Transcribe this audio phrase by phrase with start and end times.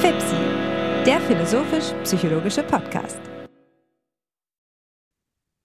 [0.00, 0.36] FIPSI,
[1.06, 3.18] der philosophisch-psychologische Podcast.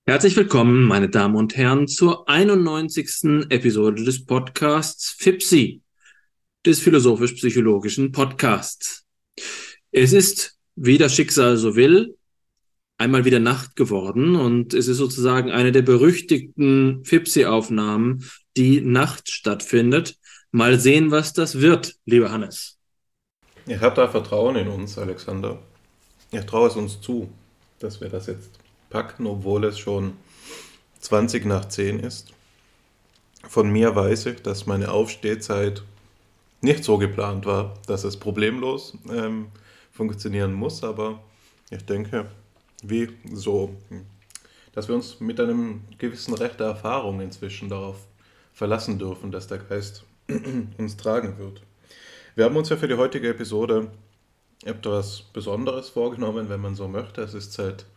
[0.05, 3.47] Herzlich willkommen, meine Damen und Herren, zur 91.
[3.50, 5.82] Episode des Podcasts FIPSI,
[6.66, 9.05] des philosophisch-psychologischen Podcasts.
[9.91, 12.18] Es ist, wie das Schicksal so will,
[12.98, 18.25] einmal wieder Nacht geworden und es ist sozusagen eine der berüchtigten FIPSI-Aufnahmen,
[18.57, 20.18] die nachts stattfindet.
[20.51, 22.78] Mal sehen, was das wird, lieber Hannes.
[23.65, 25.59] Ich habe da Vertrauen in uns, Alexander.
[26.32, 27.29] Ich traue es uns zu,
[27.79, 28.51] dass wir das jetzt
[28.89, 30.18] packen, obwohl es schon
[31.00, 32.33] 20 nach 10 ist.
[33.47, 35.83] Von mir weiß ich, dass meine Aufstehzeit
[36.61, 39.47] nicht so geplant war, dass es problemlos ähm,
[39.92, 41.22] funktionieren muss, aber
[41.70, 42.30] ich denke,
[42.83, 43.75] wie so,
[44.73, 47.97] dass wir uns mit einem gewissen Recht der Erfahrung inzwischen darauf
[48.61, 50.03] verlassen dürfen, dass der Geist
[50.78, 51.64] uns tragen wird.
[52.36, 53.90] Wir haben uns ja für die heutige Episode
[54.64, 57.23] etwas Besonderes vorgenommen, wenn man so möchte.
[57.23, 57.88] Es ist seit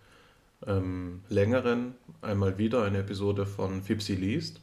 [0.67, 4.63] ähm, längeren einmal wieder eine Episode von Fipsi liest.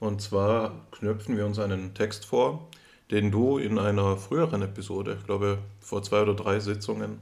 [0.00, 2.68] Und zwar knöpfen wir uns einen Text vor,
[3.10, 7.20] den du in einer früheren Episode, ich glaube vor zwei oder drei Sitzungen,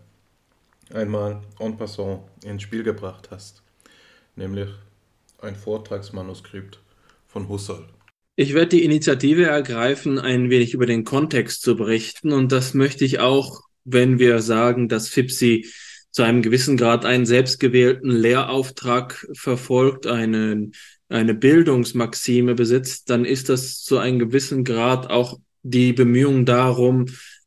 [0.92, 3.62] einmal en passant ins Spiel gebracht hast,
[4.34, 4.70] nämlich
[5.40, 6.80] ein Vortragsmanuskript
[7.34, 7.84] von Husserl.
[8.36, 12.32] Ich werde die Initiative ergreifen, ein wenig über den Kontext zu berichten.
[12.32, 15.66] Und das möchte ich auch, wenn wir sagen, dass FIPSI
[16.12, 20.70] zu einem gewissen Grad einen selbstgewählten Lehrauftrag verfolgt, eine,
[21.08, 27.06] eine Bildungsmaxime besitzt, dann ist das zu einem gewissen Grad auch die Bemühung darum,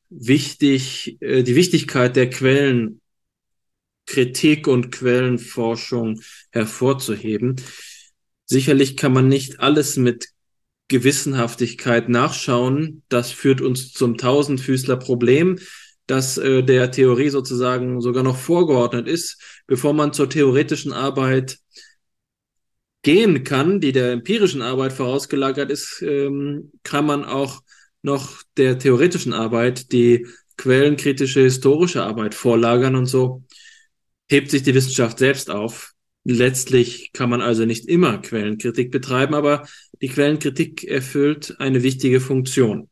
[0.10, 6.20] wichtig, äh, die Wichtigkeit der Quellenkritik und Quellenforschung
[6.52, 7.56] hervorzuheben.
[8.48, 10.30] Sicherlich kann man nicht alles mit
[10.88, 13.04] Gewissenhaftigkeit nachschauen.
[13.10, 15.60] Das führt uns zum Tausendfüßler-Problem,
[16.08, 21.60] das äh, der Theorie sozusagen sogar noch vorgeordnet ist, bevor man zur theoretischen Arbeit
[23.02, 27.62] gehen kann, die der empirischen Arbeit vorausgelagert ist, ähm, kann man auch
[28.02, 30.26] noch der theoretischen Arbeit die
[30.56, 33.44] quellenkritische historische Arbeit vorlagern und so
[34.30, 35.94] hebt sich die Wissenschaft selbst auf.
[36.30, 39.66] Letztlich kann man also nicht immer Quellenkritik betreiben, aber
[40.02, 42.90] die Quellenkritik erfüllt eine wichtige Funktion.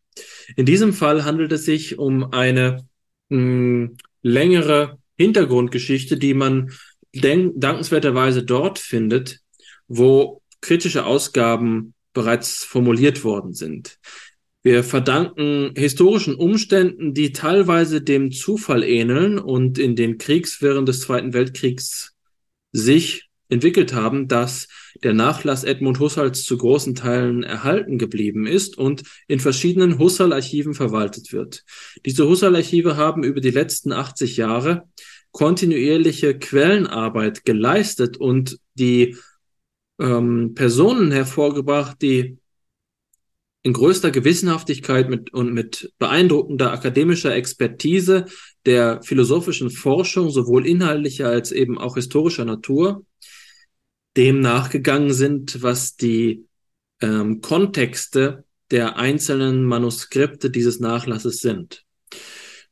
[0.55, 2.87] In diesem Fall handelt es sich um eine
[3.27, 6.71] mh, hm, längere Hintergrundgeschichte, die man
[7.11, 9.41] dankenswerterweise dort findet,
[9.89, 13.99] wo kritische Ausgaben bereits formuliert worden sind.
[14.63, 21.33] Wir verdanken historischen Umständen, die teilweise dem Zufall ähneln und in den Kriegswirren des Zweiten
[21.33, 22.15] Weltkriegs
[22.71, 24.67] sich entwickelt haben, dass
[25.03, 31.33] der Nachlass Edmund Husserls zu großen Teilen erhalten geblieben ist und in verschiedenen Husserl-Archiven verwaltet
[31.33, 31.63] wird.
[32.05, 34.87] Diese Husserl-Archive haben über die letzten 80 Jahre
[35.31, 39.17] kontinuierliche Quellenarbeit geleistet und die
[39.99, 42.37] ähm, Personen hervorgebracht, die
[43.65, 48.25] in größter Gewissenhaftigkeit mit, und mit beeindruckender akademischer Expertise
[48.65, 53.03] der philosophischen Forschung, sowohl inhaltlicher als eben auch historischer Natur,
[54.17, 56.45] dem nachgegangen sind, was die
[57.01, 61.83] ähm, Kontexte der einzelnen Manuskripte dieses Nachlasses sind.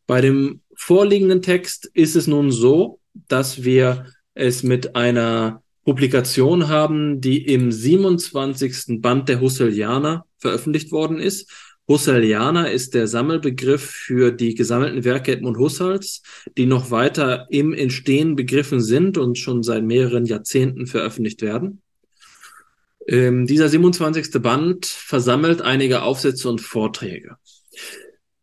[0.07, 7.21] Bei dem vorliegenden Text ist es nun so, dass wir es mit einer Publikation haben,
[7.21, 9.01] die im 27.
[9.01, 11.51] Band der Husserlianer veröffentlicht worden ist.
[11.87, 16.21] Husserlianer ist der Sammelbegriff für die gesammelten Werke Edmund Husserls,
[16.57, 21.81] die noch weiter im Entstehen begriffen sind und schon seit mehreren Jahrzehnten veröffentlicht werden.
[23.05, 24.41] Ähm, dieser 27.
[24.41, 27.35] Band versammelt einige Aufsätze und Vorträge.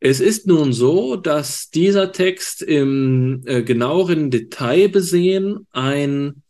[0.01, 6.43] Es ist nun so, dass dieser Text im äh, genaueren Detail besehen ein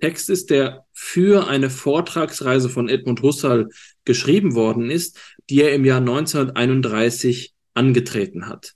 [0.00, 3.68] Text ist, der für eine Vortragsreise von Edmund Husserl
[4.04, 5.18] geschrieben worden ist,
[5.50, 8.74] die er im Jahr 1931 angetreten hat.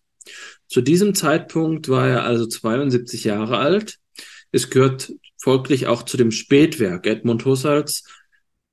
[0.68, 3.98] Zu diesem Zeitpunkt war er also 72 Jahre alt.
[4.52, 8.04] Es gehört folglich auch zu dem Spätwerk Edmund Husserls.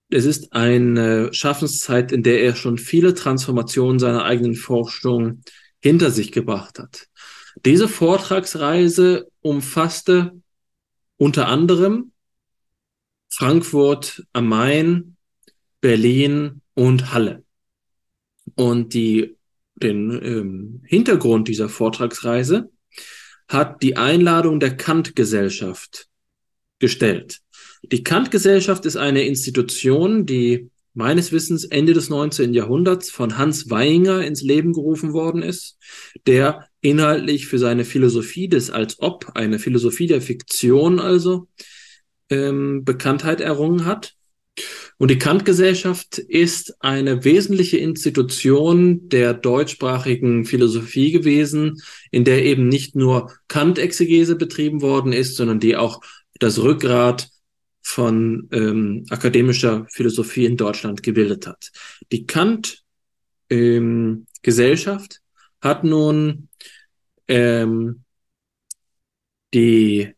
[0.09, 5.41] Es ist eine Schaffenszeit, in der er schon viele Transformationen seiner eigenen Forschung
[5.81, 7.07] hinter sich gebracht hat.
[7.65, 10.41] Diese Vortragsreise umfasste
[11.17, 12.11] unter anderem
[13.29, 15.17] Frankfurt am Main,
[15.81, 17.43] Berlin und Halle.
[18.59, 19.37] Und die,
[19.75, 22.69] den ähm, Hintergrund dieser Vortragsreise
[23.47, 26.09] hat die Einladung der Kant-Gesellschaft
[26.77, 27.39] gestellt.
[27.83, 32.53] Die Kant-Gesellschaft ist eine Institution, die meines Wissens Ende des 19.
[32.53, 35.77] Jahrhunderts von Hans Weinger ins Leben gerufen worden ist,
[36.27, 41.47] der inhaltlich für seine Philosophie des als ob, eine Philosophie der Fiktion also,
[42.29, 44.17] ähm, Bekanntheit errungen hat.
[44.99, 51.81] Und die Kant-Gesellschaft ist eine wesentliche Institution der deutschsprachigen Philosophie gewesen,
[52.11, 56.01] in der eben nicht nur Kant-Exegese betrieben worden ist, sondern die auch
[56.39, 57.29] das Rückgrat
[57.81, 61.71] von ähm, akademischer Philosophie in Deutschland gebildet hat.
[62.11, 65.19] Die Kant-Gesellschaft ähm,
[65.61, 66.49] hat nun
[67.29, 68.03] ähm,
[69.53, 70.13] die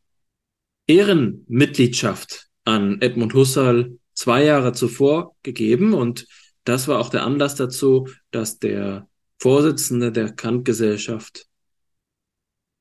[0.87, 6.27] Ehrenmitgliedschaft an Edmund Husserl zwei Jahre zuvor gegeben und
[6.63, 9.07] das war auch der Anlass dazu, dass der
[9.39, 11.47] Vorsitzende der Kant-Gesellschaft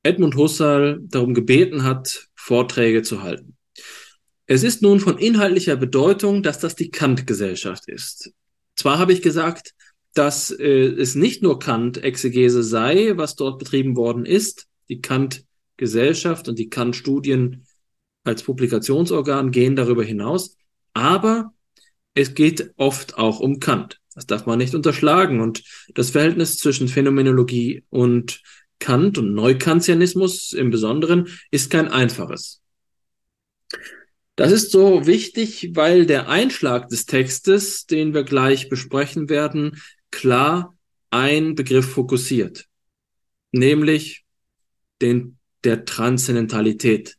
[0.03, 3.57] Edmund Husserl darum gebeten hat, Vorträge zu halten.
[4.45, 8.35] Es ist nun von inhaltlicher Bedeutung, dass das die Kant-Gesellschaft ist.
[8.77, 9.73] Zwar habe ich gesagt,
[10.13, 14.67] dass äh, es nicht nur Kant-Exegese sei, was dort betrieben worden ist.
[14.91, 17.67] Die Kant-Gesellschaft und die Kant-Studien
[18.25, 20.59] als Publikationsorgan gehen darüber hinaus.
[20.93, 21.53] Aber
[22.15, 24.01] es geht oft auch um Kant.
[24.15, 25.41] Das darf man nicht unterschlagen.
[25.41, 25.63] Und
[25.95, 28.43] das Verhältnis zwischen Phänomenologie und
[28.79, 32.61] Kant und Neukantianismus im Besonderen ist kein einfaches.
[34.37, 40.77] Das ist so wichtig, weil der Einschlag des Textes, den wir gleich besprechen werden, klar
[41.11, 42.67] ein Begriff fokussiert,
[43.53, 44.25] nämlich
[45.03, 47.17] den der Transzendentalität,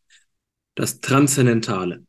[0.75, 2.03] das Transzendentale,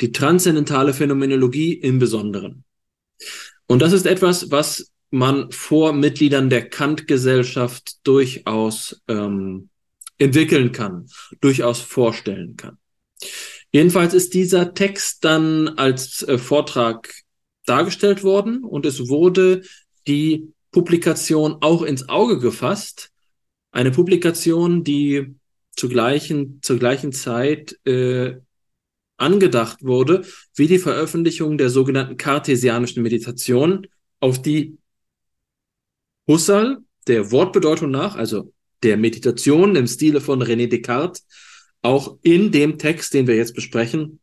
[0.00, 2.64] die transzendentale Phänomenologie im Besonderen.
[3.66, 9.68] Und das ist etwas, was man vor Mitgliedern der Kant-Gesellschaft durchaus ähm,
[10.18, 11.06] entwickeln kann,
[11.40, 12.78] durchaus vorstellen kann.
[13.72, 17.12] Jedenfalls ist dieser Text dann als äh, Vortrag
[17.66, 19.62] dargestellt worden und es wurde
[20.06, 23.10] die Publikation auch ins Auge gefasst.
[23.70, 25.34] Eine Publikation, die
[25.76, 28.34] zur gleichen, zur gleichen Zeit äh,
[29.16, 30.24] angedacht wurde,
[30.56, 33.86] wie die Veröffentlichung der sogenannten kartesianischen Meditation,
[34.20, 34.78] auf die
[36.26, 38.52] Husserl der Wortbedeutung nach, also
[38.82, 41.26] der Meditation im Stile von René Descartes,
[41.82, 44.20] auch in dem Text, den wir jetzt besprechen,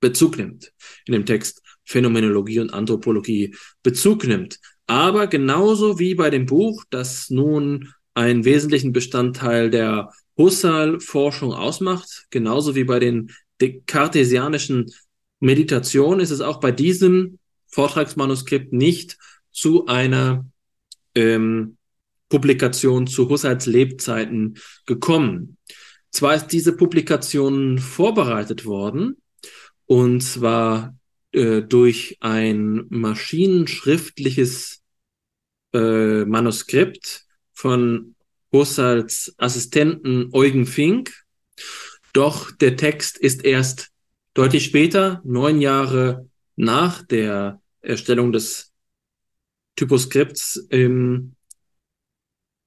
[0.00, 0.72] Bezug nimmt.
[1.06, 4.60] In dem Text Phänomenologie und Anthropologie Bezug nimmt.
[4.86, 12.74] Aber genauso wie bei dem Buch, das nun einen wesentlichen Bestandteil der Husserl-Forschung ausmacht, genauso
[12.74, 13.30] wie bei den
[13.86, 14.92] kartesianischen
[15.40, 19.16] Meditationen, ist es auch bei diesem Vortragsmanuskript nicht
[19.52, 20.46] zu einer
[21.14, 21.76] ähm,
[22.28, 25.56] Publikation zu Husserls Lebzeiten gekommen.
[26.10, 29.16] Zwar ist diese Publikation vorbereitet worden,
[29.86, 30.96] und zwar
[31.32, 34.82] äh, durch ein maschinenschriftliches
[35.72, 38.14] äh, Manuskript von
[38.52, 41.12] Husserls Assistenten Eugen Fink.
[42.12, 43.90] Doch der Text ist erst
[44.34, 48.72] deutlich später, neun Jahre nach der Erstellung des
[49.76, 51.36] Typoskripts, ähm,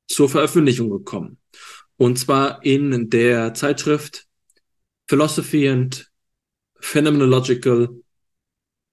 [0.07, 1.37] zur Veröffentlichung gekommen.
[1.97, 4.27] Und zwar in der Zeitschrift
[5.07, 6.11] Philosophy and
[6.79, 8.01] Phenomenological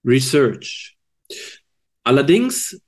[0.05, 0.96] Research.
[2.05, 2.81] Allerdings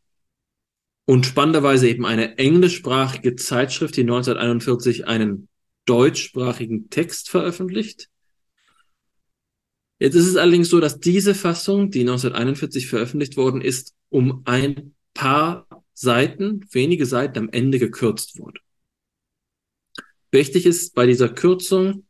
[1.04, 5.48] und spannenderweise eben eine englischsprachige Zeitschrift, die 1941 einen
[5.84, 8.08] deutschsprachigen Text veröffentlicht.
[9.98, 14.94] Jetzt ist es allerdings so, dass diese Fassung, die 1941 veröffentlicht worden ist, um ein
[15.14, 18.60] paar Seiten, wenige Seiten am Ende gekürzt wurde.
[20.32, 22.06] Wichtig ist bei dieser Kürzung,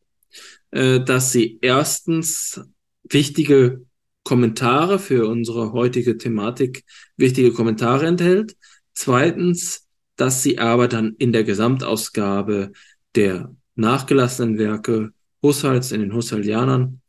[0.71, 2.61] äh, dass sie erstens
[3.03, 3.85] wichtige
[4.23, 6.85] Kommentare für unsere heutige Thematik,
[7.17, 8.57] wichtige Kommentare enthält.
[8.95, 12.73] Zweitens, dass sie aber dann in der Gesamtausgabe
[13.15, 15.13] der nachgelassenen Werke
[15.43, 17.01] Husserls in den Husserlianern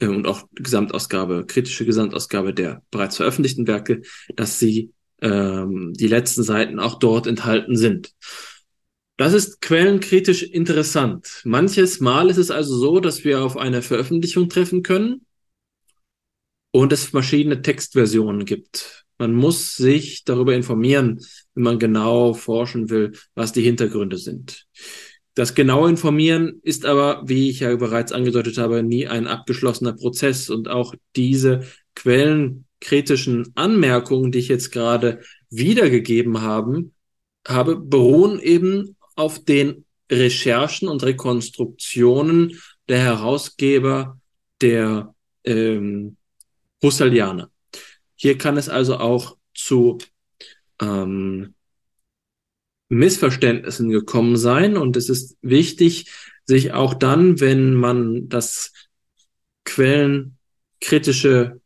[0.00, 4.02] äh, und auch Gesamtausgabe, kritische Gesamtausgabe der bereits veröffentlichten Werke,
[4.34, 8.12] dass sie ähm, die letzten Seiten auch dort enthalten sind.
[9.16, 11.42] Das ist quellenkritisch interessant.
[11.44, 15.26] Manches Mal ist es also so, dass wir auf eine Veröffentlichung treffen können
[16.70, 19.04] und es verschiedene Textversionen gibt.
[19.18, 21.20] Man muss sich darüber informieren,
[21.54, 24.68] wenn man genau forschen will, was die Hintergründe sind.
[25.38, 30.50] Das genaue Informieren ist aber, wie ich ja bereits angedeutet habe, nie ein abgeschlossener Prozess
[30.50, 31.62] und auch diese
[31.94, 36.92] quellenkritischen Anmerkungen, die ich jetzt gerade wiedergegeben haben,
[37.46, 44.18] habe, beruhen eben auf den Recherchen und Rekonstruktionen der Herausgeber
[44.60, 45.14] der
[45.44, 46.16] ähm,
[46.82, 47.48] Husserlianer.
[48.16, 49.98] Hier kann es also auch zu
[50.82, 51.54] ähm,
[52.88, 54.76] Missverständnissen gekommen sein.
[54.76, 56.10] Und es ist wichtig,
[56.44, 58.72] sich auch dann, wenn man das
[59.64, 61.60] quellenkritische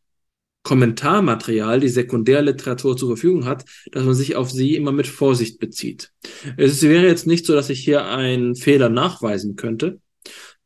[0.64, 6.12] Kommentarmaterial, die Sekundärliteratur zur Verfügung hat, dass man sich auf sie immer mit Vorsicht bezieht.
[6.56, 10.00] Es wäre jetzt nicht so, dass ich hier einen Fehler nachweisen könnte,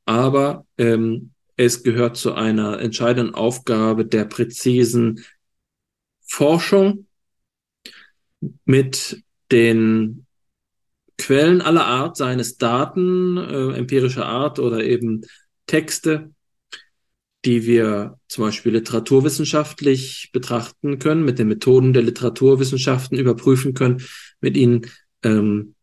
[0.05, 5.25] aber ähm, es gehört zu einer entscheidenden Aufgabe der präzisen
[6.27, 7.07] Forschung
[8.67, 10.26] mit den
[11.19, 15.23] Quellen aller Art, seines Daten, äh, empirischer Art oder eben
[15.67, 16.31] Texte,
[17.45, 24.03] die wir zum Beispiel literaturwissenschaftlich betrachten können, mit den Methoden der Literaturwissenschaften überprüfen können,
[24.41, 24.87] mit ihnen
[25.23, 25.75] ähm,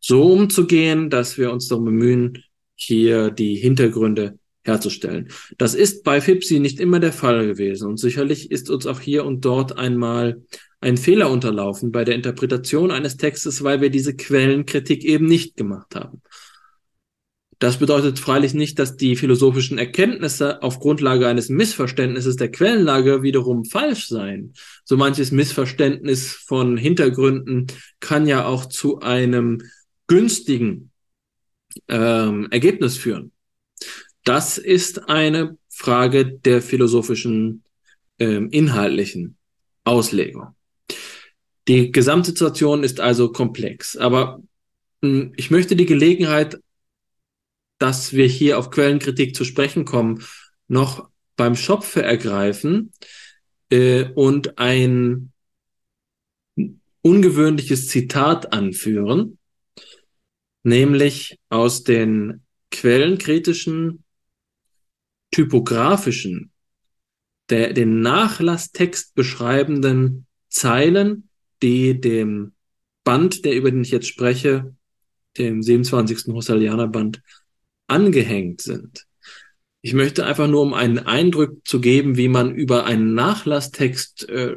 [0.00, 5.28] so umzugehen, dass wir uns darum bemühen, hier die Hintergründe herzustellen.
[5.58, 9.24] Das ist bei FIPSI nicht immer der Fall gewesen und sicherlich ist uns auch hier
[9.24, 10.42] und dort einmal
[10.82, 15.94] ein Fehler unterlaufen bei der Interpretation eines Textes, weil wir diese Quellenkritik eben nicht gemacht
[15.94, 16.22] haben.
[17.60, 23.64] Das bedeutet freilich nicht, dass die philosophischen Erkenntnisse auf Grundlage eines Missverständnisses der Quellenlage wiederum
[23.64, 24.54] falsch seien.
[24.84, 27.68] So manches Missverständnis von Hintergründen
[28.00, 29.62] kann ja auch zu einem
[30.08, 30.90] günstigen
[31.86, 33.30] ähm, Ergebnis führen.
[34.24, 37.62] Das ist eine Frage der philosophischen
[38.18, 39.36] ähm, inhaltlichen
[39.84, 40.56] Auslegung.
[41.68, 44.42] Die Gesamtsituation ist also komplex, aber
[45.00, 46.58] mh, hm, ich möchte die Gelegenheit
[47.82, 50.24] dass wir hier auf Quellenkritik zu sprechen kommen,
[50.68, 52.92] noch beim Schopfe ergreifen
[53.70, 55.32] äh, und ein
[57.00, 59.36] ungewöhnliches Zitat anführen,
[60.62, 64.04] nämlich aus den quellenkritischen,
[65.32, 66.52] typografischen,
[67.50, 71.28] der, den Nachlasstext beschreibenden Zeilen,
[71.62, 72.52] die dem
[73.04, 74.74] Band, der über den ich jetzt spreche,
[75.38, 76.34] dem 27.
[76.34, 77.22] Husserlianer Band,
[77.86, 79.06] angehängt sind.
[79.80, 84.54] Ich möchte einfach nur, um einen Eindruck zu geben, wie man über einen Nachlasstext äh,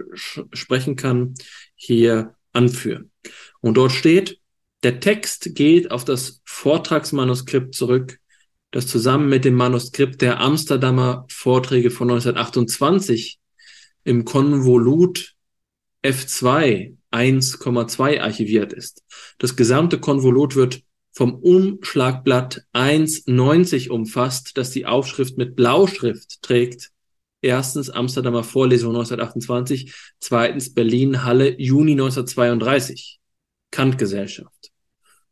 [0.53, 1.33] sprechen kann,
[1.75, 3.11] hier anführen.
[3.59, 4.39] Und dort steht,
[4.83, 8.19] der Text geht auf das Vortragsmanuskript zurück,
[8.69, 13.39] das zusammen mit dem Manuskript der Amsterdamer Vorträge von 1928
[14.03, 15.34] im Konvolut
[16.05, 19.03] F2 1,2 archiviert ist.
[19.39, 26.91] Das gesamte Konvolut wird vom Umschlagblatt 1,90 umfasst, das die Aufschrift mit Blauschrift trägt.
[27.41, 33.19] Erstens Amsterdamer Vorlesung 1928, zweitens Berlin Halle Juni 1932.
[33.71, 34.71] Kant-Gesellschaft.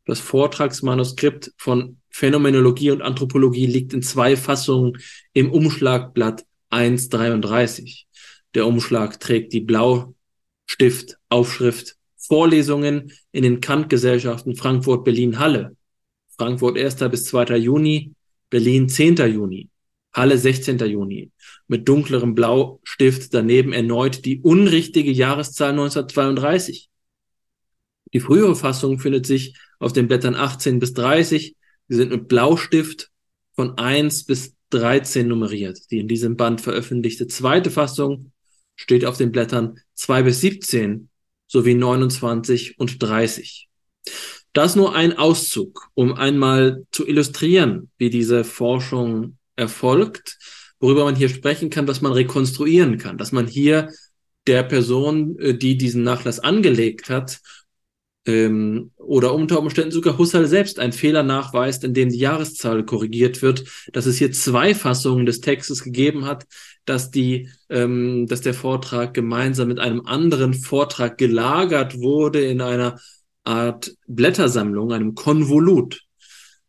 [0.06, 4.98] Das Vortragsmanuskript von Phänomenologie und Anthropologie liegt in zwei Fassungen
[5.32, 8.04] im Umschlagblatt 1,33.
[8.54, 9.60] Der Umschlag trägt die
[10.66, 15.76] Blaustift-Aufschrift Vorlesungen in den Kant-Gesellschaften Frankfurt, Berlin, Halle.
[16.36, 16.96] Frankfurt 1.
[17.10, 17.56] bis 2.
[17.58, 18.14] Juni,
[18.50, 19.16] Berlin 10.
[19.16, 19.68] Juni,
[20.12, 20.78] Halle 16.
[20.78, 21.30] Juni.
[21.68, 26.88] Mit dunklerem Blaustift daneben erneut die unrichtige Jahreszahl 1932.
[28.12, 31.56] Die frühere Fassung findet sich auf den Blättern 18 bis 30.
[31.88, 33.10] Sie sind mit Blaustift
[33.54, 35.78] von 1 bis 13 nummeriert.
[35.90, 38.32] Die in diesem Band veröffentlichte zweite Fassung
[38.76, 41.08] steht auf den Blättern 2 bis 17
[41.46, 43.68] sowie 29 und 30.
[44.52, 50.38] Das nur ein Auszug, um einmal zu illustrieren, wie diese Forschung erfolgt,
[50.80, 53.90] worüber man hier sprechen kann, was man rekonstruieren kann, dass man hier
[54.46, 57.40] der Person, äh, die diesen Nachlass angelegt hat,
[58.26, 63.42] ähm, oder unter Umständen sogar Husserl selbst einen Fehler nachweist, in dem die Jahreszahl korrigiert
[63.42, 66.46] wird, dass es hier zwei Fassungen des Textes gegeben hat,
[66.84, 72.98] dass die, ähm, dass der Vortrag gemeinsam mit einem anderen Vortrag gelagert wurde in einer
[73.44, 76.02] Art Blättersammlung, einem Konvolut,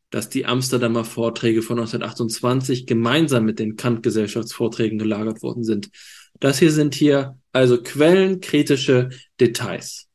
[0.09, 5.89] dass die Amsterdamer Vorträge von 1928 gemeinsam mit den Kant-Gesellschaftsvorträgen gelagert worden sind.
[6.39, 10.07] Das hier sind hier also quellenkritische Details.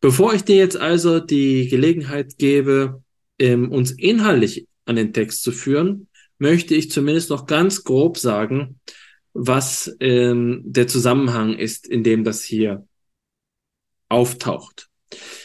[0.00, 3.02] Bevor ich dir jetzt also die Gelegenheit gebe,
[3.38, 6.08] ähm, uns inhaltlich an den Text zu führen,
[6.40, 8.80] möchte ich zumindest noch ganz grob sagen,
[9.32, 12.86] was ähm, der Zusammenhang ist, in dem das hier
[14.08, 14.88] auftaucht.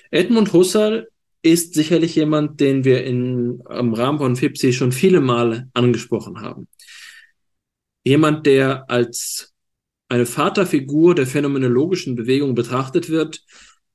[0.10, 1.08] Edmund Husserl
[1.42, 6.68] ist sicherlich jemand, den wir in, im Rahmen von FIPSI schon viele Male angesprochen haben.
[8.04, 9.54] Jemand, der als
[10.10, 13.44] eine Vaterfigur der phänomenologischen Bewegung betrachtet wird,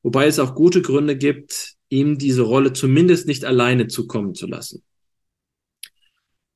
[0.03, 4.83] wobei es auch gute Gründe gibt, ihm diese Rolle zumindest nicht alleine zukommen zu lassen.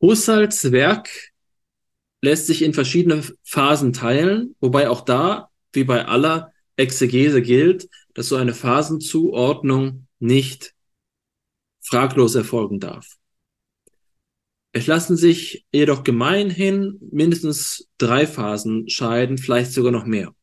[0.05, 1.09] Husserls Werk
[2.21, 8.29] lässt sich in verschiedene Phasen teilen, wobei auch da wie bei aller Exegese gilt, dass
[8.29, 10.75] so eine Phasenzuordnung nicht
[11.81, 13.17] fraglos erfolgen darf.
[14.73, 20.35] Es lassen sich jedoch gemeinhin mindestens drei Phasen scheiden, vielleicht sogar noch mehr.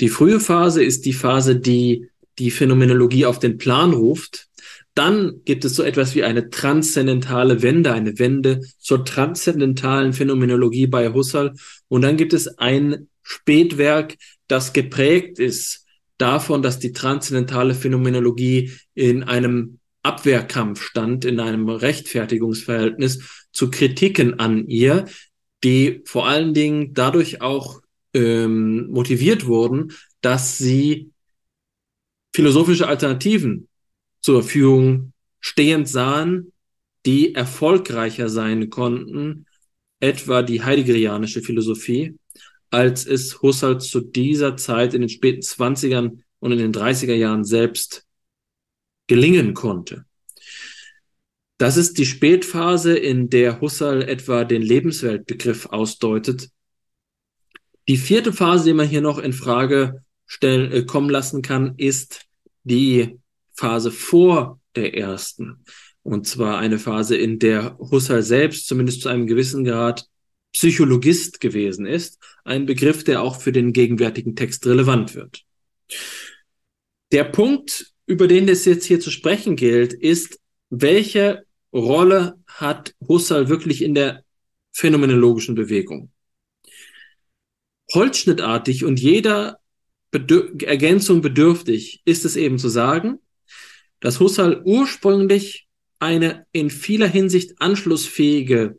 [0.00, 2.08] Die frühe Phase ist die Phase, die
[2.40, 4.48] die Phänomenologie auf den Plan ruft.
[4.94, 11.12] Dann gibt es so etwas wie eine transzendentale Wende, eine Wende zur transzendentalen Phänomenologie bei
[11.12, 11.54] Husserl.
[11.88, 14.16] Und dann gibt es ein Spätwerk,
[14.48, 15.86] das geprägt ist
[16.18, 24.66] davon, dass die transzendentale Phänomenologie in einem Abwehrkampf stand, in einem Rechtfertigungsverhältnis zu Kritiken an
[24.66, 25.06] ihr,
[25.64, 27.80] die vor allen Dingen dadurch auch
[28.14, 31.12] ähm, motiviert wurden, dass sie
[32.34, 33.68] philosophische Alternativen
[34.22, 36.52] zur Verfügung stehend sahen,
[37.04, 39.46] die erfolgreicher sein konnten,
[40.00, 42.16] etwa die heideggerianische Philosophie,
[42.70, 47.44] als es Husserl zu dieser Zeit in den späten Zwanzigern und in den Dreißiger Jahren
[47.44, 48.06] selbst
[49.08, 50.06] gelingen konnte.
[51.58, 56.50] Das ist die Spätphase, in der Husserl etwa den Lebensweltbegriff ausdeutet.
[57.88, 62.26] Die vierte Phase, die man hier noch in Frage stellen, äh, kommen lassen kann, ist
[62.64, 63.18] die
[63.54, 65.64] Phase vor der ersten.
[66.02, 70.06] Und zwar eine Phase, in der Husserl selbst zumindest zu einem gewissen Grad
[70.52, 72.18] Psychologist gewesen ist.
[72.44, 75.44] Ein Begriff, der auch für den gegenwärtigen Text relevant wird.
[77.12, 80.40] Der Punkt, über den es jetzt hier zu sprechen gilt, ist,
[80.70, 84.24] welche Rolle hat Husserl wirklich in der
[84.72, 86.10] phänomenologischen Bewegung?
[87.92, 89.58] Holzschnittartig und jeder
[90.10, 93.18] Bedür Ergänzung bedürftig ist es eben zu sagen,
[94.02, 95.68] dass Husserl ursprünglich
[96.00, 98.78] eine in vieler Hinsicht anschlussfähige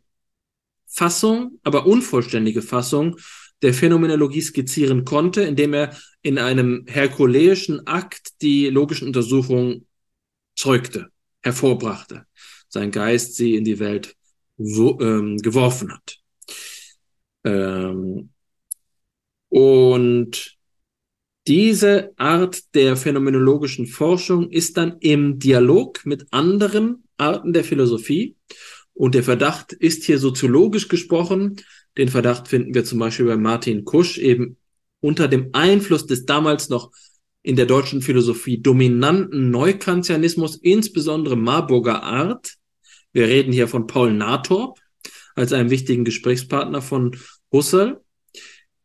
[0.86, 3.18] Fassung, aber unvollständige Fassung
[3.62, 9.88] der Phänomenologie skizzieren konnte, indem er in einem herkuleischen Akt die logischen Untersuchungen
[10.56, 11.08] zeugte,
[11.42, 12.26] hervorbrachte,
[12.68, 14.16] sein Geist sie in die Welt
[14.58, 16.18] wo, ähm, geworfen hat.
[17.46, 18.30] Ähm,
[19.48, 20.53] und
[21.48, 28.36] diese Art der phänomenologischen Forschung ist dann im Dialog mit anderen Arten der Philosophie.
[28.94, 31.58] Und der Verdacht ist hier soziologisch gesprochen.
[31.98, 34.58] Den Verdacht finden wir zum Beispiel bei Martin Kusch eben
[35.02, 36.92] unter dem Einfluss des damals noch
[37.42, 42.54] in der deutschen Philosophie dominanten Neukantianismus, insbesondere Marburger Art.
[43.12, 44.80] Wir reden hier von Paul Nathorp
[45.36, 47.18] als einem wichtigen Gesprächspartner von
[47.52, 48.03] Husserl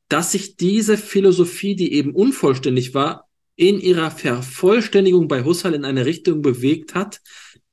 [0.08, 6.06] dass sich diese Philosophie, die eben unvollständig war, in ihrer Vervollständigung bei Husserl in eine
[6.06, 7.20] Richtung bewegt hat,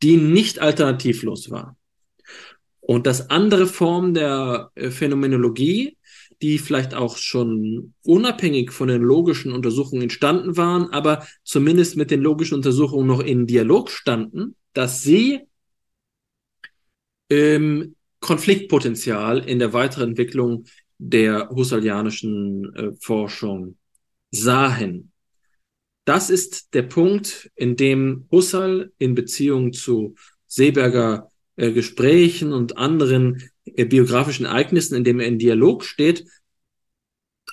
[0.01, 1.77] die nicht alternativlos war.
[2.79, 5.97] Und dass andere Formen der äh, Phänomenologie,
[6.41, 12.21] die vielleicht auch schon unabhängig von den logischen Untersuchungen entstanden waren, aber zumindest mit den
[12.21, 15.41] logischen Untersuchungen noch in Dialog standen, dass sie
[17.29, 20.65] ähm, Konfliktpotenzial in der weiteren Entwicklung
[20.97, 23.77] der husserlianischen äh, Forschung
[24.31, 25.11] sahen.
[26.05, 30.15] Das ist der Punkt, in dem Husserl in Beziehung zu
[30.47, 36.25] Seeberger äh, Gesprächen und anderen äh, biografischen Ereignissen, in dem er in Dialog steht,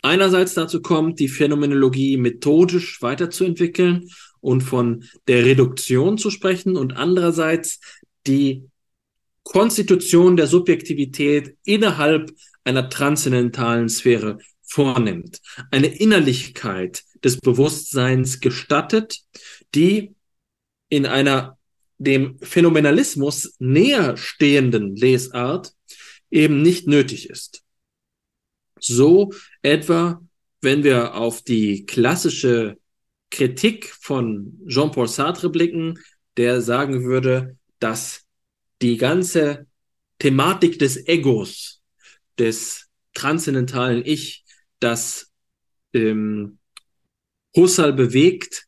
[0.03, 7.81] einerseits dazu kommt, die Phänomenologie methodisch weiterzuentwickeln und von der Reduktion zu sprechen und andererseits
[8.27, 8.69] die
[9.45, 12.33] Konstitution der Subjektivität innerhalb
[12.65, 15.41] einer transzendentalen Sphäre vornimmt.
[15.71, 19.19] Eine Innerlichkeit des Bewusstseins gestattet,
[19.75, 20.15] die
[20.89, 21.59] in einer
[21.99, 25.73] dem Phänomenalismus näher stehenden Lesart
[26.31, 27.63] eben nicht nötig ist.
[28.79, 30.21] So etwa,
[30.61, 32.79] wenn wir auf die klassische
[33.31, 35.99] Kritik von Jean-Paul Sartre blicken,
[36.37, 38.23] der sagen würde, dass
[38.81, 39.67] die ganze
[40.19, 41.82] Thematik des Egos
[42.39, 44.45] des transzendentalen Ich,
[44.81, 45.33] das
[45.93, 46.59] ähm,
[47.55, 48.67] Husserl bewegt,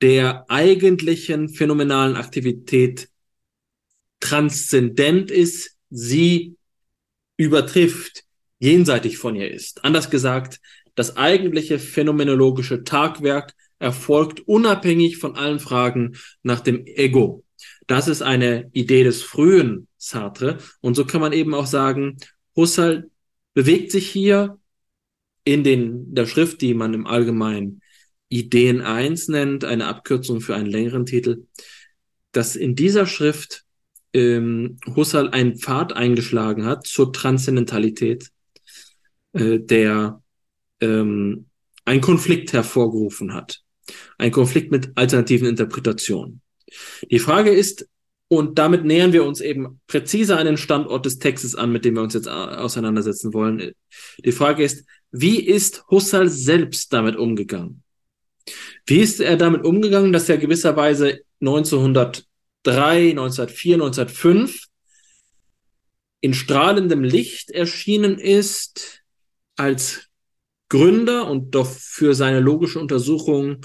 [0.00, 3.08] der eigentlichen phänomenalen Aktivität
[4.20, 6.56] transzendent ist, sie
[7.36, 8.24] übertrifft,
[8.58, 9.84] jenseitig von ihr ist.
[9.84, 10.60] Anders gesagt,
[10.94, 17.44] das eigentliche phänomenologische Tagwerk erfolgt unabhängig von allen Fragen nach dem Ego.
[17.88, 20.58] Das ist eine Idee des frühen Sartre.
[20.80, 22.18] Und so kann man eben auch sagen,
[22.54, 23.10] Husserl
[23.54, 24.58] bewegt sich hier
[25.42, 27.80] in den, der Schrift, die man im Allgemeinen
[28.28, 31.46] Ideen 1 nennt, eine Abkürzung für einen längeren Titel,
[32.32, 33.64] dass in dieser Schrift
[34.12, 38.28] ähm, Husserl einen Pfad eingeschlagen hat zur Transzendentalität,
[39.32, 40.22] äh, der
[40.82, 41.46] ähm,
[41.86, 43.62] einen Konflikt hervorgerufen hat.
[44.18, 46.42] Ein Konflikt mit alternativen Interpretationen.
[47.10, 47.88] Die Frage ist,
[48.28, 51.94] und damit nähern wir uns eben präzise an den Standort des Textes an, mit dem
[51.94, 53.72] wir uns jetzt auseinandersetzen wollen.
[54.22, 57.82] Die Frage ist, wie ist Husserl selbst damit umgegangen?
[58.84, 62.26] Wie ist er damit umgegangen, dass er gewisserweise 1903,
[62.64, 64.66] 1904, 1905
[66.20, 69.02] in strahlendem Licht erschienen ist
[69.56, 70.08] als
[70.68, 73.64] Gründer und doch für seine logische Untersuchung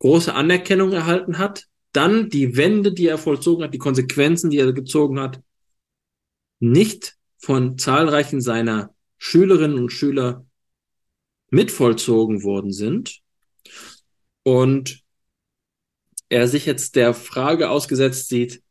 [0.00, 4.72] große Anerkennung erhalten hat, dann die Wende, die er vollzogen hat, die Konsequenzen, die er
[4.72, 5.40] gezogen hat,
[6.60, 10.44] nicht von zahlreichen seiner Schülerinnen und Schüler
[11.50, 13.20] mitvollzogen worden sind
[14.42, 15.02] und
[16.28, 18.62] er sich jetzt der Frage ausgesetzt sieht,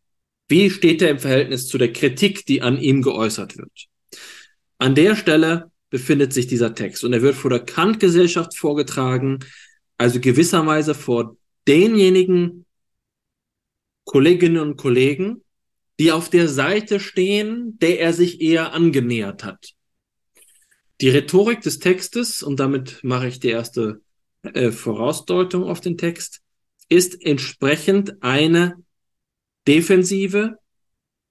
[0.48, 3.88] wie steht er im Verhältnis zu der Kritik, die an ihm geäußert wird?
[4.78, 9.40] An der Stelle befindet sich dieser Text und er wird vor der Kant-Gesellschaft vorgetragen,
[9.98, 12.65] also gewisserweise vor denjenigen
[14.06, 15.44] Kolleginnen und Kollegen,
[16.00, 19.74] die auf der Seite stehen, der er sich eher angenähert hat.
[21.02, 24.02] Die Rhetorik des Textes, und damit mache ich die erste
[24.44, 26.42] äh, Vorausdeutung auf den Text,
[26.88, 28.76] ist entsprechend eine
[29.68, 30.58] defensive,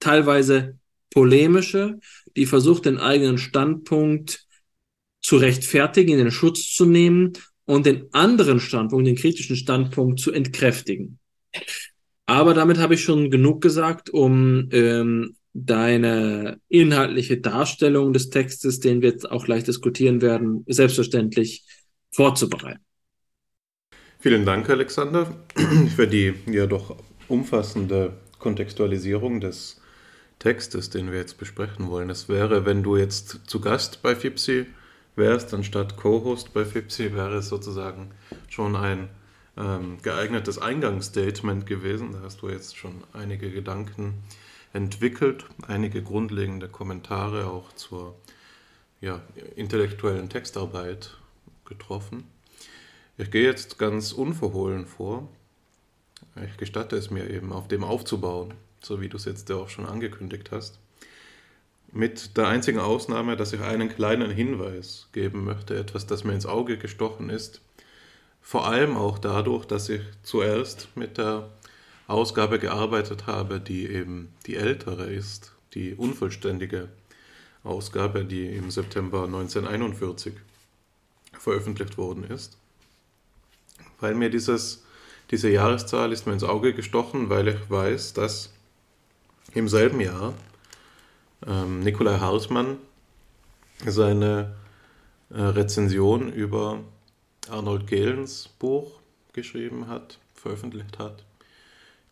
[0.00, 0.78] teilweise
[1.10, 1.98] polemische,
[2.36, 4.46] die versucht, den eigenen Standpunkt
[5.22, 7.32] zu rechtfertigen, in den Schutz zu nehmen
[7.64, 11.18] und den anderen Standpunkt, den kritischen Standpunkt zu entkräftigen.
[12.26, 19.02] Aber damit habe ich schon genug gesagt, um ähm, deine inhaltliche Darstellung des Textes, den
[19.02, 21.64] wir jetzt auch gleich diskutieren werden, selbstverständlich
[22.10, 22.80] vorzubereiten.
[24.18, 25.26] Vielen Dank, Alexander,
[25.96, 26.96] für die ja doch
[27.28, 29.80] umfassende Kontextualisierung des
[30.38, 32.10] Textes, den wir jetzt besprechen wollen.
[32.10, 34.66] Es wäre, wenn du jetzt zu Gast bei FIPSI
[35.16, 38.10] wärst, anstatt Co-Host bei FIPSI, wäre es sozusagen
[38.48, 39.08] schon ein
[39.56, 42.12] ähm, geeignetes Eingangsstatement gewesen.
[42.12, 44.14] Da hast du jetzt schon einige Gedanken
[44.72, 48.14] entwickelt, einige grundlegende Kommentare auch zur
[49.00, 49.22] ja,
[49.56, 51.16] intellektuellen Textarbeit
[51.64, 52.24] getroffen.
[53.16, 55.28] Ich gehe jetzt ganz unverhohlen vor
[56.42, 59.68] ich gestatte es mir eben, auf dem aufzubauen, so wie du es jetzt ja auch
[59.68, 60.78] schon angekündigt hast.
[61.92, 66.46] Mit der einzigen Ausnahme, dass ich einen kleinen Hinweis geben möchte, etwas, das mir ins
[66.46, 67.60] Auge gestochen ist.
[68.46, 71.48] Vor allem auch dadurch, dass ich zuerst mit der
[72.06, 76.90] Ausgabe gearbeitet habe, die eben die ältere ist, die unvollständige
[77.64, 80.34] Ausgabe, die im September 1941
[81.32, 82.56] veröffentlicht worden ist.
[83.98, 84.84] Weil mir dieses
[85.30, 88.52] diese Jahreszahl ist mir ins Auge gestochen, weil ich weiß, dass
[89.54, 90.34] im selben Jahr
[91.46, 92.76] ähm, Nikolai Hartmann
[93.86, 94.54] seine
[95.30, 96.80] äh, Rezension über
[97.48, 99.00] Arnold Gehlens Buch
[99.32, 101.24] geschrieben hat, veröffentlicht hat,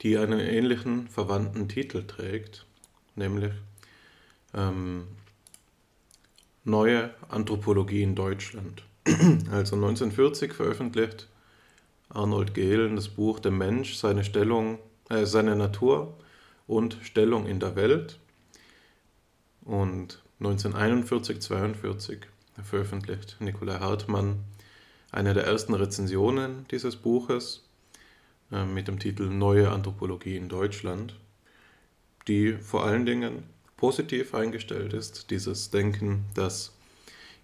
[0.02, 2.66] die einen ähnlichen verwandten Titel trägt,
[3.14, 3.52] nämlich
[4.54, 5.06] ähm,
[6.64, 8.84] Neue Anthropologie in Deutschland.
[9.50, 11.28] Also 1940 veröffentlicht
[12.08, 16.16] Arnold Gehlen das Buch Der Mensch, seine Stellung, äh, seine Natur
[16.68, 18.18] und Stellung in der Welt.
[19.64, 22.20] Und 1941, 42
[22.62, 24.44] veröffentlicht Nikolai Hartmann
[25.12, 27.62] eine der ersten Rezensionen dieses Buches
[28.50, 31.14] äh, mit dem Titel Neue Anthropologie in Deutschland,
[32.26, 33.44] die vor allen Dingen
[33.76, 36.72] positiv eingestellt ist, dieses Denken, das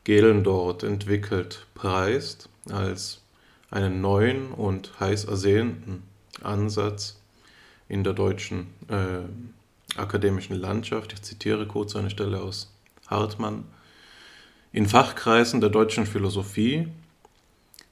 [0.04, 3.20] Gehlen dort entwickelt, preist als
[3.70, 6.04] einen neuen und heiß ersehnten
[6.42, 7.20] Ansatz
[7.88, 11.12] in der deutschen äh, akademischen Landschaft.
[11.12, 12.72] Ich zitiere kurz eine Stelle aus
[13.08, 13.64] Hartmann.
[14.72, 16.88] In Fachkreisen der deutschen Philosophie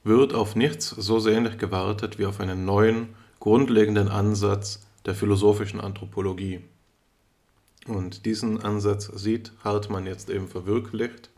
[0.07, 3.09] wird auf nichts so sehnlich gewartet wie auf einen neuen,
[3.41, 6.61] grundlegenden Ansatz der philosophischen Anthropologie.
[7.87, 11.31] Und diesen Ansatz sieht Hartmann jetzt eben verwirklicht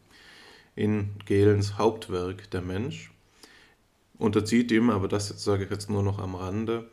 [0.74, 3.10] in Gehlens Hauptwerk Der Mensch
[4.18, 6.88] unterzieht ihm, aber das sage ich jetzt nur noch am Rande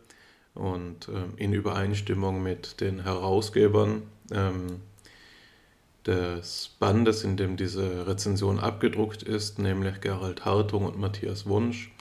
[0.54, 4.82] und äh, in Übereinstimmung mit den Herausgebern ähm,
[6.06, 11.92] des Bandes, in dem diese Rezension abgedruckt ist, nämlich Gerald Hartung und Matthias Wunsch.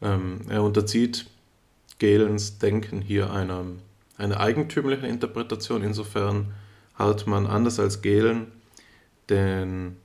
[0.00, 1.26] Ähm, er unterzieht
[1.98, 3.64] Gehlens Denken hier einer,
[4.16, 6.54] einer eigentümlichen Interpretation, insofern
[6.94, 8.52] Hartmann anders als Gehlen
[9.28, 9.96] den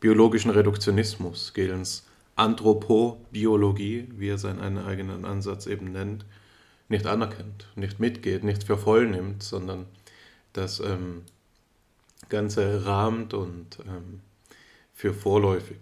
[0.00, 6.24] biologischen Reduktionismus Gehlens Anthropobiologie, wie er seinen eigenen Ansatz eben nennt,
[6.88, 9.86] nicht anerkennt, nicht mitgeht, nicht für voll nimmt, sondern
[10.52, 11.22] das ähm,
[12.32, 14.22] Ganze rahmt und ähm,
[14.94, 15.78] für vorläufig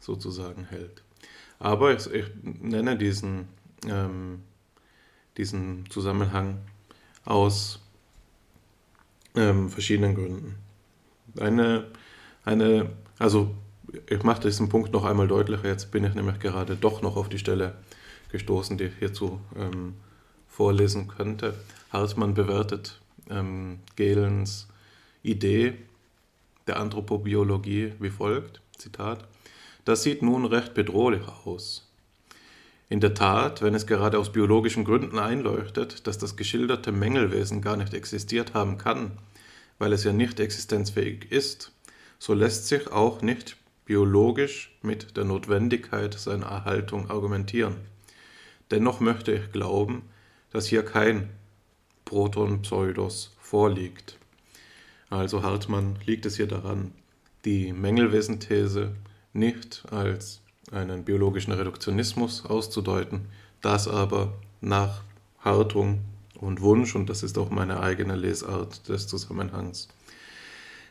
[0.00, 1.02] sozusagen hält.
[1.58, 3.48] Aber ich, ich nenne diesen,
[3.86, 4.42] ähm,
[5.36, 6.62] diesen Zusammenhang
[7.26, 7.78] aus
[9.36, 10.54] ähm, verschiedenen Gründen.
[11.38, 11.86] Eine,
[12.44, 13.54] eine, also
[14.08, 17.28] ich mache diesen Punkt noch einmal deutlicher, jetzt bin ich nämlich gerade doch noch auf
[17.28, 17.74] die Stelle
[18.30, 19.94] gestoßen, die ich hierzu ähm,
[20.48, 21.54] vorlesen könnte.
[21.92, 24.68] Hartmann bewertet ähm, Gehlens
[25.22, 25.74] Idee
[26.66, 29.26] der Anthropobiologie wie folgt, Zitat,
[29.84, 31.88] das sieht nun recht bedrohlich aus.
[32.88, 37.76] In der Tat, wenn es gerade aus biologischen Gründen einleuchtet, dass das geschilderte Mängelwesen gar
[37.76, 39.12] nicht existiert haben kann,
[39.78, 41.72] weil es ja nicht existenzfähig ist,
[42.18, 47.76] so lässt sich auch nicht biologisch mit der Notwendigkeit seiner Erhaltung argumentieren.
[48.70, 50.02] Dennoch möchte ich glauben,
[50.50, 51.30] dass hier kein
[52.04, 54.18] Proton-Pseudos vorliegt.
[55.12, 56.92] Also Hartmann liegt es hier daran,
[57.44, 58.92] die Mängelwesen-These
[59.34, 63.26] nicht als einen biologischen Reduktionismus auszudeuten,
[63.60, 65.02] das aber nach
[65.38, 66.00] Hartung
[66.40, 69.88] und Wunsch, und das ist auch meine eigene Lesart des Zusammenhangs,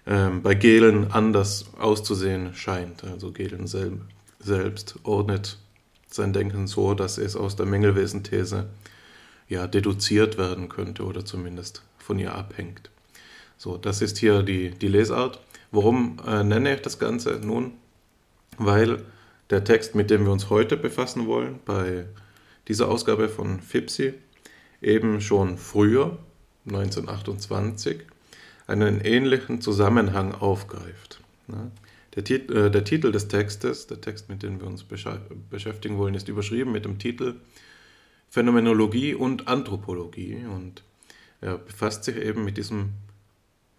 [0.05, 3.03] ähm, bei Gehlen anders auszusehen scheint.
[3.03, 4.01] Also Gehlen sel
[4.37, 5.57] selbst ordnet
[6.07, 8.69] sein Denken so, dass es aus der Mängelwesen-These
[9.49, 12.91] ja, deduziert werden könnte oder zumindest von ihr abhängt.
[13.61, 15.39] So, das ist hier die, die Lesart.
[15.69, 17.39] Warum äh, nenne ich das Ganze?
[17.43, 17.73] Nun,
[18.57, 19.03] weil
[19.51, 22.07] der Text, mit dem wir uns heute befassen wollen, bei
[22.67, 24.15] dieser Ausgabe von FIPSI,
[24.81, 26.17] eben schon früher,
[26.65, 27.99] 1928,
[28.65, 31.21] einen ähnlichen Zusammenhang aufgreift.
[32.15, 36.15] Der, Tit äh, der, Titel des Textes, der Text, mit dem wir uns beschäftigen wollen,
[36.15, 37.35] ist überschrieben mit dem Titel
[38.27, 40.81] Phänomenologie und Anthropologie und
[41.41, 42.93] er befasst sich eben mit diesem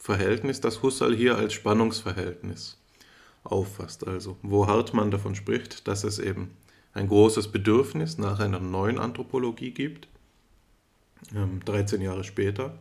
[0.02, 2.76] Verhältnis, das Husserl hier als Spannungsverhältnis
[3.44, 4.04] auffasst.
[4.04, 6.50] Also, wo Hartmann davon spricht, dass es eben
[6.92, 10.08] ein großes Bedürfnis nach einer neuen Anthropologie gibt,
[11.30, 12.76] 13 ähm, Jahre später,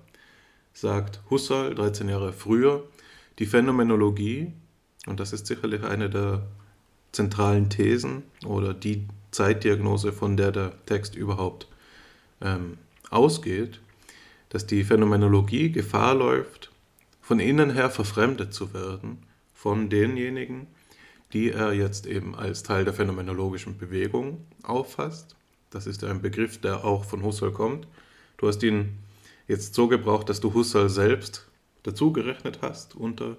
[0.74, 2.88] sagt Husserl 13 Jahre früher,
[3.38, 4.52] die Phänomenologie,
[5.06, 6.48] und das ist sicherlich eine der
[7.12, 11.68] zentralen Thesen oder die Zeitdiagnose, von der der Text überhaupt
[12.42, 12.80] ähm,
[13.12, 13.80] ausgeht,
[14.50, 16.71] dass die Phänomenologie Gefahr läuft,
[17.32, 19.20] von innen her verfremdet zu werden
[19.54, 20.68] von denjenigen,
[21.32, 25.38] die er jetzt eben als Teil der phänomenologischen Bewegung auffasst.
[25.70, 27.88] Das ist ein Begriff, der auch von Husserl kommt.
[28.36, 28.98] Du hast ihn
[29.48, 31.48] jetzt so gebraucht, dass du Husserl selbst
[31.84, 33.38] dazugerechnet hast unter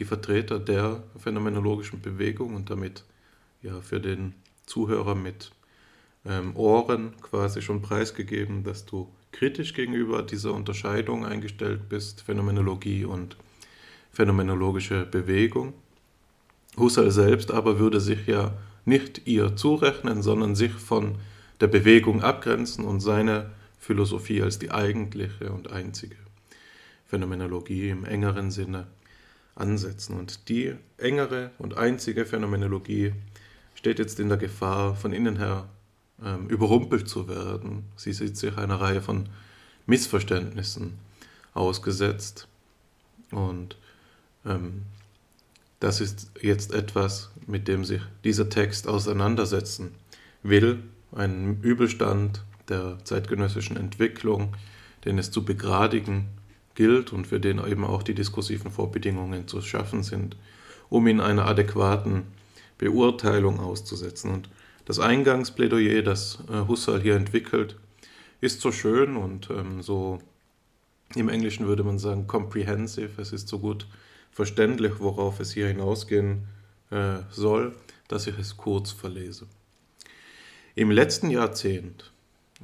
[0.00, 3.04] die Vertreter der phänomenologischen Bewegung und damit
[3.62, 4.34] ja für den
[4.66, 5.52] Zuhörer mit
[6.26, 13.36] ähm, Ohren quasi schon preisgegeben, dass du kritisch gegenüber dieser Unterscheidung eingestellt bist, Phänomenologie und
[14.12, 15.72] phänomenologische Bewegung.
[16.76, 21.16] Husserl selbst aber würde sich ja nicht ihr zurechnen, sondern sich von
[21.60, 26.16] der Bewegung abgrenzen und seine Philosophie als die eigentliche und einzige
[27.06, 28.86] Phänomenologie im engeren Sinne
[29.54, 30.18] ansetzen.
[30.18, 33.12] Und die engere und einzige Phänomenologie
[33.74, 35.68] steht jetzt in der Gefahr, von innen her
[36.24, 37.84] ähm, überrumpelt zu werden.
[37.96, 39.28] Sie sieht sich einer Reihe von
[39.86, 40.98] Missverständnissen
[41.54, 42.48] ausgesetzt.
[43.30, 43.76] Und
[44.44, 44.82] ähm,
[45.80, 49.94] das ist jetzt etwas, mit dem sich dieser Text auseinandersetzen
[50.42, 50.82] will.
[51.12, 54.54] Ein Übelstand, der zeitgenössischen Entwicklung,
[55.04, 56.28] den es zu begradigen
[56.74, 60.36] gilt und für den eben auch die diskursiven Vorbedingungen zu schaffen sind,
[60.88, 62.22] um ihn einer adäquaten
[62.78, 64.30] Beurteilung auszusetzen.
[64.30, 64.48] Und
[64.84, 67.76] das Eingangsplädoyer, das äh, Husserl hier entwickelt,
[68.40, 70.18] ist so schön und ähm, so,
[71.14, 73.86] im Englischen würde man sagen, comprehensive, es ist so gut
[74.30, 76.48] verständlich, worauf es hier hinausgehen
[76.90, 77.74] äh, soll,
[78.08, 79.46] dass ich es kurz verlese.
[80.74, 82.12] Im letzten Jahrzehnt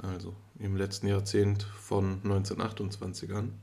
[0.01, 3.53] also im letzten Jahrzehnt von 1928 an.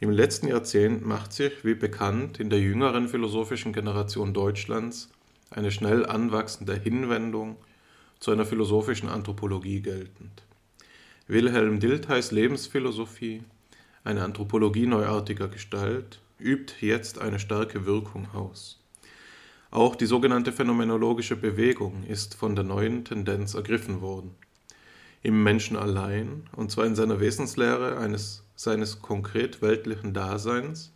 [0.00, 5.10] Im letzten Jahrzehnt macht sich, wie bekannt, in der jüngeren philosophischen Generation Deutschlands
[5.54, 7.56] eine schnell anwachsende Hinwendung
[8.20, 10.42] zu einer philosophischen Anthropologie geltend.
[11.26, 13.42] Wilhelm Diltheis Lebensphilosophie,
[14.04, 18.80] eine Anthropologie neuartiger Gestalt, übt jetzt eine starke Wirkung aus.
[19.70, 24.34] Auch die sogenannte phänomenologische Bewegung ist von der neuen Tendenz ergriffen worden
[25.24, 30.92] im Menschen allein, und zwar in seiner Wesenslehre eines seines konkret weltlichen Daseins,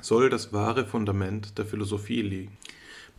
[0.00, 2.56] soll das wahre Fundament der Philosophie liegen.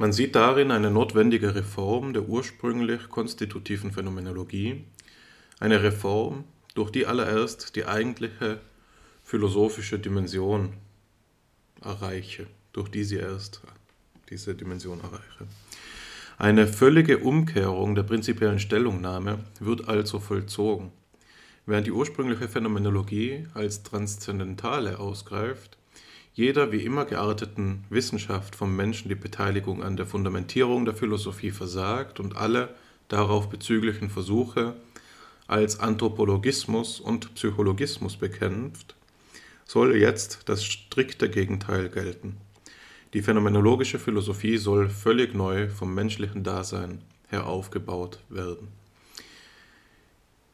[0.02, 4.86] Man sieht darin eine notwendige Reform der ursprünglich konstitutiven Phänomenologie,
[5.60, 8.62] eine Reform, durch die allererst die eigentliche
[9.26, 10.72] philosophische Dimension
[11.84, 13.60] erreiche, durch die sie erst
[14.30, 15.46] diese Dimension erreiche.
[16.38, 20.94] Eine völlige Umkehrung der prinzipiellen Stellungnahme wird also vollzogen.
[21.66, 25.78] Während die ursprüngliche Phänomenologie als transzendentale ausgreift,
[26.34, 32.20] jeder wie immer gearteten Wissenschaft vom Menschen die Beteiligung an der Fundamentierung der Philosophie versagt
[32.20, 32.76] und alle
[33.08, 34.76] darauf bezüglichen Versuche
[35.48, 38.96] als Anthropologismus und Psychologismus bekämpft,
[39.66, 42.38] soll jetzt das strikte Gegenteil gelten.
[43.14, 48.79] Die phänomenologische Philosophie soll völlig neu vom menschlichen Dasein her aufgebaut werden.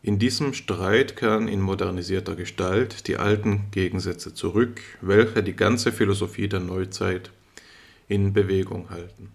[0.06, 6.48] In diesem Streit kehren in modernisierter Gestalt die alten Gegensätze zurück, welche die ganze Philosophie
[6.48, 7.32] der Neuzeit
[8.08, 9.32] in Bewegung halten.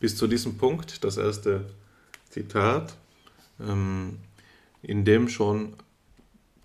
[0.00, 1.64] Bis zu diesem Punkt das erste
[2.28, 2.98] Zitat,
[3.58, 4.18] ähm,
[4.82, 5.72] in dem schon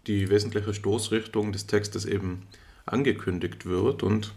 [0.06, 2.45] die wesentliche Stoßrichtung des Textes eben
[2.86, 4.34] angekündigt wird und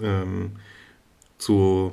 [0.00, 0.52] ähm,
[1.38, 1.92] zu,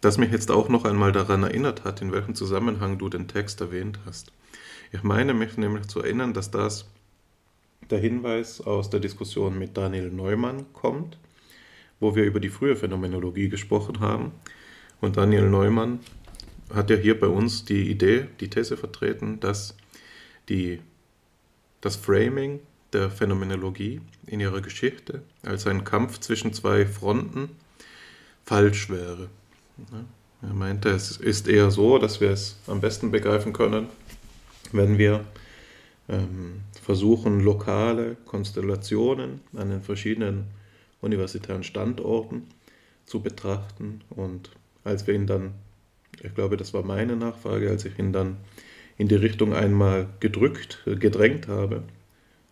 [0.00, 3.60] das mich jetzt auch noch einmal daran erinnert hat, in welchem Zusammenhang du den Text
[3.60, 4.30] erwähnt hast.
[4.92, 6.86] Ich meine mich nämlich zu erinnern, dass das
[7.90, 11.18] der Hinweis aus der Diskussion mit Daniel Neumann kommt,
[12.00, 14.32] wo wir über die frühe Phänomenologie gesprochen haben.
[15.00, 16.00] Und Daniel Neumann
[16.74, 19.76] hat ja hier bei uns die Idee, die These vertreten, dass
[20.48, 20.80] die,
[21.80, 22.60] das Framing
[22.92, 27.50] der Phänomenologie in ihrer Geschichte als ein Kampf zwischen zwei Fronten
[28.44, 29.28] falsch wäre.
[30.42, 33.88] Er meinte, es ist eher so, dass wir es am besten begreifen können,
[34.72, 35.24] wenn wir
[36.08, 40.44] ähm, versuchen, lokale Konstellationen an den verschiedenen
[41.00, 42.48] universitären Standorten
[43.06, 44.02] zu betrachten.
[44.10, 44.50] Und
[44.84, 45.52] als wir ihn dann,
[46.22, 48.36] ich glaube, das war meine Nachfrage, als ich ihn dann
[48.98, 51.82] in die Richtung einmal gedrückt, gedrängt habe,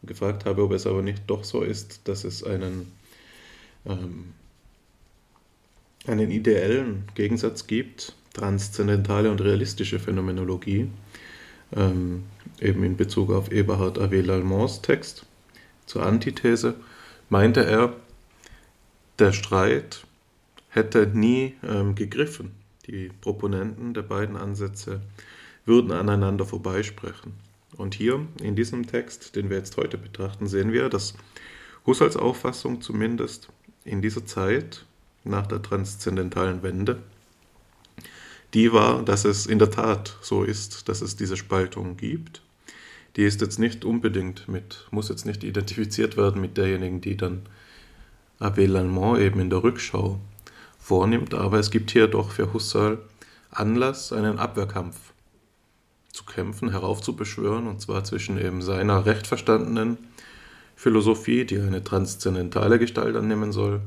[0.02, 2.92] gefragt habe, ob es aber nicht doch so ist, dass es einen
[3.84, 4.32] ähm,
[6.06, 10.88] einen ideellen Gegensatz gibt, transzendentale und realistische Phänomenologie,
[11.74, 12.24] ähm,
[12.60, 15.26] eben in Bezug auf Eberhard Avé Lallemants Text
[15.86, 16.74] zur Antithese,
[17.28, 17.94] meinte er,
[19.18, 20.06] der Streit
[20.68, 22.52] hätte nie ähm, gegriffen.
[22.86, 25.00] Die Proponenten der beiden Ansätze
[25.66, 27.34] würden aneinander vorbeisprechen.
[27.76, 31.14] Und hier in diesem Text, den wir jetzt heute betrachten, sehen wir, dass
[31.86, 33.48] Husserls Auffassung zumindest
[33.84, 34.84] in dieser Zeit
[35.24, 37.02] nach der transzendentalen Wende,
[38.54, 42.42] die war, dass es in der Tat so ist, dass es diese Spaltung gibt.
[43.16, 47.42] Die ist jetzt nicht unbedingt mit, muss jetzt nicht identifiziert werden mit derjenigen, die dann
[48.40, 50.20] Abbé Lallemand eben in der Rückschau
[50.78, 52.98] vornimmt, aber es gibt hier doch für Husserl
[53.50, 54.96] Anlass, einen Abwehrkampf
[56.12, 59.98] zu kämpfen, heraufzubeschwören, und zwar zwischen eben seiner recht verstandenen
[60.76, 63.80] Philosophie, die eine transzendentale Gestalt annehmen soll,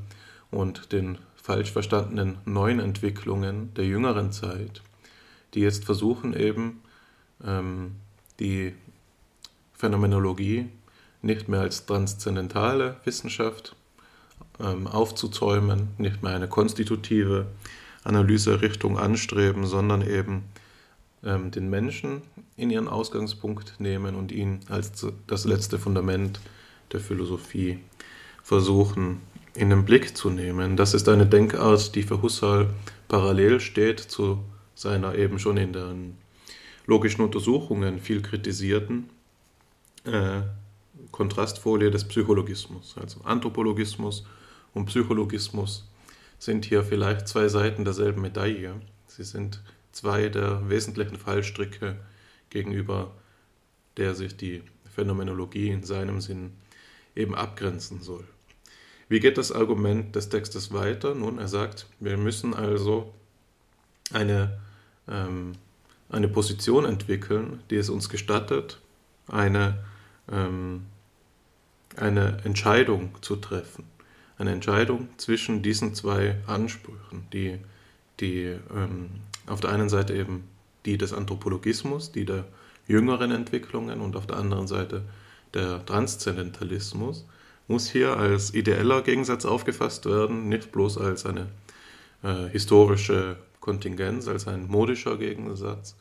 [0.49, 4.81] und den falsch verstandenen neuen Entwicklungen der jüngeren Zeit,
[5.53, 6.81] die jetzt versuchen eben
[7.45, 7.95] ähm,
[8.39, 8.73] die
[9.73, 10.69] Phänomenologie
[11.21, 13.75] nicht mehr als transzendentale Wissenschaft
[14.59, 17.47] ähm, aufzuzäumen, nicht mehr eine konstitutive
[18.03, 20.43] Analyserichtung anstreben, sondern eben
[21.23, 22.21] ähm, den Menschen
[22.55, 26.39] in ihren Ausgangspunkt nehmen und ihn als das letzte Fundament
[26.91, 27.79] der Philosophie
[28.43, 29.21] versuchen
[29.53, 30.77] in den Blick zu nehmen.
[30.77, 32.73] Das ist eine Denkart, die für Husserl
[33.07, 34.43] parallel steht zu
[34.75, 36.17] seiner eben schon in den
[36.85, 39.09] logischen Untersuchungen viel kritisierten
[40.05, 40.41] äh,
[41.11, 42.95] Kontrastfolie des Psychologismus.
[42.99, 44.25] Also Anthropologismus
[44.73, 45.87] und Psychologismus
[46.39, 48.73] sind hier vielleicht zwei Seiten derselben Medaille.
[49.07, 49.61] Sie sind
[49.91, 51.97] zwei der wesentlichen Fallstricke,
[52.49, 53.11] gegenüber
[53.97, 54.63] der sich die
[54.95, 56.53] Phänomenologie in seinem Sinn
[57.15, 58.25] eben abgrenzen soll.
[59.11, 61.13] Wie geht das Argument des Textes weiter?
[61.13, 63.13] Nun, er sagt, wir müssen also
[64.13, 64.57] eine,
[65.05, 65.51] ähm,
[66.07, 68.79] eine Position entwickeln, die es uns gestattet,
[69.27, 69.83] eine,
[70.31, 70.85] ähm,
[71.97, 73.83] eine Entscheidung zu treffen.
[74.37, 77.57] Eine Entscheidung zwischen diesen zwei Ansprüchen, die,
[78.21, 79.09] die ähm,
[79.45, 80.47] auf der einen Seite eben
[80.85, 82.45] die des Anthropologismus, die der
[82.87, 85.03] jüngeren Entwicklungen und auf der anderen Seite
[85.53, 87.25] der Transzendentalismus
[87.67, 91.47] muss hier als ideeller Gegensatz aufgefasst werden, nicht bloß als eine
[92.23, 95.95] äh, historische Kontingenz, als ein modischer Gegensatz.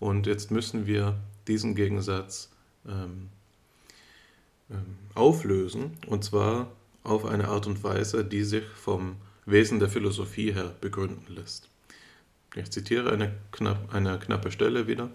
[0.00, 2.50] Und jetzt müssen wir diesen Gegensatz
[2.86, 3.28] ähm,
[4.70, 6.70] ähm, auflösen, und zwar
[7.02, 11.68] auf eine Art und Weise, die sich vom Wesen der Philosophie her begründen lässt.
[12.54, 15.10] Ich zitiere eine, knapp, eine knappe Stelle wieder.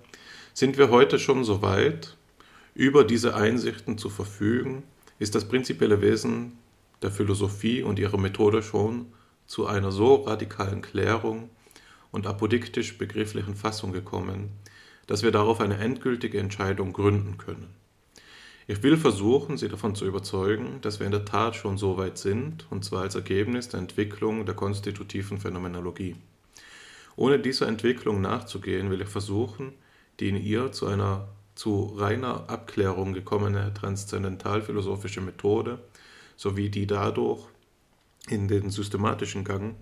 [0.54, 2.16] Sind wir heute schon so weit,
[2.76, 4.84] über diese Einsichten zu verfügen,
[5.20, 6.58] ist das prinzipielle Wesen
[7.02, 9.08] der Philosophie und ihrer Methode schon
[9.46, 11.50] zu einer so radikalen Klärung
[12.12, 14.50] und apodiktisch begrifflichen Fassung gekommen,
[15.08, 17.68] dass wir darauf eine endgültige Entscheidung gründen können.
[18.68, 22.20] Ich will versuchen, Sie davon zu überzeugen, dass wir in der Tat schon so weit
[22.20, 26.16] sind, und zwar als Ergebnis der Entwicklung der konstitutiven Phänomenologie.
[27.16, 29.74] Ohne dieser Entwicklung nachzugehen, will ich versuchen,
[30.20, 31.30] die in ihr zu einer
[31.60, 35.80] zu reiner Abklärung gekommene transzendentalphilosophische Methode
[36.38, 37.46] sowie die dadurch
[38.30, 39.76] in den systematischen Gang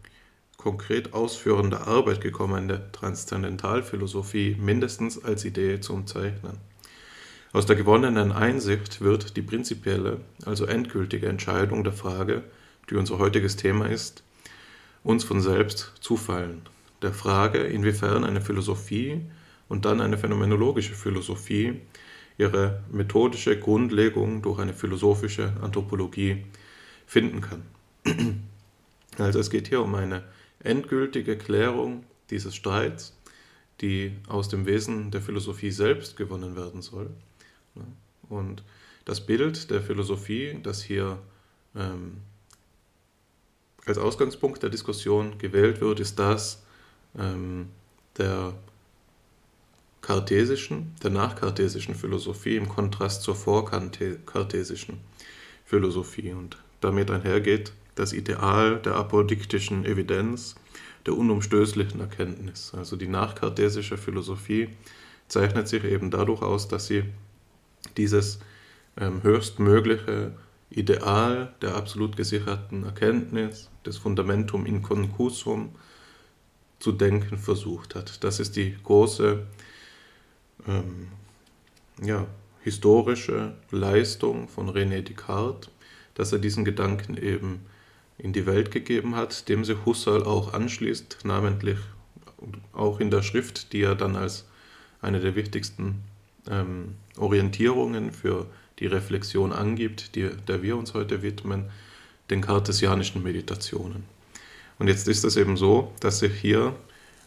[0.57, 6.57] konkret ausführende Arbeit gekommene Transzendentalphilosophie mindestens als Idee zu umzeichnen.
[7.53, 12.43] Aus der gewonnenen Einsicht wird die prinzipielle, also endgültige Entscheidung der Frage,
[12.89, 14.23] die unser heutiges Thema ist,
[15.03, 16.63] uns von selbst zufallen.
[17.03, 19.21] Der Frage, inwiefern eine Philosophie
[19.70, 21.82] und dann eine phänomenologische Philosophie
[22.38, 26.45] ihre methodische Grundlegung durch eine philosophische Anthropologie
[27.05, 27.63] finden kann.
[29.18, 30.24] Also es geht hier um eine
[30.59, 33.18] endgültige Klärung dieses Streits,
[33.82, 37.09] die aus dem Wesen der Philosophie selbst gewonnen werden soll.
[38.30, 38.63] Und
[39.05, 41.18] das Bild der Philosophie, das hier
[41.76, 42.18] ähm,
[43.88, 46.63] als Ausgangspunkt der Diskussion gewählt wird, ist das
[47.18, 47.70] ähm,
[48.18, 48.53] der
[50.02, 55.00] kartesischen, der nachkartesischen Philosophie im Kontrast zur vorkartesischen
[55.66, 56.32] Philosophie.
[56.32, 60.56] Und damit einhergeht das Ideal der apodiktischen Evidenz,
[61.06, 62.74] der unumstößlichen Erkenntnis.
[62.76, 64.70] Also die nachkartesische Philosophie
[65.28, 67.04] zeichnet sich eben dadurch aus, dass sie
[67.98, 68.39] dieses
[68.98, 70.34] ähm, höchstmögliche
[70.70, 75.70] Ideal der absolut gesicherten Erkenntnis, des Fundamentum inconcusum,
[76.80, 78.24] zu denken versucht hat.
[78.24, 79.45] Das ist die große
[80.68, 81.10] ähm,
[82.01, 82.26] ja,
[82.62, 85.70] historische Leistung von René Descartes,
[86.16, 87.62] dass er diesen Gedanken eben
[88.18, 91.78] in die Welt gegeben hat, dem sich Husserl auch anschließt, namentlich
[92.74, 94.45] auch in der Schrift, die er dann als
[95.01, 96.03] eine der wichtigsten
[96.49, 98.47] ähm, Orientierungen für
[98.80, 101.66] die Reflexion angibt, die, der wir uns heute widmen,
[102.30, 104.03] den kartesianischen Meditationen.
[104.80, 106.76] Und jetzt ist es eben so, dass sich hier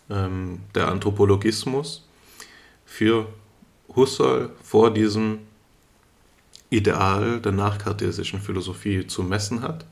[0.08, 2.08] ähm, der Anthropologismus
[2.90, 3.28] für
[3.94, 5.38] Husserl vor diesem
[6.70, 9.86] Ideal der nachkartesischen Philosophie zu messen hat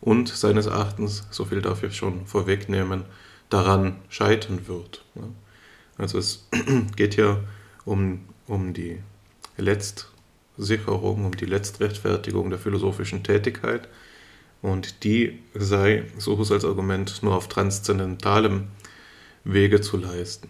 [0.00, 3.04] und seines Erachtens, so viel darf ich schon vorwegnehmen,
[3.50, 5.04] daran scheitern wird.
[5.98, 6.48] Also es
[6.96, 7.44] geht hier
[7.84, 8.98] um, um die
[9.58, 13.88] Letztsicherung, um die Letztrechtfertigung der philosophischen Tätigkeit
[14.62, 18.68] und die sei, so Husserls Argument, nur auf transzendentalem
[19.44, 20.48] Wege zu leisten.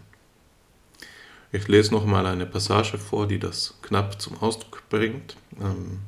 [1.50, 6.00] Ich lese nochmal eine Passage vor, die das knapp zum Ausdruck bringt, ähm,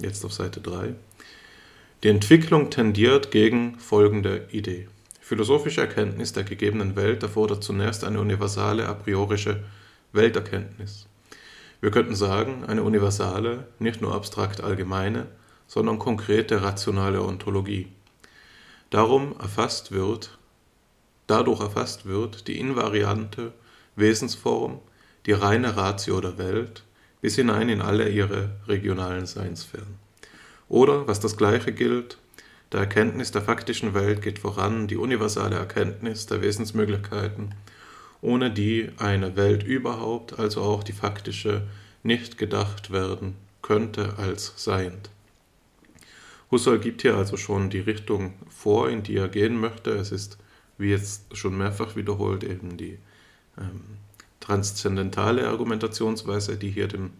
[0.00, 0.96] jetzt auf Seite 3.
[2.02, 4.88] Die Entwicklung tendiert gegen folgende Idee.
[5.20, 9.62] Philosophische Erkenntnis der gegebenen Welt erfordert zunächst eine universale a priorische
[10.12, 11.06] Welterkenntnis.
[11.80, 15.28] Wir könnten sagen, eine universale, nicht nur abstrakt allgemeine,
[15.68, 17.86] sondern konkrete rationale Ontologie.
[18.90, 20.38] Darum erfasst wird,
[21.28, 23.52] dadurch erfasst wird die invariante
[23.94, 24.80] Wesensform
[25.28, 26.84] die reine Ratio der Welt
[27.20, 29.98] bis hinein in alle ihre regionalen Seinsphären.
[30.70, 32.16] Oder, was das Gleiche gilt,
[32.72, 37.54] der Erkenntnis der faktischen Welt geht voran die universale Erkenntnis der Wesensmöglichkeiten,
[38.22, 41.66] ohne die eine Welt überhaupt, also auch die faktische,
[42.02, 45.10] nicht gedacht werden könnte als seiend.
[46.50, 49.90] Husserl gibt hier also schon die Richtung vor, in die er gehen möchte.
[49.90, 50.38] Es ist,
[50.78, 52.98] wie jetzt schon mehrfach wiederholt, eben die
[53.58, 53.98] ähm,
[54.48, 57.10] transzendentale Argumentationsweise, die hier dem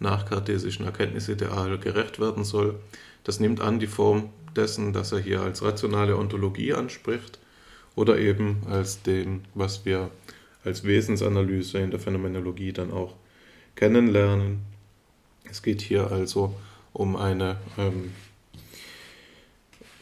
[0.00, 2.74] nachkartesischen Erkenntnisideal gerecht werden soll.
[3.22, 7.38] Das nimmt an die Form dessen, dass er hier als rationale Ontologie anspricht
[7.94, 10.10] oder eben als dem, was wir
[10.64, 13.14] als Wesensanalyse in der Phänomenologie dann auch
[13.76, 14.62] kennenlernen.
[15.48, 16.56] Es geht hier also
[16.92, 18.10] um eine ähm,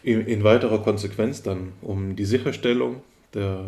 [0.03, 3.03] in, in weiterer Konsequenz dann um die Sicherstellung
[3.35, 3.63] der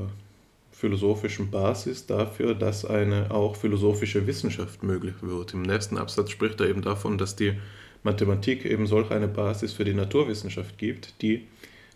[0.85, 5.55] philosophischen Basis dafür, dass eine auch philosophische Wissenschaft möglich wird.
[5.55, 7.55] Im nächsten Absatz spricht er eben davon, dass die
[8.03, 11.47] Mathematik eben solch eine Basis für die Naturwissenschaft gibt, die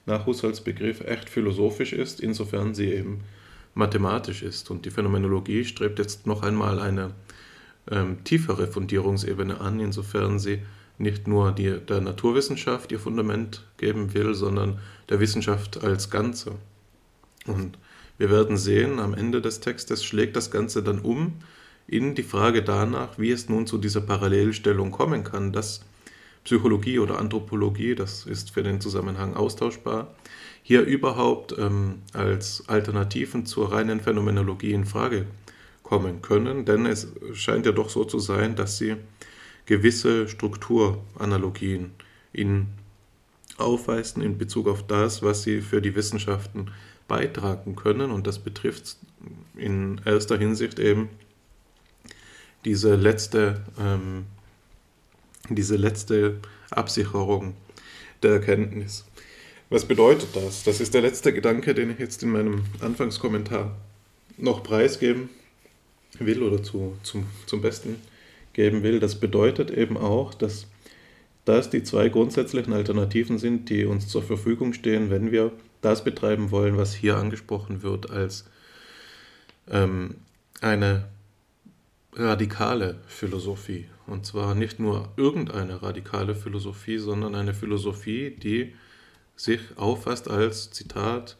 [0.06, 3.20] nach Husserls Begriff echt philosophisch ist, insofern sie eben
[3.74, 4.70] mathematisch ist.
[4.70, 7.10] Und die Phänomenologie strebt jetzt noch einmal eine
[7.90, 10.60] ähm, tiefere Fundierungsebene an, insofern sie
[10.96, 14.78] nicht nur die, der Naturwissenschaft ihr Fundament geben will, sondern
[15.10, 16.52] der Wissenschaft als Ganze.
[17.46, 17.76] Und
[18.18, 21.34] wir werden sehen, am Ende des Textes schlägt das Ganze dann um
[21.86, 25.80] in die Frage danach, wie es nun zu dieser Parallelstellung kommen kann, dass
[26.44, 30.14] Psychologie oder Anthropologie, das ist für den Zusammenhang austauschbar,
[30.62, 35.26] hier überhaupt ähm, als Alternativen zur reinen Phänomenologie in Frage
[35.82, 38.96] kommen können, denn es scheint ja doch so zu sein, dass sie
[39.64, 41.92] gewisse Strukturanalogien
[42.32, 42.66] in
[43.58, 46.70] aufweisen in Bezug auf das, was sie für die Wissenschaften
[47.08, 48.10] beitragen können.
[48.10, 48.96] Und das betrifft
[49.56, 51.08] in erster Hinsicht eben
[52.64, 54.26] diese letzte, ähm,
[55.48, 56.38] diese letzte
[56.70, 57.54] Absicherung
[58.22, 59.04] der Erkenntnis.
[59.70, 60.64] Was bedeutet das?
[60.64, 63.76] Das ist der letzte Gedanke, den ich jetzt in meinem Anfangskommentar
[64.36, 65.28] noch preisgeben
[66.18, 67.96] will oder zu, zum, zum Besten
[68.52, 68.98] geben will.
[68.98, 70.66] Das bedeutet eben auch, dass
[71.44, 76.50] das die zwei grundsätzlichen Alternativen sind, die uns zur Verfügung stehen, wenn wir das betreiben
[76.50, 78.44] wollen, was hier angesprochen wird als
[79.68, 80.16] ähm,
[80.60, 81.08] eine
[82.14, 83.88] radikale Philosophie.
[84.06, 88.74] Und zwar nicht nur irgendeine radikale Philosophie, sondern eine Philosophie, die
[89.36, 91.36] sich auffasst als, Zitat,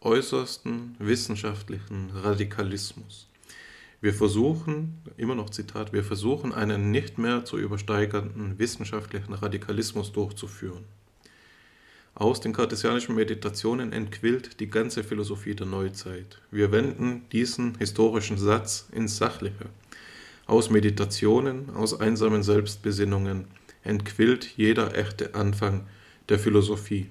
[0.00, 3.28] äußersten wissenschaftlichen Radikalismus.
[4.00, 10.84] Wir versuchen, immer noch Zitat, wir versuchen einen nicht mehr zu übersteigernden wissenschaftlichen Radikalismus durchzuführen.
[12.14, 16.40] Aus den kartesianischen Meditationen entquillt die ganze Philosophie der Neuzeit.
[16.50, 19.66] Wir wenden diesen historischen Satz ins Sachliche.
[20.46, 23.44] Aus Meditationen, aus einsamen Selbstbesinnungen
[23.84, 25.86] entquillt jeder echte Anfang
[26.28, 27.06] der Philosophie.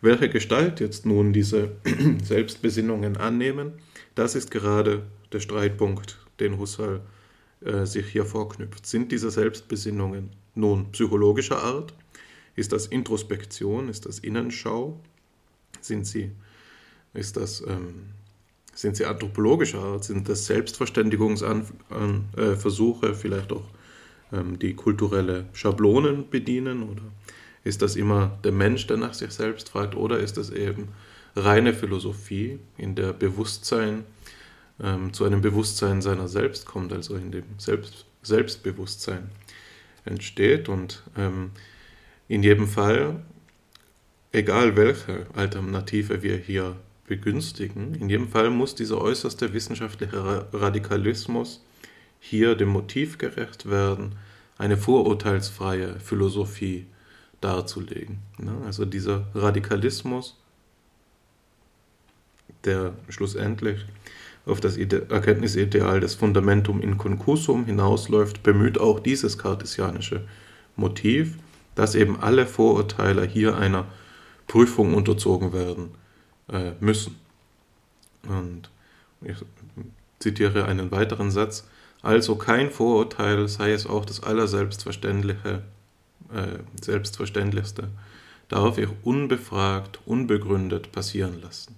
[0.00, 1.72] Welche Gestalt jetzt nun diese
[2.22, 3.72] Selbstbesinnungen annehmen,
[4.14, 7.00] das ist gerade der Streitpunkt, den Husserl
[7.60, 8.86] äh, sich hier vorknüpft.
[8.86, 11.92] Sind diese Selbstbesinnungen nun psychologischer Art?
[12.58, 13.88] Ist das Introspektion?
[13.88, 14.98] Ist das Innenschau?
[15.80, 16.32] Sind sie,
[17.14, 18.06] ist das, ähm,
[18.74, 20.02] sind sie anthropologischer Art?
[20.02, 23.68] Sind das Selbstverständigungsversuche, äh, vielleicht auch
[24.32, 26.82] ähm, die kulturelle Schablonen bedienen?
[26.82, 27.02] Oder
[27.62, 29.94] ist das immer der Mensch, der nach sich selbst fragt?
[29.94, 30.88] Oder ist das eben
[31.36, 34.02] reine Philosophie, in der Bewusstsein
[34.82, 39.30] ähm, zu einem Bewusstsein seiner selbst kommt, also in dem Selbst, Selbstbewusstsein
[40.04, 40.68] entsteht.
[40.68, 41.52] Und ähm,
[42.28, 43.22] in jedem Fall,
[44.32, 46.76] egal welche Alternative wir hier
[47.06, 51.64] begünstigen, in jedem Fall muss dieser äußerste wissenschaftliche Radikalismus
[52.20, 54.16] hier dem Motiv gerecht werden,
[54.58, 56.86] eine vorurteilsfreie Philosophie
[57.40, 58.18] darzulegen.
[58.38, 58.52] Ne?
[58.66, 60.36] Also dieser Radikalismus,
[62.64, 63.86] der schlussendlich
[64.44, 70.26] auf das Erkenntnisideal des Fundamentum in Concursum hinausläuft, bemüht auch dieses kartesianische
[70.74, 71.34] Motiv,
[71.78, 73.86] dass eben alle Vorurteile hier einer
[74.48, 75.94] Prüfung unterzogen werden
[76.48, 77.14] äh, müssen.
[78.24, 78.68] Und
[79.22, 79.36] ich
[80.18, 81.68] zitiere einen weiteren Satz.
[82.02, 85.62] Also kein Vorurteil, sei es auch das Allerselbstverständliche,
[86.34, 87.90] äh, Selbstverständlichste,
[88.48, 91.76] darf ich unbefragt, unbegründet passieren lassen.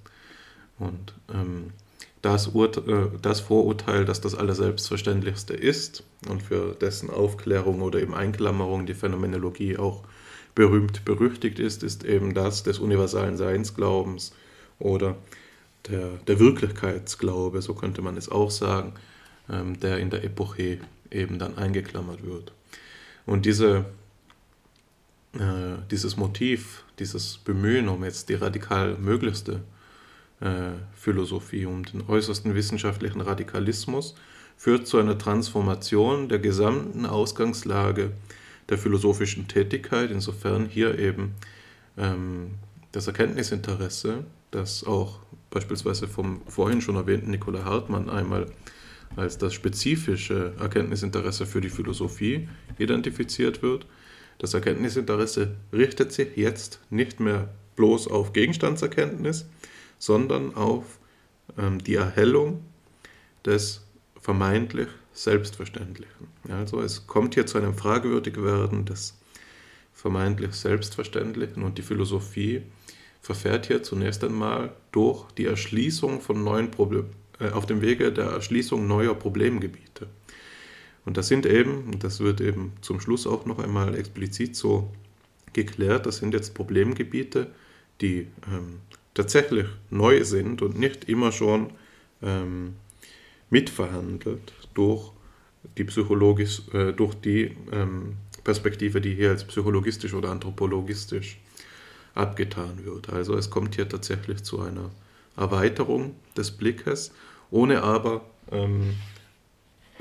[0.78, 1.74] Und ähm,
[2.22, 8.86] das, äh, das Vorurteil, dass das Allerselbstverständlichste ist und für dessen Aufklärung oder eben Einklammerung
[8.86, 10.02] die Phänomenologie auch
[10.54, 14.32] berühmt berüchtigt ist, ist eben das des universalen Seinsglaubens
[14.78, 15.16] oder
[15.88, 18.94] der, der Wirklichkeitsglaube, so könnte man es auch sagen,
[19.48, 20.78] ähm, der in der Epoche
[21.10, 22.52] eben dann eingeklammert wird.
[23.26, 23.86] Und diese,
[25.34, 29.62] äh, dieses Motiv, dieses Bemühen um jetzt die radikal möglichste
[30.94, 34.14] Philosophie, um den äußersten wissenschaftlichen Radikalismus,
[34.56, 38.12] führt zu einer Transformation der gesamten Ausgangslage
[38.68, 41.34] der philosophischen Tätigkeit, insofern hier eben
[41.98, 42.52] ähm,
[42.92, 45.20] das Erkenntnisinteresse, das auch
[45.50, 48.46] beispielsweise vom vorhin schon erwähnten Nikola Hartmann einmal
[49.16, 53.86] als das spezifische Erkenntnisinteresse für die Philosophie identifiziert wird.
[54.38, 59.46] Das Erkenntnisinteresse richtet sich jetzt nicht mehr bloß auf Gegenstandserkenntnis,
[60.00, 60.98] sondern auf
[61.56, 62.64] ähm, die Erhellung
[63.44, 63.86] des
[64.20, 66.28] vermeintlich Selbstverständlichen.
[66.48, 69.16] Also es kommt hier zu einem Fragewürdigwerden des
[69.92, 72.62] vermeintlich Selbstverständlichen und die Philosophie
[73.20, 78.26] verfährt hier zunächst einmal durch die Erschließung von neuen Problemen, äh, auf dem Wege der
[78.26, 80.08] Erschließung neuer Problemgebiete.
[81.04, 84.90] Und das sind eben, das wird eben zum Schluss auch noch einmal explizit so
[85.52, 87.48] geklärt, das sind jetzt Problemgebiete,
[88.00, 88.80] die ähm,
[89.14, 91.70] tatsächlich neu sind und nicht immer schon
[92.22, 92.76] ähm,
[93.50, 95.12] mitverhandelt durch
[95.76, 101.38] die, psychologisch, äh, durch die ähm, Perspektive, die hier als psychologistisch oder anthropologistisch
[102.14, 103.10] abgetan wird.
[103.10, 104.90] Also es kommt hier tatsächlich zu einer
[105.36, 107.12] Erweiterung des Blickes,
[107.50, 108.94] ohne aber ähm,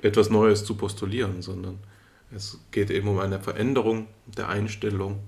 [0.01, 1.79] etwas Neues zu postulieren, sondern
[2.31, 5.19] Es geht eben um eine Veränderung der Einstellung,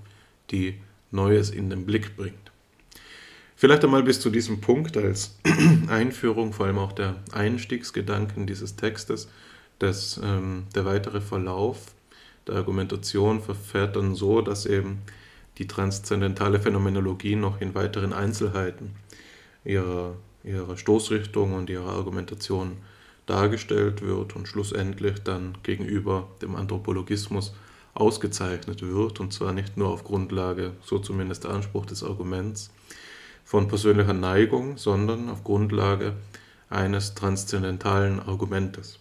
[0.51, 0.79] die
[1.09, 2.50] Neues in den Blick bringt.
[3.61, 5.35] Vielleicht einmal bis zu diesem Punkt als
[5.87, 9.29] Einführung, vor allem auch der Einstiegsgedanken dieses Textes,
[9.77, 11.93] dass ähm, der weitere Verlauf
[12.47, 15.03] der Argumentation verfährt dann so, dass eben
[15.59, 18.95] die transzendentale Phänomenologie noch in weiteren Einzelheiten
[19.63, 22.77] ihrer, ihrer Stoßrichtung und ihrer Argumentation
[23.27, 27.53] dargestellt wird und schlussendlich dann gegenüber dem Anthropologismus
[27.93, 32.71] ausgezeichnet wird, und zwar nicht nur auf Grundlage, so zumindest der Anspruch des Arguments,
[33.51, 36.13] von persönlicher Neigung, sondern auf Grundlage
[36.69, 38.97] eines transzendentalen Argumentes.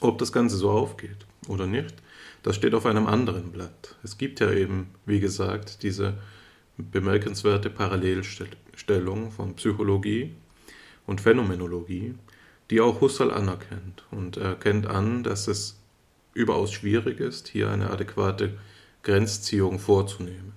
[0.00, 1.94] Ob das Ganze so aufgeht oder nicht,
[2.42, 3.96] das steht auf einem anderen Blatt.
[4.02, 6.14] Es gibt ja eben, wie gesagt, diese
[6.78, 10.34] bemerkenswerte Parallelstellung von Psychologie
[11.06, 12.14] und Phänomenologie,
[12.70, 14.02] die auch Husserl anerkennt.
[14.10, 15.78] Und er erkennt an, dass es
[16.32, 18.54] überaus schwierig ist, hier eine adäquate
[19.02, 20.54] Grenzziehung vorzunehmen.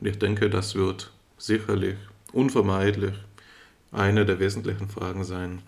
[0.00, 1.94] Und ich denke, das wird sicherlich
[2.38, 3.14] unvermeidlich
[3.90, 5.62] eine der wesentlichen Fragen sein,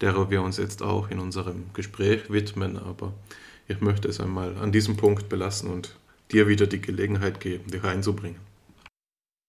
[0.00, 2.76] derer wir uns jetzt auch in unserem Gespräch widmen.
[2.76, 3.14] Aber
[3.68, 5.96] ich möchte es einmal an diesem Punkt belassen und
[6.30, 8.40] dir wieder die Gelegenheit geben, dich einzubringen.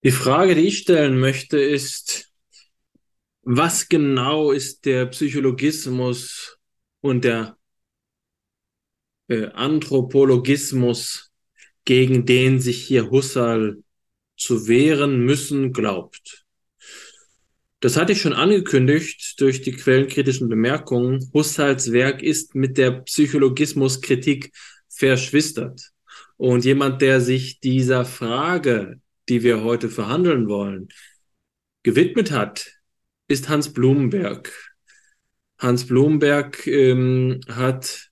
[0.04, 2.32] Die Frage, die ich stellen möchte, ist,
[3.44, 6.58] was genau ist der Psychologismus
[7.02, 7.58] und der
[9.28, 11.32] äh, Anthropologismus,
[11.86, 13.84] gegen den sich hier Husserl
[14.38, 16.41] zu wehren müssen glaubt?
[17.82, 21.32] Das hatte ich schon angekündigt durch die quellenkritischen Bemerkungen.
[21.34, 24.52] Husserls Werk ist mit der Psychologismuskritik
[24.88, 25.90] verschwistert.
[26.38, 30.90] Und jemand, der sich dieser Frage, die wir heute verhandeln wollen,
[31.82, 32.72] gewidmet hat,
[33.28, 34.52] ist Hans Blumenberg.
[35.58, 38.12] Hans Blumenberg ähm, hat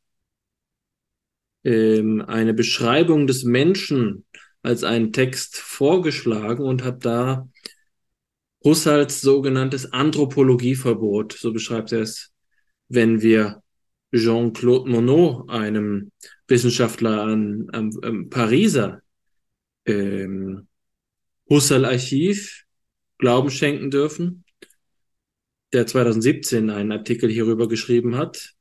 [1.63, 4.26] ähm, eine Beschreibung des Menschen
[4.63, 7.47] als einen Text vorgeschlagen und hat da
[8.64, 12.34] Husserls sogenanntes Anthropologieverbot, so beschreibt er es,
[12.89, 13.64] wenn wir
[14.14, 16.12] Jean-Claude Monod, einem
[16.47, 19.01] Wissenschaftler an, am, am Pariser
[19.86, 20.68] ähm,
[21.49, 22.66] Husserl-Archiv,
[23.18, 24.45] Glauben schenken dürfen,
[25.74, 28.53] der 2017 einen Artikel hierüber geschrieben hat.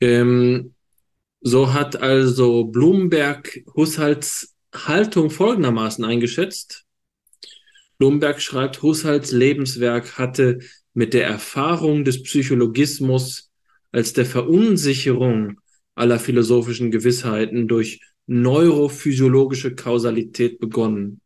[0.00, 0.74] Ähm,
[1.40, 6.85] so hat also Blumenberg Husserls Haltung folgendermaßen eingeschätzt.
[7.98, 10.58] Blumberg schreibt, Husserls Lebenswerk hatte
[10.94, 13.50] mit der Erfahrung des Psychologismus
[13.92, 15.60] als der Verunsicherung
[15.94, 21.20] aller philosophischen Gewissheiten durch neurophysiologische Kausalität begonnen.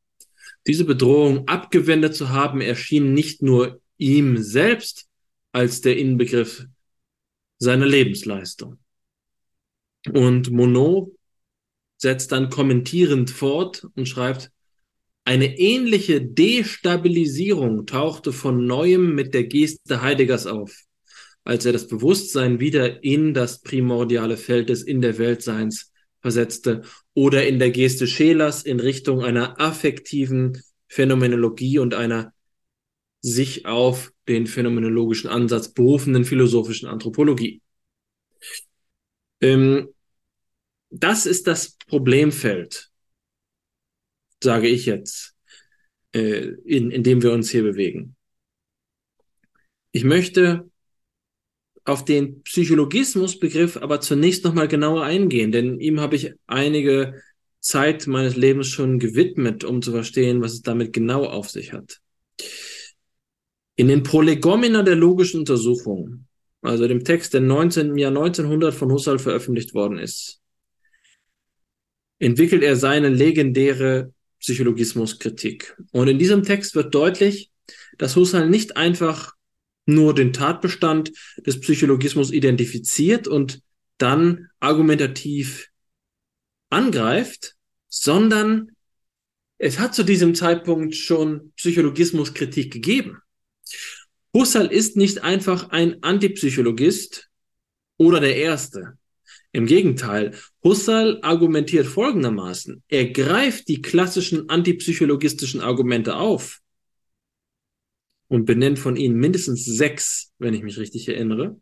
[0.66, 5.08] Diese Bedrohung abgewendet zu haben, erschien nicht nur ihm selbst
[5.52, 6.66] als der Inbegriff
[7.58, 8.78] seiner Lebensleistung.
[10.12, 11.12] Und Monod
[11.96, 14.50] setzt dann kommentierend fort und schreibt,
[15.30, 20.76] eine ähnliche Destabilisierung tauchte von neuem mit der Geste Heideggers auf,
[21.44, 26.82] als er das Bewusstsein wieder in das primordiale Feld des In der Weltseins versetzte
[27.14, 32.32] oder in der Geste Schelers in Richtung einer affektiven Phänomenologie und einer
[33.20, 37.62] sich auf den phänomenologischen Ansatz berufenden philosophischen Anthropologie.
[39.40, 39.90] Ähm,
[40.90, 42.89] das ist das Problemfeld
[44.42, 45.34] sage ich jetzt,
[46.12, 48.16] äh, in, in dem wir uns hier bewegen.
[49.92, 50.70] Ich möchte
[51.84, 57.20] auf den Psychologismusbegriff aber zunächst nochmal genauer eingehen, denn ihm habe ich einige
[57.60, 62.00] Zeit meines Lebens schon gewidmet, um zu verstehen, was es damit genau auf sich hat.
[63.76, 66.26] In den Prolegomena der logischen Untersuchung,
[66.62, 70.40] also dem Text, der 19, im Jahr 1900 von Husserl veröffentlicht worden ist,
[72.18, 75.76] entwickelt er seine legendäre Psychologismuskritik.
[75.92, 77.50] Und in diesem Text wird deutlich,
[77.98, 79.34] dass Husserl nicht einfach
[79.86, 83.62] nur den Tatbestand des Psychologismus identifiziert und
[83.98, 85.68] dann argumentativ
[86.70, 87.56] angreift,
[87.88, 88.70] sondern
[89.58, 93.18] es hat zu diesem Zeitpunkt schon Psychologismuskritik gegeben.
[94.32, 97.28] Husserl ist nicht einfach ein Antipsychologist
[97.98, 98.96] oder der Erste.
[99.52, 102.84] Im Gegenteil, Husserl argumentiert folgendermaßen.
[102.88, 106.60] Er greift die klassischen antipsychologistischen Argumente auf
[108.28, 111.60] und benennt von ihnen mindestens sechs, wenn ich mich richtig erinnere,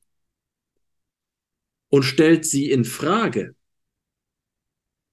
[1.88, 3.54] und stellt sie in Frage.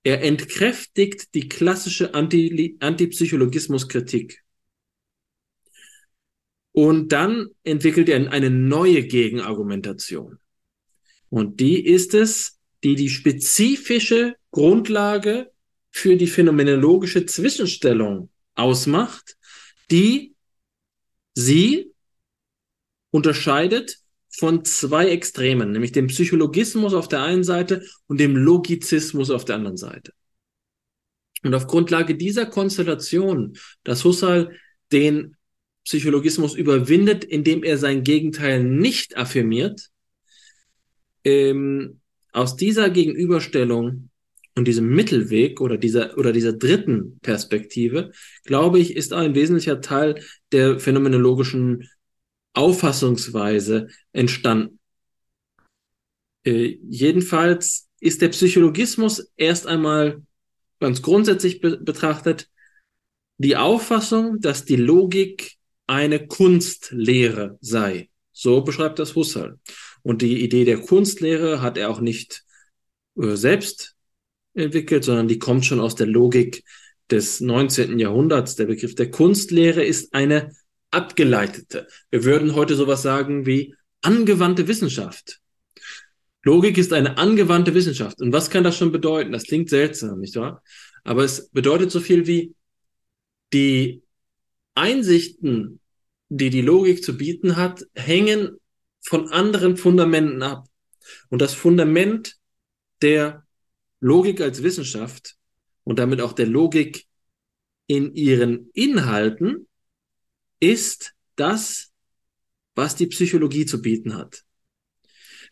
[0.03, 4.43] Er entkräftigt die klassische Anti Antipsychologismuskritik.
[6.73, 10.39] Und dann entwickelt er eine neue Gegenargumentation.
[11.29, 12.54] Und die ist es,
[12.85, 15.51] die die spezifische Grundlage
[15.89, 19.37] für die phänomenologische Zwischenstellung ausmacht,
[19.89, 20.35] die
[21.33, 21.91] sie
[23.09, 23.97] unterscheidet
[24.29, 29.55] von zwei Extremen, nämlich dem Psychologismus auf der einen Seite und dem Logizismus auf der
[29.55, 30.13] anderen Seite.
[31.41, 34.55] Und auf Grundlage dieser Konstellation, dass Husserl
[34.91, 35.37] den
[35.85, 39.89] Psychologismus überwindet, indem er sein Gegenteil nicht affirmiert,
[41.23, 42.01] ähm,
[42.35, 44.09] aus dieser Gegenüberstellung
[44.55, 48.11] und diesem Mittelweg oder dieser, oder dieser dritten Perspektive,
[48.43, 50.21] glaube ich, ist ein wesentlicher Teil
[50.51, 51.89] der phänomenologischen
[52.53, 54.79] Auffassungsweise entstanden.
[56.45, 60.21] Äh, jedenfalls ist der Psychologismus erst einmal
[60.79, 62.49] ganz grundsätzlich be betrachtet
[63.37, 65.53] die Auffassung, dass die Logik
[65.87, 68.09] eine Kunstlehre sei.
[68.31, 69.59] So beschreibt das Husserl.
[70.05, 72.43] Und die Idee der Kunstlehre hat er auch nicht
[73.17, 73.95] äh, selbst
[74.53, 76.63] entwickelt, sondern die kommt schon aus der Logik
[77.09, 77.97] des 19.
[77.97, 78.55] Jahrhunderts.
[78.55, 80.51] Der Begriff der Kunstlehre ist eine
[80.91, 81.87] abgeleitete.
[82.11, 85.39] Wir würden heute sowas sagen wie angewandte Wissenschaft.
[86.43, 88.21] Logik ist eine angewandte Wissenschaft.
[88.21, 89.31] Und was kann das schon bedeuten?
[89.31, 90.61] Das klingt seltsam, nicht wahr?
[91.03, 92.53] Aber es bedeutet so viel wie
[93.53, 94.03] die
[94.75, 95.79] Einsichten,
[96.29, 98.59] die die Logik zu bieten hat, hängen
[99.05, 100.67] von anderen Fundamenten ab.
[101.29, 102.35] Und das Fundament
[103.01, 103.45] der
[103.99, 105.35] Logik als Wissenschaft
[105.83, 107.05] und damit auch der Logik
[107.87, 109.67] in ihren Inhalten
[110.59, 111.91] ist das,
[112.73, 114.43] was die Psychologie zu bieten hat.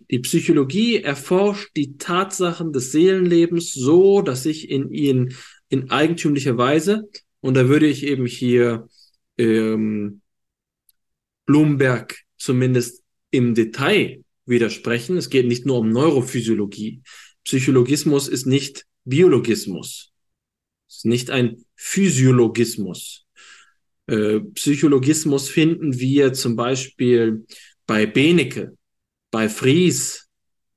[0.10, 5.36] Die Psychologie erforscht die Tatsachen des Seelenlebens so, dass sich in ihnen
[5.70, 8.88] in eigentümlicher Weise, und da würde ich eben hier
[9.38, 10.22] ähm,
[11.46, 13.03] Blumberg zumindest
[13.34, 15.18] im Detail widersprechen.
[15.18, 17.02] Es geht nicht nur um Neurophysiologie.
[17.44, 20.14] Psychologismus ist nicht Biologismus.
[20.88, 23.26] Es ist nicht ein Physiologismus.
[24.08, 27.46] Äh, Psychologismus finden wir zum Beispiel
[27.88, 28.78] bei Benecke,
[29.32, 30.30] bei Fries,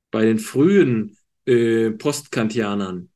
[0.09, 3.09] bei den frühen äh, Postkantianern.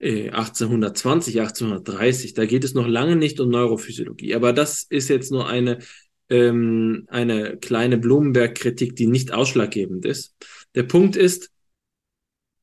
[0.00, 4.36] 1820, äh, 1830, da geht es noch lange nicht um Neurophysiologie.
[4.36, 5.80] Aber das ist jetzt nur eine,
[6.28, 10.34] ähm, eine kleine Blumenberg-Kritik, die nicht ausschlaggebend ist.
[10.74, 11.50] Der Punkt ist,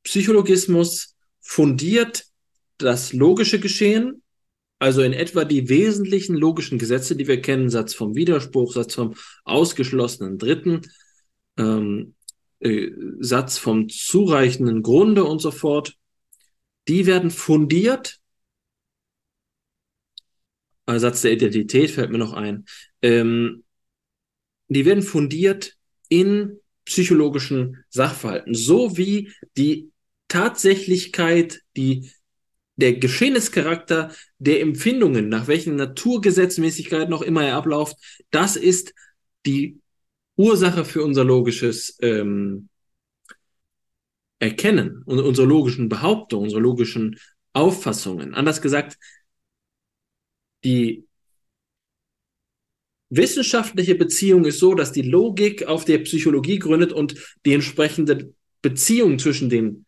[0.03, 2.25] Psychologismus fundiert
[2.77, 4.21] das logische Geschehen
[4.79, 9.15] also in etwa die wesentlichen logischen Gesetze, die wir kennen, Satz vom Widerspruch, Satz vom
[9.43, 10.81] ausgeschlossenen Dritten,
[11.57, 12.15] ähm,
[12.59, 15.95] äh, Satz vom zureichenden Grunde und so fort,
[16.87, 18.19] die werden fundiert.
[20.87, 22.65] Satz der Identität fällt mir noch ein.
[23.05, 23.63] Ähm,
[24.67, 25.77] die werden fundiert
[26.09, 29.91] in psychologischen Sachverhalten, so wie die
[30.27, 32.11] Tatsächlichkeit, die
[32.77, 37.95] der Geschehnischarakter der Empfindungen, nach welchen Naturgesetzmäßigkeiten noch immer er abläuft,
[38.31, 38.93] das ist
[39.45, 39.79] die
[40.35, 42.69] Ursache für unser logisches ähm,
[44.39, 47.19] Erkennen und unsere logischen Behauptungen, unsere logischen
[47.53, 48.33] Auffassungen.
[48.33, 48.97] Anders gesagt,
[50.63, 51.05] die
[53.15, 59.19] wissenschaftliche Beziehung ist so, dass die Logik auf der Psychologie gründet und die entsprechende Beziehung
[59.19, 59.85] zwischen den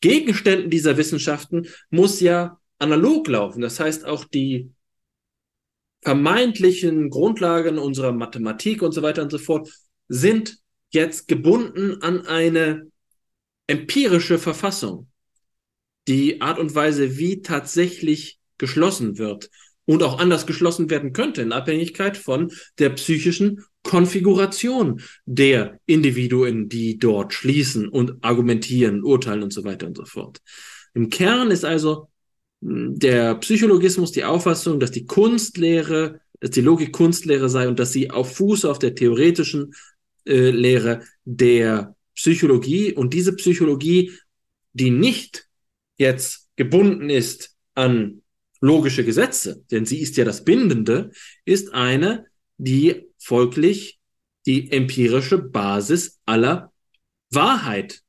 [0.00, 3.60] Gegenständen dieser Wissenschaften muss ja analog laufen.
[3.60, 4.70] Das heißt, auch die
[6.02, 9.68] vermeintlichen Grundlagen unserer Mathematik und so weiter und so fort
[10.06, 10.58] sind
[10.90, 12.90] jetzt gebunden an eine
[13.66, 15.08] empirische Verfassung.
[16.06, 19.50] Die Art und Weise, wie tatsächlich geschlossen wird
[19.88, 26.98] und auch anders geschlossen werden könnte in Abhängigkeit von der psychischen Konfiguration der Individuen, die
[26.98, 30.42] dort schließen und argumentieren, urteilen und so weiter und so fort.
[30.92, 32.10] Im Kern ist also
[32.60, 37.90] hm, der Psychologismus die Auffassung, dass die Kunstlehre, dass die Logik Kunstlehre sei und dass
[37.90, 39.72] sie auf Fuß auf der theoretischen
[40.26, 44.12] äh, Lehre der Psychologie und diese Psychologie,
[44.74, 45.48] die nicht
[45.96, 48.20] jetzt gebunden ist an
[48.60, 51.10] logische Gesetze, denn sie ist ja das Bindende,
[51.44, 53.98] ist eine, die folglich
[54.46, 56.72] die empirische Basis aller
[57.30, 58.00] Wahrheit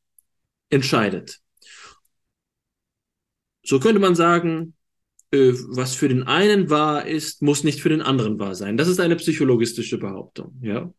[0.70, 1.40] entscheidet.
[3.64, 4.74] So könnte man sagen,
[5.32, 8.78] äh, was für den einen wahr ist, muss nicht für den anderen wahr sein.
[8.78, 10.92] Das ist eine psychologistische Behauptung, ja.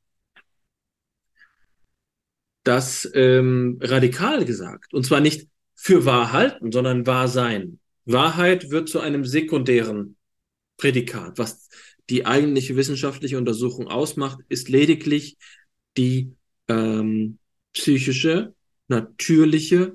[2.62, 4.92] Das ähm, radikal gesagt.
[4.92, 7.80] Und zwar nicht für wahr halten, sondern wahr sein.
[8.12, 10.16] Wahrheit wird zu einem sekundären
[10.76, 11.38] Prädikat.
[11.38, 11.68] Was
[12.08, 15.36] die eigentliche wissenschaftliche Untersuchung ausmacht, ist lediglich
[15.96, 16.34] die
[16.68, 17.38] ähm,
[17.72, 18.54] psychische
[18.88, 19.94] natürliche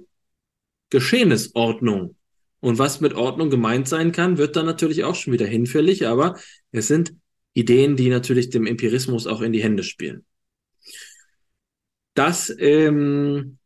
[0.89, 2.15] Geschehnisordnung.
[2.61, 6.39] Und was mit Ordnung gemeint sein kann, wird dann natürlich auch schon wieder hinfällig, aber
[6.71, 7.13] es sind
[7.53, 10.25] Ideen, die natürlich dem Empirismus auch in die Hände spielen.
[12.13, 13.57] Das ähm,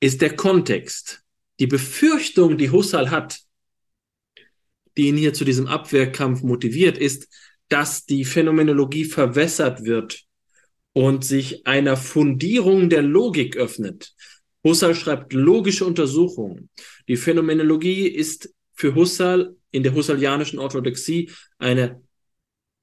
[0.00, 1.22] ist der Kontext.
[1.58, 3.40] Die Befürchtung, die Husserl hat,
[4.96, 7.28] die ihn hier zu diesem Abwehrkampf motiviert, ist,
[7.68, 10.22] dass die Phänomenologie verwässert wird
[10.92, 14.14] und sich einer Fundierung der Logik öffnet.
[14.64, 16.70] Husserl schreibt logische Untersuchungen.
[17.08, 22.02] Die Phänomenologie ist für Husserl in der husserlianischen Orthodoxie eine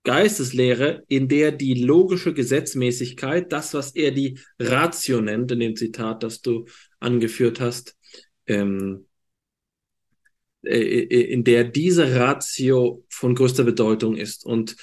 [0.04, 6.24] Geisteslehre, in der die logische Gesetzmäßigkeit, das, was er die Ratio nennt, in dem Zitat,
[6.24, 6.66] das du
[7.00, 7.98] angeführt hast,
[8.48, 9.13] ähm, äh, äh,
[10.64, 14.46] in der diese Ratio von größter Bedeutung ist.
[14.46, 14.76] Und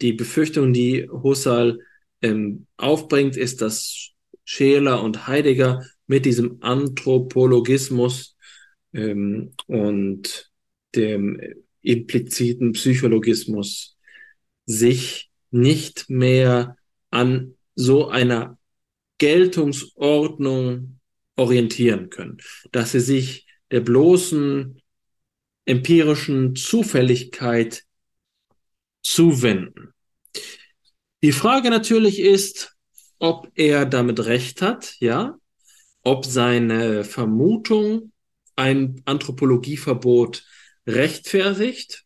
[0.00, 1.80] die Befürchtung, die Husserl
[2.22, 4.10] ähm, aufbringt, ist, dass
[4.44, 8.36] Scheler und Heidegger mit diesem Anthropologismus
[8.92, 10.50] ähm, und
[10.94, 11.40] dem
[11.82, 13.96] impliziten Psychologismus
[14.66, 16.76] sich nicht mehr
[17.10, 18.58] an so einer
[19.18, 21.00] Geltungsordnung
[21.36, 22.38] orientieren können,
[22.72, 24.80] dass sie sich der bloßen
[25.66, 27.84] empirischen Zufälligkeit
[29.02, 29.92] zuwenden.
[31.22, 32.76] Die Frage natürlich ist,
[33.18, 35.36] ob er damit recht hat, ja,
[36.02, 38.12] ob seine Vermutung
[38.56, 40.44] ein Anthropologieverbot
[40.86, 42.04] rechtfertigt.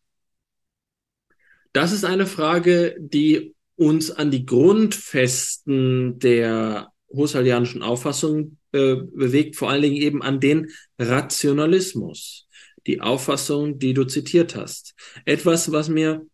[1.73, 9.69] Das ist eine Frage, die uns an die Grundfesten der husserlianischen Auffassung äh, bewegt, vor
[9.69, 12.48] allen Dingen eben an den Rationalismus
[12.89, 14.95] die Auffassung, die du zitiert hast.
[15.25, 16.25] Etwas, was mir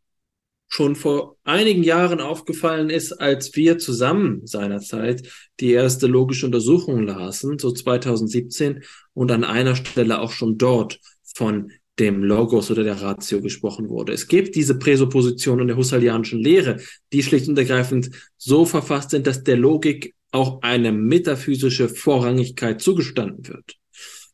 [0.70, 5.30] schon vor einigen Jahren aufgefallen ist, als wir zusammen seinerzeit
[5.60, 8.84] die erste logische Untersuchung lasen, so 2017,
[9.14, 14.14] und an einer Stelle auch schon dort von dem Logos oder der Ratio gesprochen wurde.
[14.14, 16.78] Es gibt diese Präsuppositionen der husserlianischen Lehre,
[17.12, 23.48] die schlicht und ergreifend so verfasst sind, dass der Logik auch eine metaphysische Vorrangigkeit zugestanden
[23.48, 23.78] wird.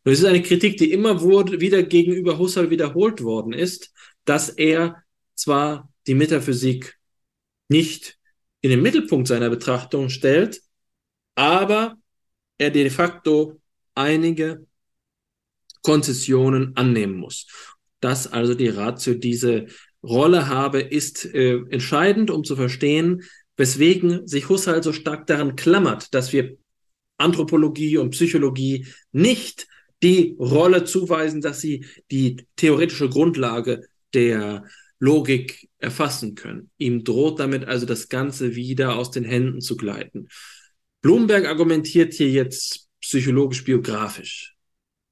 [0.04, 3.94] Das ist eine Kritik, die immer wurde, wieder gegenüber Husserl wiederholt worden ist,
[4.26, 5.04] dass er
[5.36, 6.98] zwar die Metaphysik
[7.70, 8.18] nicht
[8.62, 10.62] in den Mittelpunkt seiner Betrachtung stellt,
[11.36, 11.98] aber
[12.58, 13.60] er de facto
[13.96, 14.66] einige
[15.82, 17.48] Konzessionen annehmen muss.
[18.00, 19.68] Dass also die Ratio diese
[20.04, 23.24] Rolle habe, ist äh, entscheidend, um zu verstehen,
[23.58, 26.58] weswegen sich Husserl so stark daran klammert, dass wir
[27.18, 29.68] Anthropologie und Psychologie nicht
[30.04, 34.66] die Rolle zuweisen, dass sie die theoretische Grundlage der
[35.00, 36.70] Logik erfassen können.
[36.78, 40.28] Ihm droht damit also das Ganze wieder aus den Händen zu gleiten.
[41.02, 44.56] Bloomberg argumentiert hier jetzt psychologisch-biografisch,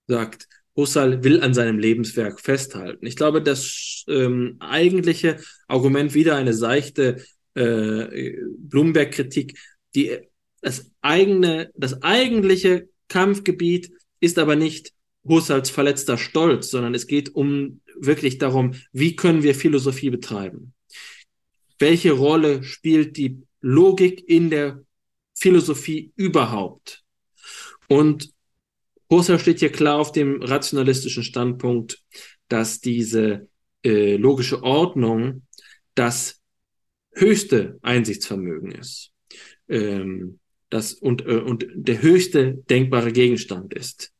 [0.07, 3.05] sagt, Husserl will an seinem Lebenswerk festhalten.
[3.05, 7.23] Ich glaube, das ähm, eigentliche Argument wieder eine seichte
[7.55, 9.57] äh, Bloomberg-Kritik,
[9.95, 10.19] die
[10.61, 14.93] das eigene, das eigentliche Kampfgebiet ist aber nicht
[15.23, 20.73] Husserls verletzter Stolz, sondern es geht um wirklich darum, wie können wir Philosophie betreiben?
[21.77, 24.83] Welche Rolle spielt die Logik in der
[25.35, 27.03] Philosophie überhaupt?
[27.87, 28.31] Und
[29.09, 32.03] Husserl steht hier klar auf dem rationalistischen Standpunkt,
[32.47, 33.47] dass diese
[33.83, 35.43] äh, logische Ordnung
[35.95, 36.41] das
[37.13, 39.11] höchste Einsichtsvermögen ist.
[39.67, 40.39] Ähm,
[40.69, 44.11] das und, äh, und der höchste denkbare Gegenstand ist.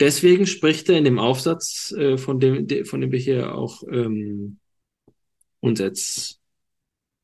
[0.00, 3.82] Deswegen spricht er in dem Aufsatz, äh, von, dem, de, von dem wir hier auch
[3.90, 4.58] ähm,
[5.60, 6.40] uns jetzt,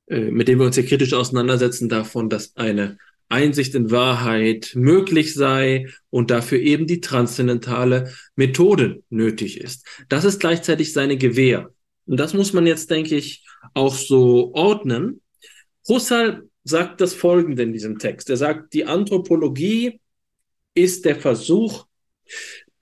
[0.09, 2.99] äh, mit dem wir uns hier kritisch auseinandersetzen, davon, dass eine
[3.29, 9.87] Einsicht in Wahrheit möglich sei und dafür eben die transzendentale Methode nötig ist.
[10.09, 11.73] Das ist gleichzeitig seine Gewähr.
[12.07, 13.45] Und das muss man jetzt, denke ich,
[13.75, 15.21] auch so ordnen.
[15.87, 18.31] Husserl sagt das Folgende in diesem Text.
[18.31, 20.01] Er sagt, die Anthropologie
[20.75, 21.87] ist der Versuch,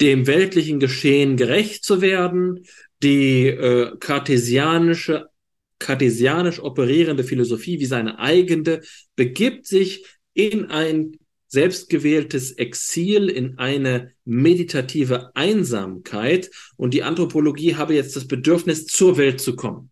[0.01, 2.67] dem weltlichen Geschehen gerecht zu werden,
[3.03, 5.29] die äh, kartesianische,
[5.79, 8.81] kartesianisch operierende Philosophie wie seine eigene
[9.15, 11.19] begibt sich in ein
[11.49, 19.41] selbstgewähltes Exil, in eine meditative Einsamkeit und die Anthropologie habe jetzt das Bedürfnis, zur Welt
[19.41, 19.91] zu kommen.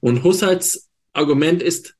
[0.00, 1.96] Und Husserls Argument ist,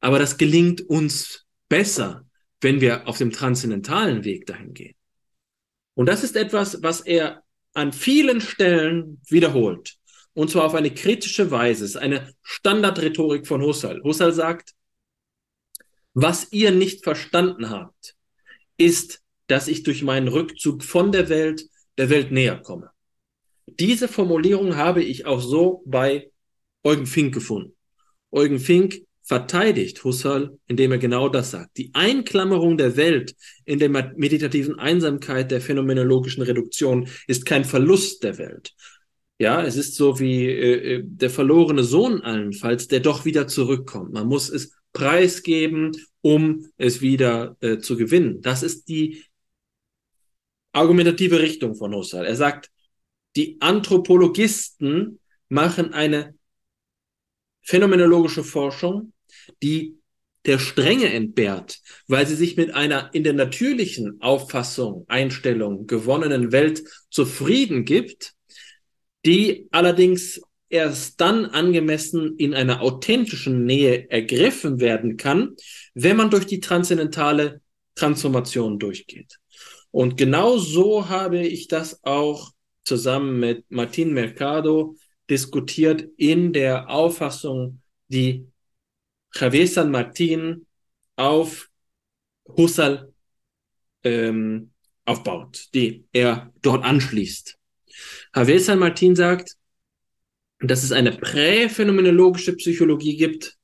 [0.00, 2.26] aber das gelingt uns besser,
[2.60, 4.94] wenn wir auf dem transzendentalen Weg dahin gehen.
[5.94, 7.42] Und das ist etwas, was er
[7.74, 9.96] an vielen Stellen wiederholt.
[10.34, 11.84] Und zwar auf eine kritische Weise.
[11.84, 14.02] Es ist eine Standardrhetorik von Husserl.
[14.02, 14.74] Husserl sagt,
[16.12, 18.16] was ihr nicht verstanden habt,
[18.76, 21.68] ist dass ich durch meinen Rückzug von der Welt
[21.98, 22.90] der Welt näher komme.
[23.66, 26.30] Diese Formulierung habe ich auch so bei
[26.82, 27.76] Eugen Fink gefunden.
[28.30, 31.76] Eugen Fink verteidigt Husserl, indem er genau das sagt.
[31.76, 38.38] Die Einklammerung der Welt in der meditativen Einsamkeit der phänomenologischen Reduktion ist kein Verlust der
[38.38, 38.72] Welt.
[39.38, 44.12] Ja, es ist so wie äh, äh der verlorene Sohn allenfalls, der doch wieder zurückkommt.
[44.12, 48.40] Man muss es preisgeben, um es wieder äh, zu gewinnen.
[48.42, 49.24] Das ist die
[50.72, 52.24] argumentative Richtung von Husserl.
[52.24, 52.70] Er sagt,
[53.34, 55.18] die Anthropologisten
[55.48, 56.34] machen eine
[57.62, 59.12] phänomenologische Forschung,
[59.62, 59.98] die
[60.46, 66.84] der Strenge entbehrt, weil sie sich mit einer in der natürlichen Auffassung, Einstellung gewonnenen Welt
[67.10, 68.34] zufrieden gibt,
[69.24, 75.56] die allerdings erst dann angemessen in einer authentischen Nähe ergriffen werden kann,
[75.94, 77.60] wenn man durch die transzendentale
[77.94, 79.38] Transformation durchgeht.
[79.90, 82.52] Und genau so habe ich das auch
[82.84, 84.96] zusammen mit Martin Mercado
[85.28, 88.46] diskutiert in der Auffassung, die
[89.40, 90.66] Javier San Martin
[91.16, 91.68] auf
[92.56, 93.12] Husserl
[94.04, 94.70] ähm,
[95.04, 97.58] aufbaut, die er dort anschließt.
[98.34, 99.56] Javier San Martin sagt,
[100.60, 103.58] dass es eine präphänomenologische Psychologie gibt.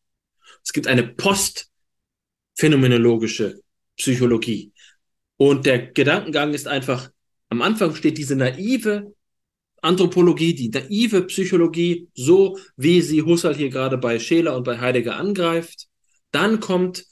[0.63, 3.61] Es gibt eine postphänomenologische
[3.97, 4.73] Psychologie.
[5.37, 7.11] Und der Gedankengang ist einfach,
[7.49, 9.15] am Anfang steht diese naive
[9.83, 15.17] Anthropologie, die naive Psychologie, so wie sie Husserl hier gerade bei Scheler und bei Heidegger
[15.17, 15.89] angreift.
[16.31, 17.05] Dann kommt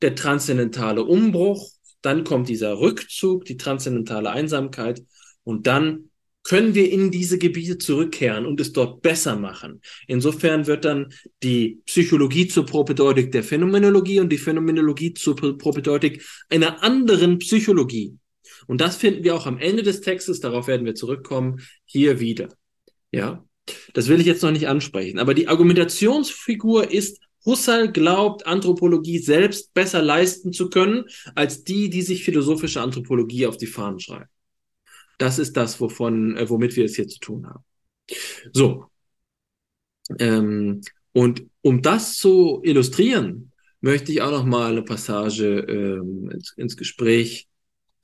[0.00, 1.70] der transzendentale Umbruch,
[2.02, 5.02] dann kommt dieser Rückzug, die transzendentale Einsamkeit
[5.42, 6.10] und dann
[6.44, 9.80] können wir in diese Gebiete zurückkehren und es dort besser machen.
[10.06, 11.12] Insofern wird dann
[11.42, 18.18] die Psychologie zur Propedeutik der Phänomenologie und die Phänomenologie zur Propedeutik einer anderen Psychologie.
[18.66, 22.48] Und das finden wir auch am Ende des Textes, darauf werden wir zurückkommen, hier wieder.
[23.12, 23.44] Ja,
[23.92, 25.18] das will ich jetzt noch nicht ansprechen.
[25.18, 31.04] Aber die Argumentationsfigur ist, Husserl glaubt, Anthropologie selbst besser leisten zu können,
[31.34, 34.30] als die, die sich philosophische Anthropologie auf die Fahnen schreiben.
[35.18, 37.64] Das ist das, wovon, äh, womit wir es hier zu tun haben.
[38.52, 38.86] So.
[40.18, 40.80] Ähm,
[41.12, 46.76] und um das zu illustrieren, möchte ich auch noch mal eine Passage ähm, ins, ins
[46.76, 47.48] Gespräch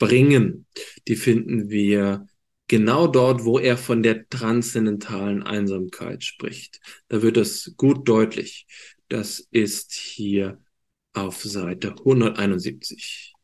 [0.00, 0.66] bringen.
[1.06, 2.26] Die finden wir
[2.66, 6.80] genau dort, wo er von der transzendentalen Einsamkeit spricht.
[7.06, 8.66] Da wird das gut deutlich.
[9.08, 10.58] Das ist hier
[11.12, 13.34] auf Seite 171.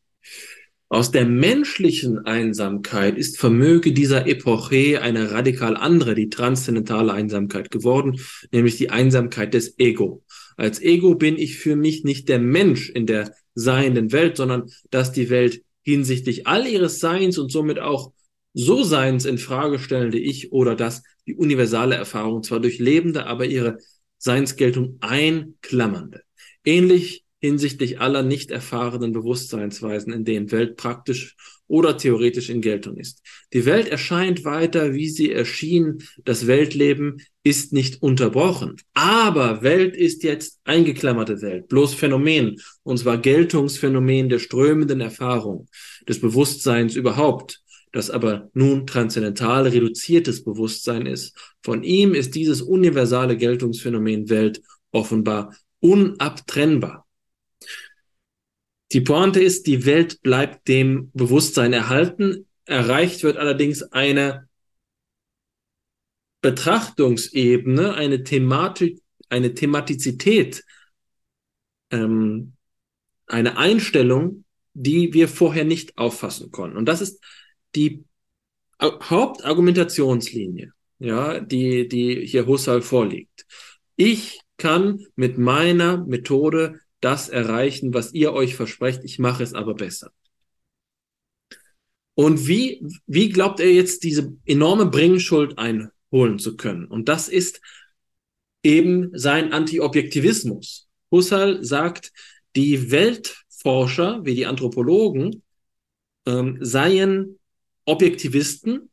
[0.89, 8.21] Aus der menschlichen Einsamkeit ist Vermöge dieser Epoche eine radikal andere, die transzendentale Einsamkeit geworden,
[8.53, 10.23] nämlich die Einsamkeit des Ego.
[10.55, 15.11] Als Ego bin ich für mich nicht der Mensch in der seienden Welt, sondern dass
[15.11, 18.11] die Welt hinsichtlich all ihres Seins und somit auch
[18.53, 23.77] so Seins in Frage stellende Ich oder das die universale Erfahrung zwar durchlebende, aber ihre
[24.17, 26.23] Seinsgeltung einklammernde.
[26.65, 31.37] Ähnlich hinsichtlich aller nicht erfahrenen Bewusstseinsweisen, in denen Welt praktisch
[31.67, 33.21] oder theoretisch in Geltung ist.
[33.53, 36.03] Die Welt erscheint weiter, wie sie erschien.
[36.23, 38.77] Das Weltleben ist nicht unterbrochen.
[38.93, 45.67] Aber Welt ist jetzt eingeklammerte Welt, bloß Phänomen, und zwar Geltungsphänomen der strömenden Erfahrung,
[46.07, 47.61] des Bewusstseins überhaupt,
[47.91, 51.35] das aber nun transzendental reduziertes Bewusstsein ist.
[51.63, 54.61] Von ihm ist dieses universale Geltungsphänomen Welt
[54.91, 57.06] offenbar unabtrennbar.
[58.93, 62.47] Die Pointe ist, die Welt bleibt dem Bewusstsein erhalten.
[62.65, 64.47] Erreicht wird allerdings eine
[66.41, 70.63] Betrachtungsebene, eine Thematik, eine Thematizität,
[71.91, 72.53] ähm,
[73.25, 76.77] eine Einstellung, die wir vorher nicht auffassen konnten.
[76.77, 77.21] Und das ist
[77.75, 78.05] die
[78.81, 83.45] Hauptargumentationslinie, ja, die, die hier Husserl vorliegt.
[83.95, 89.01] Ich kann mit meiner Methode das erreichen, was ihr euch versprecht.
[89.03, 90.11] Ich mache es aber besser.
[92.15, 96.85] Und wie, wie glaubt er jetzt diese enorme Bringschuld einholen zu können?
[96.85, 97.61] Und das ist
[98.63, 100.87] eben sein Anti-Objektivismus.
[101.11, 102.11] Husserl sagt,
[102.55, 105.43] die Weltforscher wie die Anthropologen
[106.25, 107.37] ähm, seien
[107.85, 108.89] Objektivisten,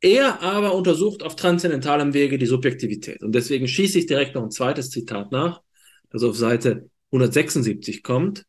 [0.00, 3.22] er aber untersucht auf transzendentalem Wege die Subjektivität.
[3.22, 5.62] Und deswegen schieße ich direkt noch ein zweites Zitat nach,
[6.10, 8.44] das auf Seite 176 kommt.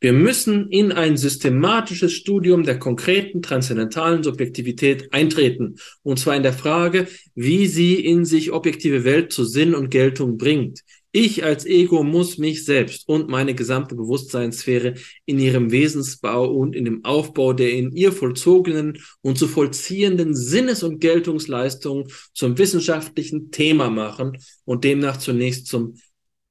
[0.00, 6.52] Wir müssen in ein systematisches Studium der konkreten transzendentalen Subjektivität eintreten, und zwar in der
[6.52, 10.80] Frage, wie sie in sich objektive Welt zu Sinn und Geltung bringt.
[11.18, 16.84] Ich als Ego muss mich selbst und meine gesamte Bewusstseinssphäre in ihrem Wesensbau und in
[16.84, 23.88] dem Aufbau der in ihr vollzogenen und zu vollziehenden Sinnes- und Geltungsleistungen zum wissenschaftlichen Thema
[23.88, 25.94] machen und demnach zunächst zum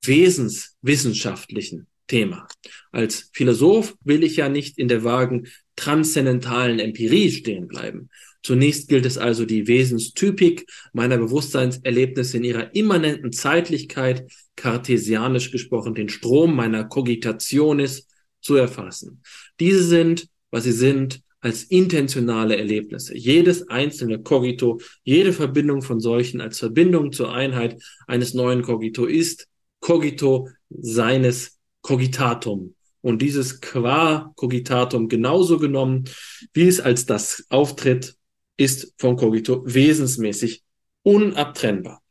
[0.08, 2.48] wesenswissenschaftlichen Thema.
[2.92, 8.10] Als Philosoph will ich ja nicht in der vagen transzendentalen Empirie stehen bleiben.
[8.44, 16.10] Zunächst gilt es also, die Wesenstypik meiner Bewusstseinserlebnisse in ihrer immanenten Zeitlichkeit, kartesianisch gesprochen, den
[16.10, 18.08] Strom meiner Cogitationis
[18.42, 19.24] zu erfassen.
[19.60, 23.18] Diese sind, was sie sind, als intentionale Erlebnisse.
[23.18, 29.48] Jedes einzelne Cogito, jede Verbindung von solchen als Verbindung zur Einheit eines neuen Cogito ist
[29.86, 32.74] Cogito seines Cogitatum.
[33.02, 36.06] Und dieses qua Cogitatum genauso genommen,
[36.54, 38.16] wie es als das auftritt,
[38.58, 40.64] ist vom Cogito wesensmäßig
[41.04, 42.02] unabtrennbar.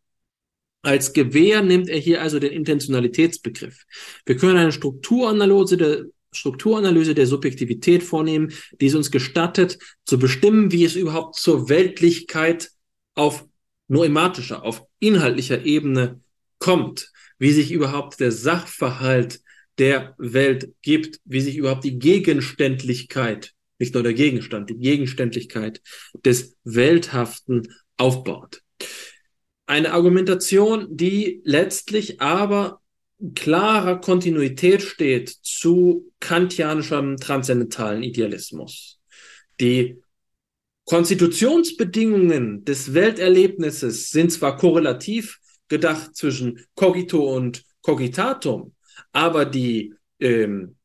[0.83, 3.87] Als Gewähr nimmt er hier also den Intentionalitätsbegriff.
[4.25, 10.71] Wir können eine Strukturanalyse der, Strukturanalyse der Subjektivität vornehmen, die es uns gestattet, zu bestimmen,
[10.71, 12.71] wie es überhaupt zur Weltlichkeit
[13.17, 13.45] auf
[13.89, 16.21] noematischer, auf inhaltlicher Ebene
[16.61, 19.41] kommt wie sich überhaupt der Sachverhalt
[19.79, 25.81] der Welt gibt, wie sich überhaupt die Gegenständlichkeit, nicht nur der Gegenstand, die Gegenständlichkeit
[26.25, 28.63] des Welthaften aufbaut.
[29.67, 32.81] Eine Argumentation, die letztlich aber
[33.35, 39.01] klarer Kontinuität steht zu kantianischem transzendentalen Idealismus.
[39.61, 39.97] Die
[40.85, 45.39] Konstitutionsbedingungen des Welterlebnisses sind zwar korrelativ,
[45.75, 48.75] gedacht zwischen Cogito und Cogitatum,
[49.13, 50.77] aber die ähm,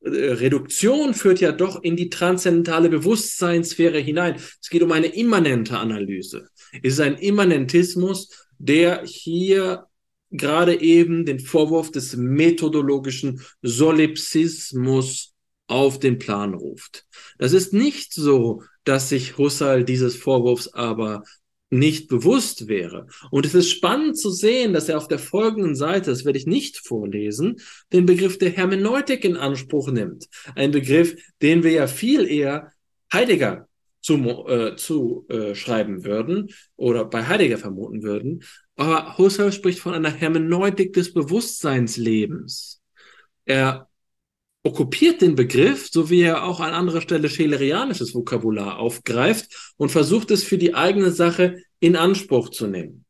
[0.00, 4.36] äh, Reduktion führt ja doch in die transzendentale Bewusstseinssphäre hinein.
[4.36, 6.48] Es geht um eine immanente Analyse.
[6.82, 9.86] Es ist ein Immanentismus, der hier
[10.30, 15.34] gerade eben den Vorwurf des methodologischen Solipsismus
[15.66, 17.06] auf den Plan ruft.
[17.38, 21.22] Das ist nicht so, dass sich Husserl dieses Vorwurfs aber
[21.70, 23.06] nicht bewusst wäre.
[23.30, 26.46] Und es ist spannend zu sehen, dass er auf der folgenden Seite, das werde ich
[26.46, 27.56] nicht vorlesen,
[27.92, 30.28] den Begriff der Hermeneutik in Anspruch nimmt.
[30.54, 32.72] Ein Begriff, den wir ja viel eher
[33.12, 33.68] Heidegger
[34.00, 38.44] zu, äh, zu äh, schreiben würden oder bei Heidegger vermuten würden.
[38.76, 42.80] Aber Husserl spricht von einer Hermeneutik des Bewusstseinslebens.
[43.44, 43.85] Er
[44.66, 50.30] okkupiert den Begriff, so wie er auch an anderer Stelle schelerianisches Vokabular aufgreift und versucht
[50.32, 53.04] es für die eigene Sache in Anspruch zu nehmen.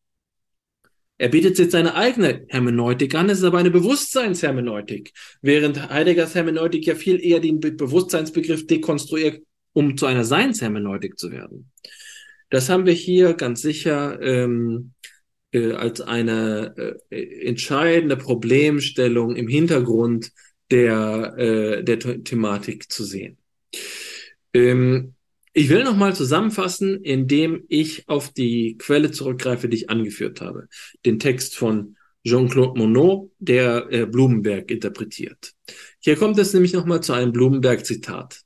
[1.19, 6.85] Er bietet jetzt seine eigene Hermeneutik an, es ist aber eine Bewusstseinshermeneutik, während Heideggers Hermeneutik
[6.87, 9.41] ja viel eher den Be Bewusstseinsbegriff dekonstruiert,
[9.73, 11.71] um zu einer Seinshermeneutik zu werden.
[12.51, 14.93] Das haben wir hier ganz sicher ähm,
[15.53, 20.33] äh, als eine äh, entscheidende Problemstellung im Hintergrund
[20.71, 23.39] der, äh, der Thematik zu sehen.
[24.53, 25.15] Ähm,
[25.53, 30.69] ich will nochmal zusammenfassen, indem ich auf die Quelle zurückgreife, die ich angeführt habe.
[31.07, 31.97] Den Text von
[32.27, 35.55] Jean-Claude Monod, der äh, Blumenberg interpretiert.
[36.01, 38.43] Hier kommt es nämlich nochmal zu einem Blumenberg-Zitat.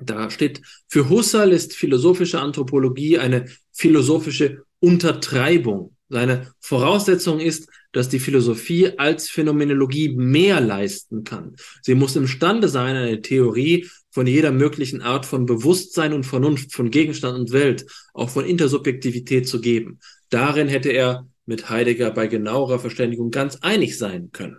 [0.00, 5.96] Da steht, für Husserl ist philosophische Anthropologie eine philosophische Untertreibung.
[6.08, 11.56] Seine Voraussetzung ist, dass die Philosophie als Phänomenologie mehr leisten kann.
[11.80, 16.90] Sie muss imstande sein, eine Theorie von jeder möglichen Art von Bewusstsein und Vernunft, von
[16.90, 20.00] Gegenstand und Welt, auch von Intersubjektivität zu geben.
[20.28, 24.58] Darin hätte er mit Heidegger bei genauerer Verständigung ganz einig sein können.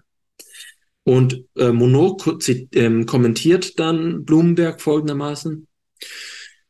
[1.03, 5.67] Und äh, Monod äh, kommentiert dann Blumenberg folgendermaßen.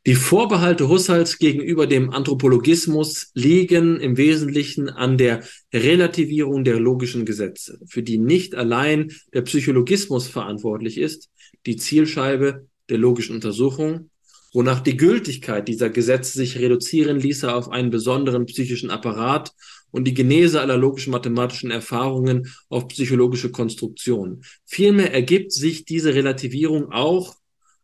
[0.06, 5.42] Die Vorbehalte Husserls gegenüber dem Anthropologismus liegen im Wesentlichen an der
[5.74, 11.28] Relativierung der logischen Gesetze, für die nicht allein der Psychologismus verantwortlich ist,
[11.66, 14.10] die Zielscheibe der logischen Untersuchung,
[14.52, 19.50] wonach die Gültigkeit dieser Gesetze sich reduzieren ließe auf einen besonderen psychischen Apparat
[19.90, 24.42] und die Genese aller logischen mathematischen Erfahrungen auf psychologische Konstruktion.
[24.66, 27.34] Vielmehr ergibt sich diese Relativierung auch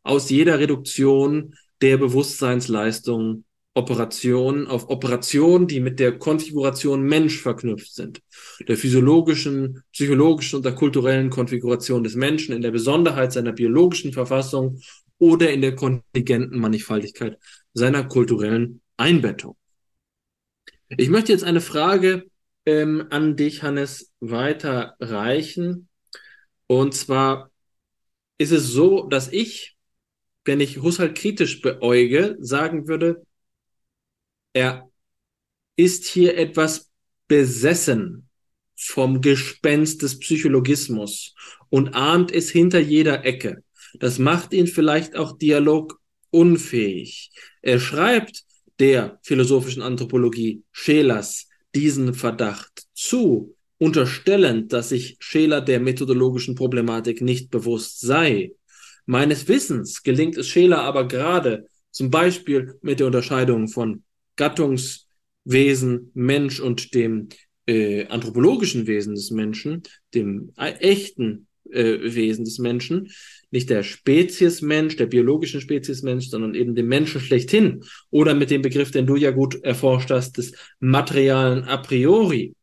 [0.04, 3.44] aus jeder Reduktion der Bewusstseinsleistung
[3.74, 8.20] Operationen auf Operationen, die mit der Konfiguration Mensch verknüpft sind,
[8.68, 14.80] der physiologischen, psychologischen und der kulturellen Konfiguration des Menschen in der Besonderheit seiner biologischen Verfassung
[15.18, 17.38] oder in der kontingenten Mannigfaltigkeit
[17.72, 19.56] seiner kulturellen Einbettung.
[20.88, 22.24] Ich möchte jetzt eine Frage
[22.66, 25.88] ähm, an dich, Hannes, weiterreichen.
[26.66, 27.50] Und zwar
[28.36, 29.71] ist es so, dass ich
[30.44, 33.24] wenn ich Husserl kritisch beäuge, sagen würde,
[34.52, 34.90] er
[35.76, 36.90] ist hier etwas
[37.28, 38.28] besessen
[38.76, 41.34] vom Gespenst des Psychologismus
[41.70, 43.62] und ahnt es hinter jeder Ecke.
[43.94, 47.30] Das macht ihn vielleicht auch dialogunfähig.
[47.62, 48.42] Er schreibt
[48.78, 57.50] der philosophischen Anthropologie Schelers diesen Verdacht zu, unterstellend, dass sich Scheler der methodologischen Problematik nicht
[57.50, 58.52] bewusst sei.
[59.06, 64.02] Meines Wissens gelingt es Scheler aber gerade, zum Beispiel mit der Unterscheidung von
[64.36, 67.28] Gattungswesen, Mensch und dem
[67.66, 69.82] äh, anthropologischen Wesen des Menschen,
[70.14, 73.10] dem äh, echten äh, Wesen des Menschen,
[73.50, 77.84] nicht der Spezies Mensch, der biologischen Spezies Mensch, sondern eben dem Menschen schlechthin.
[78.10, 82.54] Oder mit dem Begriff, den du ja gut erforscht hast, des materialen a priori,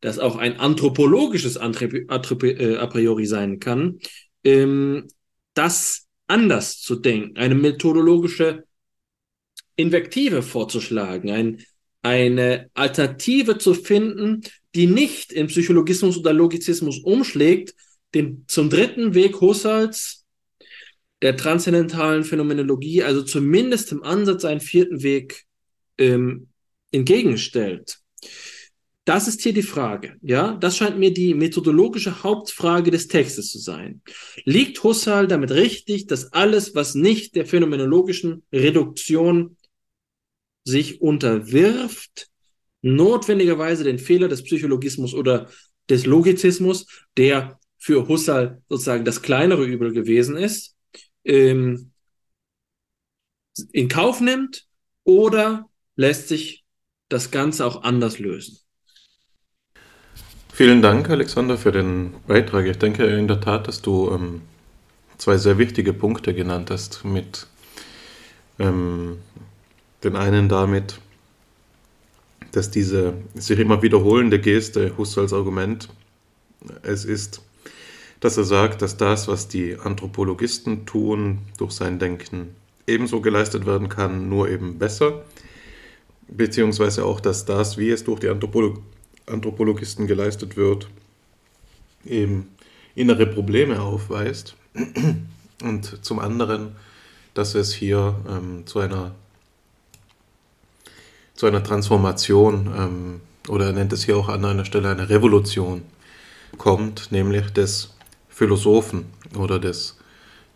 [0.00, 4.00] das auch ein anthropologisches äh, a priori sein kann,
[4.42, 5.06] ähm,
[5.54, 8.64] das anders zu denken, eine methodologische
[9.76, 11.62] Invektive vorzuschlagen, ein,
[12.02, 14.42] eine Alternative zu finden,
[14.74, 17.74] die nicht in Psychologismus oder Logizismus umschlägt,
[18.14, 20.24] den, zum dritten Weg Husserls
[21.22, 25.44] der transzendentalen Phänomenologie, also zumindest im Ansatz einen vierten Weg
[25.98, 26.48] ähm,
[26.92, 27.98] entgegenstellt.
[29.04, 30.56] Das ist hier die Frage, ja?
[30.56, 34.00] Das scheint mir die methodologische Hauptfrage des Textes zu sein.
[34.44, 39.58] Liegt Husserl damit richtig, dass alles, was nicht der phänomenologischen Reduktion
[40.64, 42.30] sich unterwirft,
[42.80, 45.50] notwendigerweise den Fehler des Psychologismus oder
[45.90, 46.86] des Logizismus,
[47.18, 50.74] der für Husserl sozusagen das kleinere Übel gewesen ist,
[51.24, 51.92] ähm,
[53.72, 54.66] in Kauf nimmt
[55.04, 56.64] oder lässt sich
[57.10, 58.63] das Ganze auch anders lösen.
[60.56, 62.66] Vielen Dank, Alexander, für den Beitrag.
[62.66, 64.42] Ich denke in der Tat, dass du ähm,
[65.18, 67.04] zwei sehr wichtige Punkte genannt hast.
[67.04, 67.48] Mit
[68.60, 69.18] ähm,
[70.04, 71.00] den einen damit,
[72.52, 75.88] dass diese sich immer wiederholende Geste Husserls Argument
[76.82, 77.42] es ist,
[78.20, 82.54] dass er sagt, dass das, was die Anthropologisten tun, durch sein Denken
[82.86, 85.24] ebenso geleistet werden kann, nur eben besser,
[86.28, 88.80] beziehungsweise auch, dass das, wie es durch die Anthropolog
[89.26, 90.88] Anthropologisten geleistet wird,
[92.04, 92.48] eben
[92.94, 94.54] innere Probleme aufweist
[95.62, 96.76] und zum anderen,
[97.32, 99.14] dass es hier ähm, zu einer
[101.34, 105.82] zu einer Transformation ähm, oder er nennt es hier auch an einer Stelle eine Revolution
[106.58, 107.90] kommt, nämlich des
[108.28, 109.06] Philosophen
[109.36, 109.96] oder des,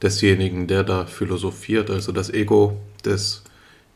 [0.02, 1.90] desjenigen, der da philosophiert.
[1.90, 3.42] Also das Ego des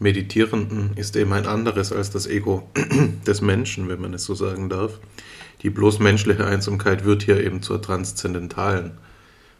[0.02, 2.68] Meditierenden ist eben ein anderes als das Ego
[3.26, 4.98] des Menschen, wenn man es so sagen darf.
[5.62, 8.92] Die bloß menschliche Einsamkeit wird hier eben zur transzendentalen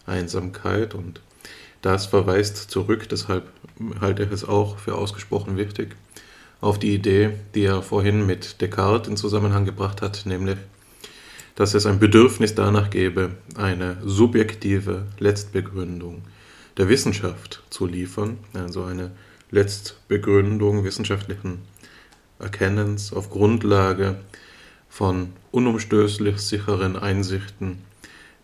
[0.05, 1.20] Einsamkeit und
[1.81, 3.44] das verweist zurück, deshalb
[4.01, 5.97] halte ich es auch für ausgesprochen wichtig,
[6.60, 10.59] auf die Idee, die er vorhin mit Descartes in Zusammenhang gebracht hat, nämlich
[11.55, 16.23] dass es ein Bedürfnis danach gäbe, eine subjektive Letztbegründung
[16.78, 19.10] der Wissenschaft zu liefern, also eine
[19.52, 21.60] Letztbegründung wissenschaftlichen
[22.38, 24.16] Erkennens auf Grundlage
[24.88, 27.78] von unumstößlich sicheren Einsichten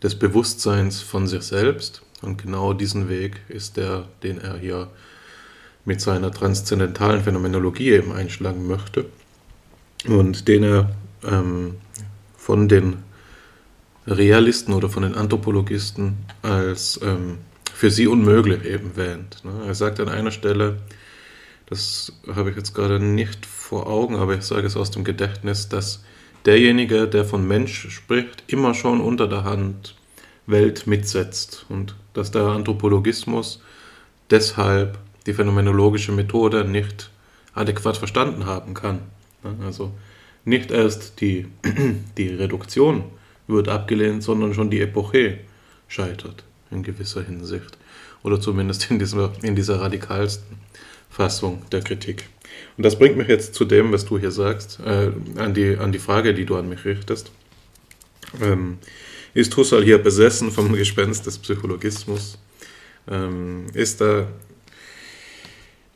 [0.03, 2.03] des Bewusstseins von sich selbst.
[2.23, 4.89] Und genau diesen Weg ist der, den er hier
[5.85, 9.07] mit seiner transzendentalen Phänomenologie eben einschlagen möchte
[10.07, 10.91] und den er
[11.25, 11.77] ähm,
[12.37, 12.99] von den
[14.07, 17.39] Realisten oder von den Anthropologisten als ähm,
[17.73, 19.45] für sie unmöglich eben wähnt.
[19.45, 19.53] Ne?
[19.67, 20.79] Er sagt an einer Stelle,
[21.69, 25.69] das habe ich jetzt gerade nicht vor Augen, aber ich sage es aus dem Gedächtnis,
[25.69, 26.03] dass
[26.47, 29.95] derjenige, der von Mensch spricht, immer schon unter der Hand
[30.47, 33.63] Welt mitsetzt und dass der Anthropologismus
[34.31, 37.11] deshalb die phänomenologische Methode nicht
[37.55, 39.01] adäquat verstanden haben kann.
[39.63, 39.93] Also
[40.45, 41.49] nicht erst die,
[42.17, 43.05] die Reduktion
[43.47, 45.41] wird abgelehnt, sondern schon die Epoche
[45.87, 47.77] scheitert in gewisser Hinsicht.
[48.23, 50.57] Oder zumindest in dieser, in dieser radikalsten
[51.11, 52.29] Fassung der Kritik.
[52.77, 55.93] Und das bringt mich jetzt zu dem, was du hier sagst, äh, an, die, an
[55.93, 57.31] die Frage, die du an mich richtest.
[58.41, 58.79] Ähm,
[59.35, 62.39] ist Husserl hier besessen vom Gespenst des Psychologismus?
[63.09, 64.29] Ähm, ist er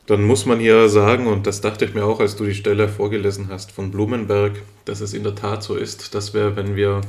[0.05, 2.89] dann muss man hier sagen, und das dachte ich mir auch, als du die Stelle
[2.89, 7.01] vorgelesen hast von Blumenberg, dass es in der Tat so ist, dass wir, wenn wir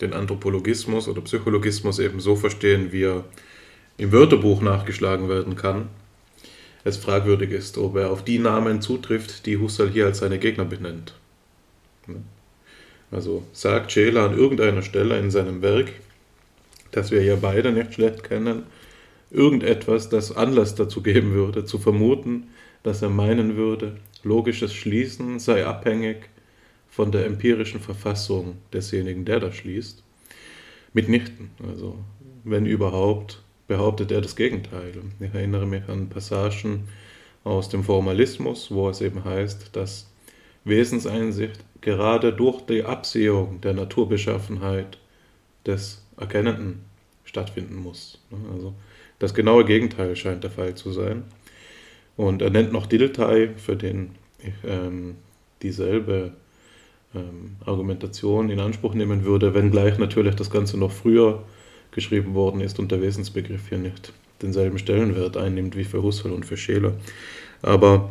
[0.00, 3.24] den Anthropologismus oder Psychologismus eben so verstehen, wie er
[3.98, 5.88] im Wörterbuch nachgeschlagen werden kann,
[6.84, 10.64] es fragwürdig ist, ob er auf die Namen zutrifft, die Husserl hier als seine Gegner
[10.64, 11.14] benennt.
[13.10, 15.92] Also sagt Scheler an irgendeiner Stelle in seinem Werk,
[16.92, 18.64] das wir ja beide nicht schlecht kennen,
[19.30, 22.48] irgendetwas, das Anlass dazu geben würde, zu vermuten,
[22.82, 26.28] dass er meinen würde, logisches Schließen sei abhängig
[26.88, 30.02] von der empirischen Verfassung desjenigen, der das schließt,
[30.92, 31.50] mitnichten.
[31.68, 31.98] Also
[32.44, 34.94] wenn überhaupt, behauptet er das Gegenteil.
[35.20, 36.88] Ich erinnere mich an Passagen
[37.44, 40.10] aus dem Formalismus, wo es eben heißt, dass
[40.64, 44.98] Wesenseinsicht gerade durch die Absehung der Naturbeschaffenheit
[45.64, 46.80] des Erkennenden
[47.22, 48.20] stattfinden muss.
[48.52, 48.74] Also
[49.20, 51.22] das genaue Gegenteil scheint der Fall zu sein.
[52.16, 55.14] Und er nennt noch Dilthey, für den ich ähm,
[55.62, 56.32] dieselbe
[57.14, 61.44] ähm, Argumentation in Anspruch nehmen würde, wenngleich natürlich das Ganze noch früher
[61.92, 64.12] geschrieben worden ist und der Wesensbegriff hier nicht
[64.42, 66.94] denselben Stellenwert einnimmt wie für Husserl und für Scheler.
[67.62, 68.10] Aber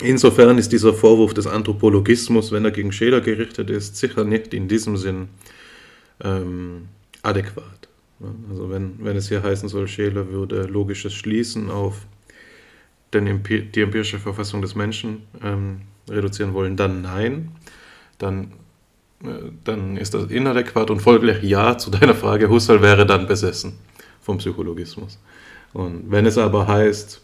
[0.00, 4.68] insofern ist dieser Vorwurf des Anthropologismus, wenn er gegen Scheler gerichtet ist, sicher nicht in
[4.68, 5.28] diesem Sinn
[6.22, 6.88] ähm,
[7.22, 7.88] adäquat.
[8.50, 12.06] Also wenn, wenn es hier heißen soll, Scheler würde logisches Schließen auf
[13.12, 17.52] den, die empirische Verfassung des Menschen ähm, reduzieren wollen, dann nein.
[18.18, 18.52] Dann,
[19.64, 23.78] dann ist das inadäquat und folglich ja zu deiner Frage, Husserl wäre dann besessen
[24.20, 25.18] vom Psychologismus.
[25.72, 27.20] Und wenn es aber heißt,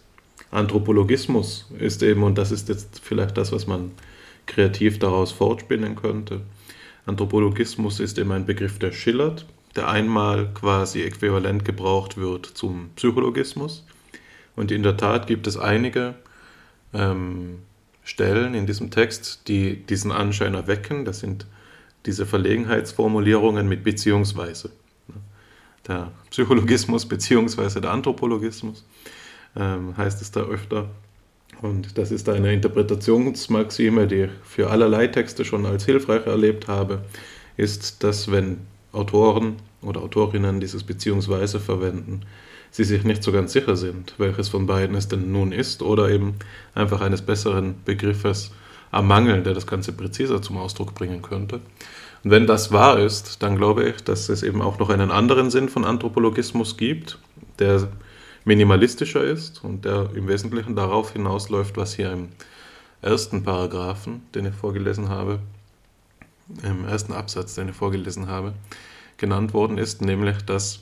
[0.50, 3.92] Anthropologismus ist eben, und das ist jetzt vielleicht das, was man
[4.46, 6.40] kreativ daraus fortspinnen könnte,
[7.06, 9.46] Anthropologismus ist eben ein Begriff, der schillert,
[9.76, 13.84] der einmal quasi äquivalent gebraucht wird zum Psychologismus.
[14.56, 16.14] Und in der Tat gibt es einige
[16.92, 17.60] ähm,
[18.02, 21.04] Stellen in diesem Text, die diesen Anschein erwecken.
[21.04, 21.46] Das sind
[22.06, 24.70] diese Verlegenheitsformulierungen mit beziehungsweise.
[25.86, 28.84] Der Psychologismus beziehungsweise der Anthropologismus
[29.56, 30.88] ähm, heißt es da öfter.
[31.62, 37.02] Und das ist eine Interpretationsmaxime, die ich für allerlei Texte schon als hilfreich erlebt habe,
[37.56, 38.58] ist, dass wenn
[38.92, 42.22] Autoren oder Autorinnen dieses beziehungsweise verwenden,
[42.70, 46.08] sie sich nicht so ganz sicher sind, welches von beiden es denn nun ist, oder
[46.08, 46.34] eben
[46.74, 48.52] einfach eines besseren Begriffes
[48.92, 51.60] ermangeln, der das Ganze präziser zum Ausdruck bringen könnte.
[52.22, 55.50] Und wenn das wahr ist, dann glaube ich, dass es eben auch noch einen anderen
[55.50, 57.18] Sinn von Anthropologismus gibt,
[57.58, 57.88] der
[58.44, 62.28] minimalistischer ist und der im Wesentlichen darauf hinausläuft, was hier im
[63.02, 65.40] ersten Paragraphen, den ich vorgelesen habe,
[66.62, 68.54] im ersten Absatz, den ich vorgelesen habe,
[69.16, 70.80] genannt worden ist, nämlich dass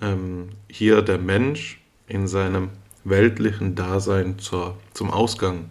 [0.00, 2.70] ähm, hier der Mensch in seinem
[3.04, 5.70] weltlichen Dasein zur, zum Ausgang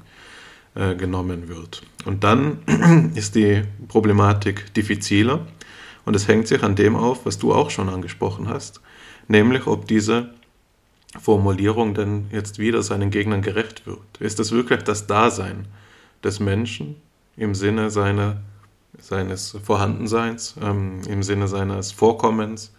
[0.79, 1.81] äh, genommen wird.
[2.05, 5.45] Und dann ist die Problematik diffiziler
[6.05, 8.79] und es hängt sich an dem auf, was du auch schon angesprochen hast,
[9.27, 10.29] nämlich ob diese
[11.19, 13.99] Formulierung denn jetzt wieder seinen Gegnern gerecht wird.
[14.21, 15.67] Ist es wirklich das Dasein
[16.23, 16.95] des Menschen
[17.35, 18.37] im Sinne seiner,
[18.97, 22.73] seines Vorhandenseins, ähm, im Sinne seines Vorkommens,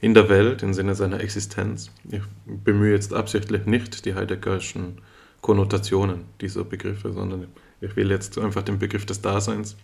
[0.00, 1.90] in der Welt, im Sinne seiner Existenz.
[2.08, 4.98] Ich bemühe jetzt absichtlich nicht die heideggerischen
[5.42, 7.48] Konnotationen dieser Begriffe, sondern
[7.80, 9.76] ich will jetzt einfach den Begriff des Daseins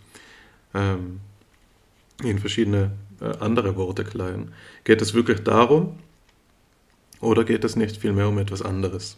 [0.73, 1.19] ähm,
[2.23, 2.91] in verschiedene
[3.21, 4.53] äh, andere Worte kleiden.
[4.85, 5.99] Geht es wirklich darum,
[7.19, 9.17] oder geht es nicht vielmehr um etwas anderes?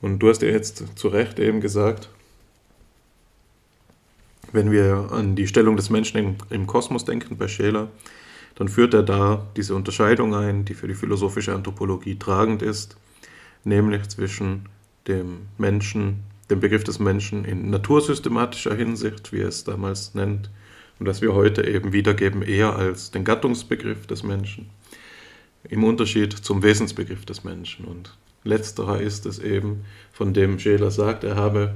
[0.00, 2.08] Und du hast ja jetzt zu Recht eben gesagt,
[4.52, 7.88] wenn wir an die Stellung des Menschen im, im Kosmos denken bei Scheler,
[8.54, 12.96] dann führt er da diese Unterscheidung ein, die für die philosophische Anthropologie tragend ist,
[13.64, 14.68] nämlich zwischen
[15.06, 20.50] dem Menschen, dem Begriff des Menschen in natursystematischer Hinsicht, wie er es damals nennt,
[20.98, 24.70] und was wir heute eben wiedergeben eher als den Gattungsbegriff des Menschen,
[25.68, 27.84] im Unterschied zum Wesensbegriff des Menschen.
[27.86, 31.74] Und letzterer ist es eben, von dem Scheler sagt, er habe,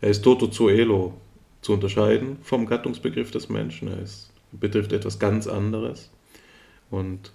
[0.00, 1.14] er ist toto zoelo
[1.60, 6.10] zu unterscheiden vom Gattungsbegriff des Menschen, er ist, betrifft etwas ganz anderes.
[6.90, 7.32] Und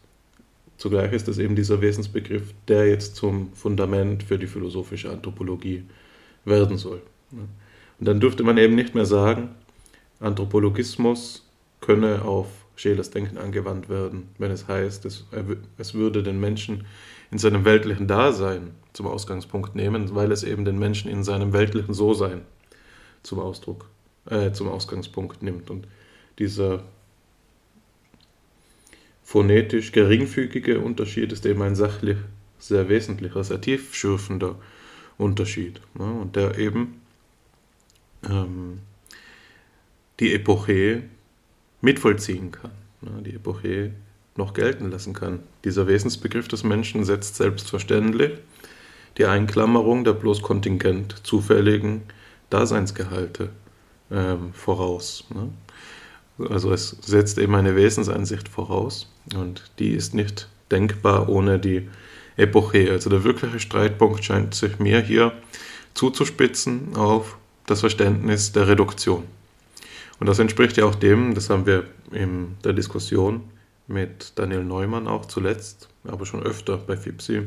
[0.82, 5.84] zugleich ist es eben dieser Wesensbegriff, der jetzt zum Fundament für die philosophische Anthropologie
[6.44, 7.04] werden soll.
[7.32, 9.50] Und dann dürfte man eben nicht mehr sagen,
[10.20, 11.48] Anthropologismus
[11.82, 15.28] könne auf Schelers Denken angewandt werden, wenn es heißt, es,
[15.78, 16.86] es würde den Menschen
[17.30, 21.94] in seinem weltlichen Dasein zum Ausgangspunkt nehmen, weil es eben den Menschen in seinem weltlichen
[21.94, 22.42] So-Sein
[23.22, 23.88] zum Ausdruck,
[24.26, 25.70] äh, zum Ausgangspunkt nimmt.
[25.70, 25.88] Und
[26.40, 26.84] dieser
[29.32, 32.18] phonetisch geringfügige Unterschied ist eben ein sachlich
[32.60, 34.56] sehr wesentlicher, sehr tiefschürfender
[35.18, 35.80] Unterschied.
[35.94, 36.04] Ne?
[36.04, 37.00] Und der eben
[38.30, 38.80] ähm,
[40.20, 41.04] die Epoche
[41.80, 43.22] mitvollziehen kann, ne?
[43.22, 43.94] die Epoche
[44.36, 45.40] noch gelten lassen kann.
[45.64, 48.34] Dieser Wesensbegriff des Menschen setzt selbstverständlich
[49.18, 52.02] die Einklammerung der bloß kontingent zufälligen
[52.50, 53.48] Daseinsgehalte
[54.12, 55.24] ähm, voraus.
[55.34, 55.52] Ne?
[56.50, 61.88] Also es setzt eben eine Wesenseinsicht voraus und die ist nicht denkbar ohne die
[62.38, 62.92] Epoche.
[62.92, 65.34] Also der wirkliche Streitpunkt scheint sich mir hier
[65.94, 69.24] zuzuspitzen auf das Verständnis der Reduktion.
[70.20, 73.42] Und das entspricht ja auch dem, das haben wir in der Diskussion
[73.88, 77.42] mit Daniel Neumann auch zuletzt, aber schon öfter bei FIPSI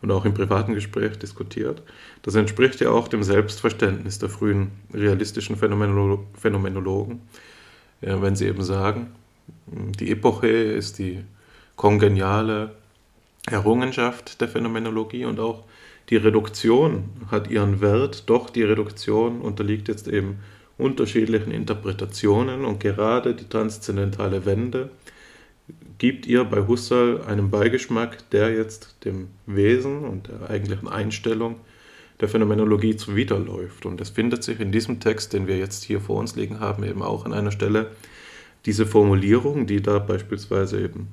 [0.00, 1.82] und auch im privaten Gespräch diskutiert.
[2.22, 7.20] Das entspricht ja auch dem Selbstverständnis der frühen realistischen Phänomenolo Phänomenologen,
[8.02, 9.12] ja, wenn sie eben sagen,
[9.66, 11.24] die Epoche ist die
[11.76, 12.74] kongeniale
[13.46, 15.64] Errungenschaft der Phänomenologie und auch
[16.10, 20.40] die Reduktion hat ihren Wert, doch die Reduktion unterliegt jetzt eben
[20.78, 24.90] unterschiedlichen Interpretationen und gerade die transzendentale Wende
[25.98, 31.60] gibt ihr bei Husserl einen Beigeschmack, der jetzt dem Wesen und der eigentlichen Einstellung
[32.20, 33.86] der Phänomenologie zuwiderläuft.
[33.86, 36.84] Und es findet sich in diesem Text, den wir jetzt hier vor uns liegen haben,
[36.84, 37.92] eben auch an einer Stelle
[38.64, 41.08] diese Formulierung, die da beispielsweise eben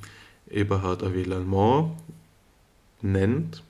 [0.49, 1.01] Eberhard.
[1.01, 1.93] Lallemand
[3.01, 3.63] nennt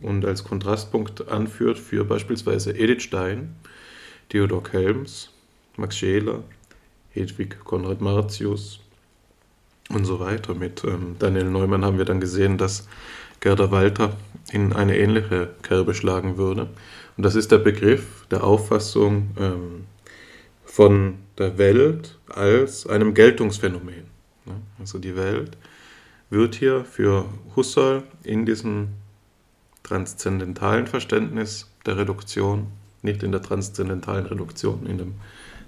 [0.00, 3.54] und als Kontrastpunkt anführt für beispielsweise Edith Stein,
[4.28, 5.30] Theodor Kelms,
[5.76, 6.42] Max Scheler,
[7.10, 8.80] Hedwig Konrad Martius
[9.88, 10.54] und so weiter.
[10.54, 12.88] Mit ähm, Daniel Neumann haben wir dann gesehen, dass
[13.44, 14.16] Gerda Walter
[14.52, 16.66] in eine ähnliche Kerbe schlagen würde.
[17.18, 19.84] Und das ist der Begriff der Auffassung ähm,
[20.64, 24.06] von der Welt als einem Geltungsphänomen.
[24.80, 25.58] Also die Welt
[26.30, 28.88] wird hier für Husserl in diesem
[29.82, 32.68] transzendentalen Verständnis der Reduktion,
[33.02, 35.14] nicht in der transzendentalen Reduktion, in dem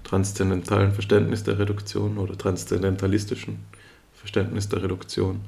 [0.03, 3.59] transzendentalen Verständnis der Reduktion oder transzendentalistischen
[4.15, 5.41] Verständnis der Reduktion,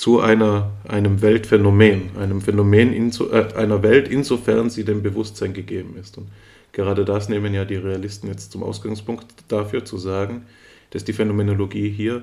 [0.00, 5.94] zu einer, einem Weltphänomen, einem Phänomen inso, äh, einer Welt, insofern sie dem Bewusstsein gegeben
[6.00, 6.16] ist.
[6.16, 6.28] Und
[6.72, 10.46] gerade das nehmen ja die Realisten jetzt zum Ausgangspunkt dafür zu sagen,
[10.88, 12.22] dass die Phänomenologie hier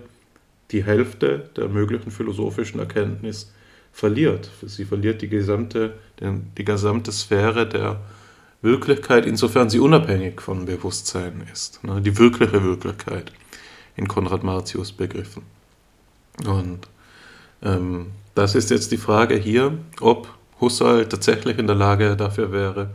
[0.72, 3.54] die Hälfte der möglichen philosophischen Erkenntnis
[3.92, 4.50] verliert.
[4.66, 5.94] Sie verliert die gesamte,
[6.58, 8.00] die gesamte Sphäre der
[8.64, 11.84] Wirklichkeit, insofern sie unabhängig von Bewusstsein ist.
[11.84, 12.02] Ne?
[12.02, 13.32] Die wirkliche Wirklichkeit
[13.96, 15.44] in Konrad Martius begriffen.
[16.44, 16.88] Und
[17.62, 20.30] ähm, das ist jetzt die Frage hier, ob
[20.60, 22.92] Husserl tatsächlich in der Lage dafür wäre,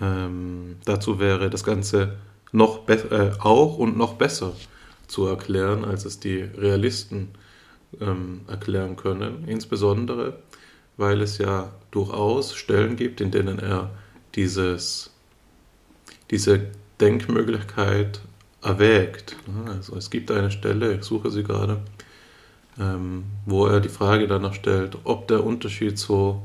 [0.00, 2.16] ähm, dazu wäre, das Ganze
[2.52, 4.52] noch äh, auch und noch besser
[5.06, 7.28] zu erklären, als es die Realisten
[8.00, 9.44] ähm, erklären können.
[9.46, 10.38] Insbesondere,
[10.96, 13.90] weil es ja durchaus Stellen gibt, in denen er
[14.34, 15.10] dieses,
[16.30, 16.68] diese
[17.00, 18.20] Denkmöglichkeit
[18.62, 19.36] erwägt.
[19.66, 21.80] Also es gibt eine Stelle, ich suche sie gerade,
[22.78, 26.42] ähm, wo er die Frage danach stellt, ob der Unterschied so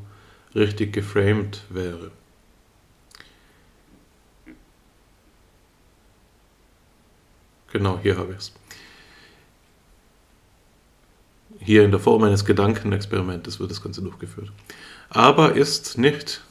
[0.56, 2.12] richtig geframed wäre.
[7.72, 8.52] Genau, hier habe ich es.
[11.60, 14.52] Hier in der Form eines Gedankenexperimentes wird das Ganze durchgeführt.
[15.10, 16.44] Aber ist nicht,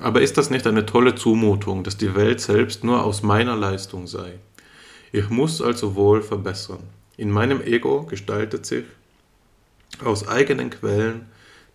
[0.00, 4.06] aber ist das nicht eine tolle Zumutung, dass die Welt selbst nur aus meiner Leistung
[4.06, 4.38] sei?
[5.12, 6.80] Ich muss also wohl verbessern.
[7.16, 8.84] In meinem Ego gestaltet sich
[10.04, 11.26] aus eigenen Quellen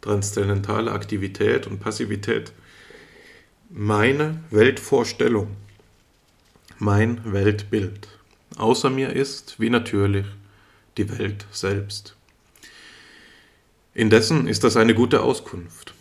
[0.02, 2.52] transzendentale Aktivität und Passivität
[3.69, 5.56] meine Weltvorstellung,
[6.80, 8.07] mein Weltbild.
[8.57, 10.26] Außer mir ist, wie natürlich,
[10.98, 12.15] die Welt selbst.
[13.93, 15.93] Indessen ist das eine gute Auskunft.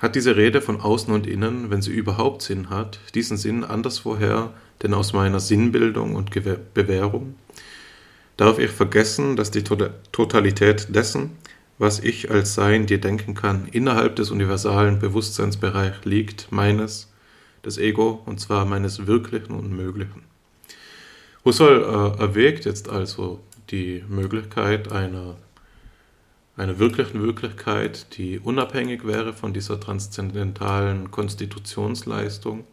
[0.00, 4.54] Hat diese Rede von außen und innen, wenn sie überhaupt Sinn hat, diesen Sinn anderswoher
[4.82, 6.30] denn aus meiner Sinnbildung und
[6.74, 7.36] Bewährung?
[8.36, 11.36] Darf ich vergessen, dass die Totalität dessen,
[11.78, 17.12] was ich als Sein dir denken kann, innerhalb des universalen Bewusstseinsbereichs liegt, meines,
[17.64, 20.22] des Ego, und zwar meines Wirklichen und Möglichen.
[21.44, 23.40] Husserl äh, erwägt jetzt also
[23.70, 25.36] die Möglichkeit einer,
[26.56, 32.64] einer wirklichen Wirklichkeit, die unabhängig wäre von dieser transzendentalen Konstitutionsleistung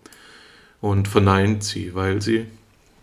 [0.79, 2.47] und verneint sie, weil sie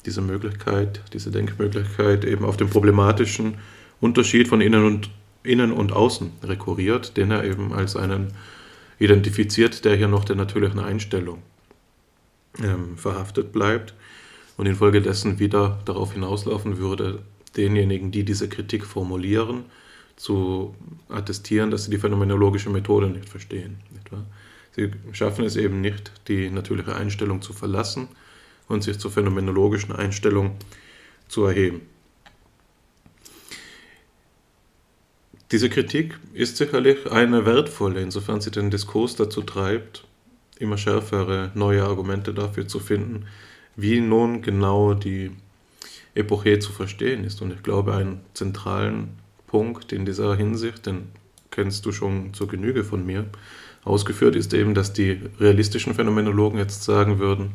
[0.09, 3.59] diese Möglichkeit, diese Denkmöglichkeit eben auf den problematischen
[4.01, 5.11] Unterschied von innen und,
[5.43, 8.33] innen und außen rekurriert, den er eben als einen
[8.99, 11.43] identifiziert, der hier noch der natürlichen Einstellung
[12.63, 13.93] ähm, verhaftet bleibt
[14.57, 17.21] und infolgedessen wieder darauf hinauslaufen würde,
[17.59, 19.67] denjenigen, die diese Kritik formulieren,
[20.17, 20.75] zu
[21.11, 23.77] attestieren, dass sie die phänomenologische Methode nicht verstehen.
[23.91, 24.09] Nicht
[24.75, 28.09] sie schaffen es eben nicht, die natürliche Einstellung zu verlassen
[28.69, 30.57] und sich zur phänomenologischen Einstellung
[31.29, 31.83] zu erheben.
[35.51, 40.05] Diese Kritik ist sicherlich eine wertvolle, insofern sie den Diskurs dazu treibt,
[40.59, 43.27] immer schärfere neue Argumente dafür zu finden,
[43.75, 45.31] wie nun genau die
[46.15, 47.41] Epoche zu verstehen ist.
[47.41, 49.17] Und ich glaube, einen zentralen
[49.47, 51.09] Punkt in dieser Hinsicht, den
[51.51, 53.25] kennst du schon zur Genüge von mir,
[53.85, 57.53] ausgeführt ist eben, dass die realistischen Phänomenologen jetzt sagen würden,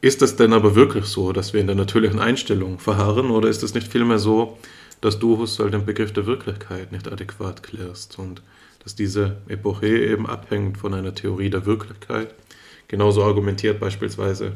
[0.00, 3.62] ist es denn aber wirklich so, dass wir in der natürlichen Einstellung verharren oder ist
[3.62, 4.58] es nicht vielmehr so,
[5.00, 8.42] dass du Husserl den Begriff der Wirklichkeit nicht adäquat klärst und
[8.82, 12.34] dass diese Epoche eben abhängt von einer Theorie der Wirklichkeit?
[12.88, 14.52] Genauso argumentiert beispielsweise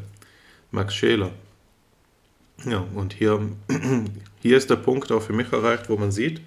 [0.71, 1.31] Max Scheler.
[2.65, 3.41] Ja, und hier,
[4.41, 6.41] hier ist der Punkt auch für mich erreicht, wo man sieht,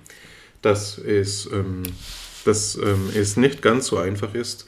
[0.61, 1.83] dass es, ähm,
[2.45, 4.67] dass, ähm, es nicht ganz so einfach ist,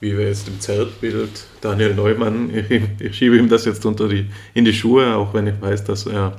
[0.00, 2.50] wie wir jetzt im Zeltbild Daniel Neumann,
[2.98, 6.06] ich, schiebe ihm das jetzt unter die, in die Schuhe, auch wenn ich weiß, dass
[6.06, 6.36] er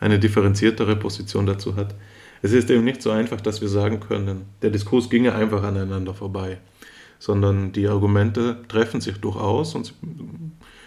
[0.00, 1.94] eine differenziertere Position dazu hat.
[2.40, 6.12] Es ist eben nicht so einfach, dass wir sagen können, der Diskurs ginge einfach aneinander
[6.12, 6.58] vorbei,
[7.18, 9.94] sondern die Argumente treffen sich durchaus und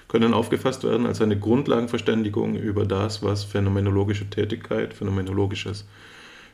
[0.07, 5.85] können aufgefasst werden als eine Grundlagenverständigung über das, was phänomenologische Tätigkeit, phänomenologisches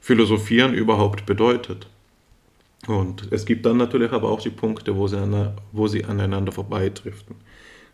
[0.02, 1.88] Philosophieren überhaupt bedeutet.
[2.88, 6.52] Und es gibt dann natürlich aber auch die Punkte, wo sie, an, wo sie aneinander
[6.52, 7.36] vorbeidriften.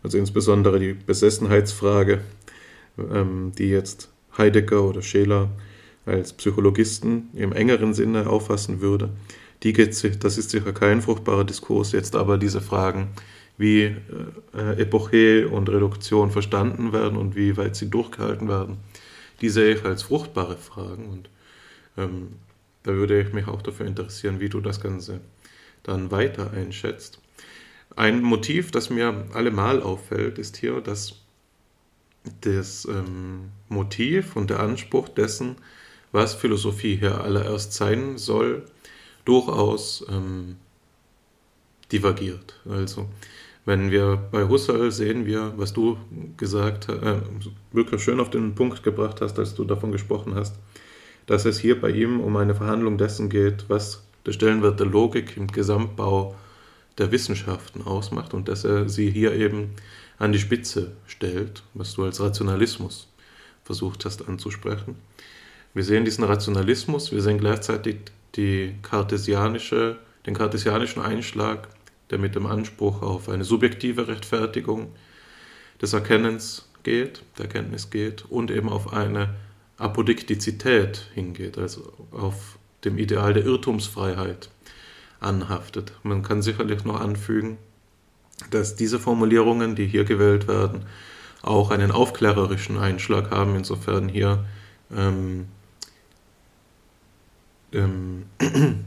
[0.02, 2.22] Also insbesondere die Besessenheitsfrage,
[2.98, 5.50] ähm, die jetzt Heidegger oder Scheler
[6.06, 9.10] als Psychologisten im engeren Sinne auffassen würde.
[9.62, 9.90] Die geht
[10.24, 13.08] das ist sicher kein fruchtbarer Diskurs, jetzt aber diese Fragen,
[13.58, 13.82] wie
[14.54, 18.78] äh, Epoche und Reduktion verstanden werden und wie weit sie durchgehalten werden,
[19.40, 21.06] die sehe ich als fruchtbare Fragen.
[21.06, 21.28] Und
[21.96, 22.28] ähm,
[22.82, 25.20] da würde ich mich auch dafür interessieren, wie du das Ganze
[25.82, 27.20] dann weiter einschätzt.
[27.96, 31.16] Ein Motiv, das mir allemal auffällt, ist hier, dass
[32.42, 35.56] das ähm, Motiv und der Anspruch dessen,
[36.12, 38.64] was Philosophie hier allererst sein soll,
[39.24, 40.56] durchaus ähm,
[41.92, 42.60] divergiert.
[42.68, 43.08] Also,
[43.64, 45.98] wenn wir bei Husserl sehen wir, was du
[46.36, 47.20] gesagt äh,
[47.72, 50.56] wirklich schön auf den Punkt gebracht hast, als du davon gesprochen hast,
[51.28, 55.36] dass es hier bei ihm um eine Verhandlung dessen geht, was der Stellenwert der Logik
[55.36, 56.34] im Gesamtbau
[56.96, 59.74] der Wissenschaften ausmacht und dass er sie hier eben
[60.18, 63.08] an die Spitze stellt, was du als Rationalismus
[63.62, 64.96] versucht hast anzusprechen.
[65.74, 67.96] Wir sehen diesen Rationalismus, wir sehen gleichzeitig
[68.34, 71.68] die kartesianische, den kartesianischen Einschlag,
[72.08, 74.92] der mit dem Anspruch auf eine subjektive Rechtfertigung
[75.80, 79.34] des Erkennens geht, der Erkenntnis geht und eben auf eine
[79.78, 84.50] Apodiktizität hingeht, also auf dem Ideal der Irrtumsfreiheit
[85.20, 85.92] anhaftet.
[86.02, 87.58] Man kann sicherlich noch anfügen,
[88.50, 90.84] dass diese Formulierungen, die hier gewählt werden,
[91.42, 94.44] auch einen aufklärerischen Einschlag haben, insofern hier
[94.94, 95.46] ähm,
[97.72, 98.24] ähm,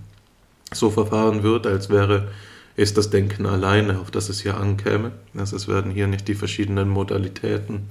[0.74, 2.32] so verfahren wird, als wäre
[2.76, 5.12] es das Denken alleine, auf das es hier ankäme.
[5.36, 7.90] Also es werden hier nicht die verschiedenen Modalitäten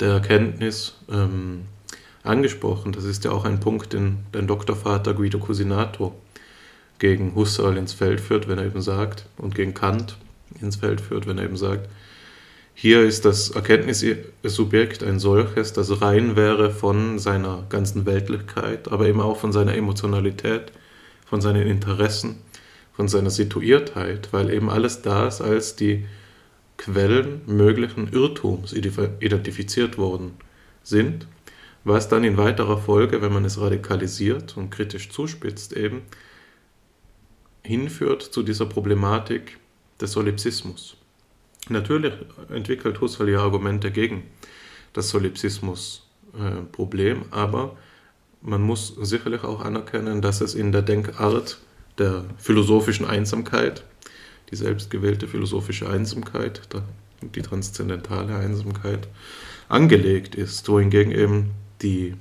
[0.00, 1.66] der Erkenntnis ähm,
[2.28, 2.92] angesprochen.
[2.92, 6.14] Das ist ja auch ein Punkt, den dein Doktorvater Guido Cusinato
[6.98, 10.16] gegen Husserl ins Feld führt, wenn er eben sagt, und gegen Kant
[10.60, 11.88] ins Feld führt, wenn er eben sagt,
[12.74, 19.20] hier ist das Erkenntnissubjekt ein solches, das rein wäre von seiner ganzen Weltlichkeit, aber eben
[19.20, 20.72] auch von seiner Emotionalität,
[21.26, 22.36] von seinen Interessen,
[22.92, 26.06] von seiner Situiertheit, weil eben alles das als die
[26.76, 30.34] Quellen möglichen Irrtums identifiziert worden
[30.84, 31.26] sind
[31.88, 36.02] was dann in weiterer Folge, wenn man es radikalisiert und kritisch zuspitzt, eben
[37.62, 39.58] hinführt zu dieser Problematik
[40.00, 40.96] des Solipsismus.
[41.68, 42.14] Natürlich
[42.50, 44.22] entwickelt Husserl ja Argumente gegen
[44.92, 47.76] das Solipsismus-Problem, aber
[48.40, 51.58] man muss sicherlich auch anerkennen, dass es in der Denkart
[51.98, 53.84] der philosophischen Einsamkeit,
[54.50, 56.62] die selbstgewählte philosophische Einsamkeit,
[57.20, 59.08] die transzendentale Einsamkeit,
[59.68, 61.50] angelegt ist, wohingegen eben
[61.82, 62.14] die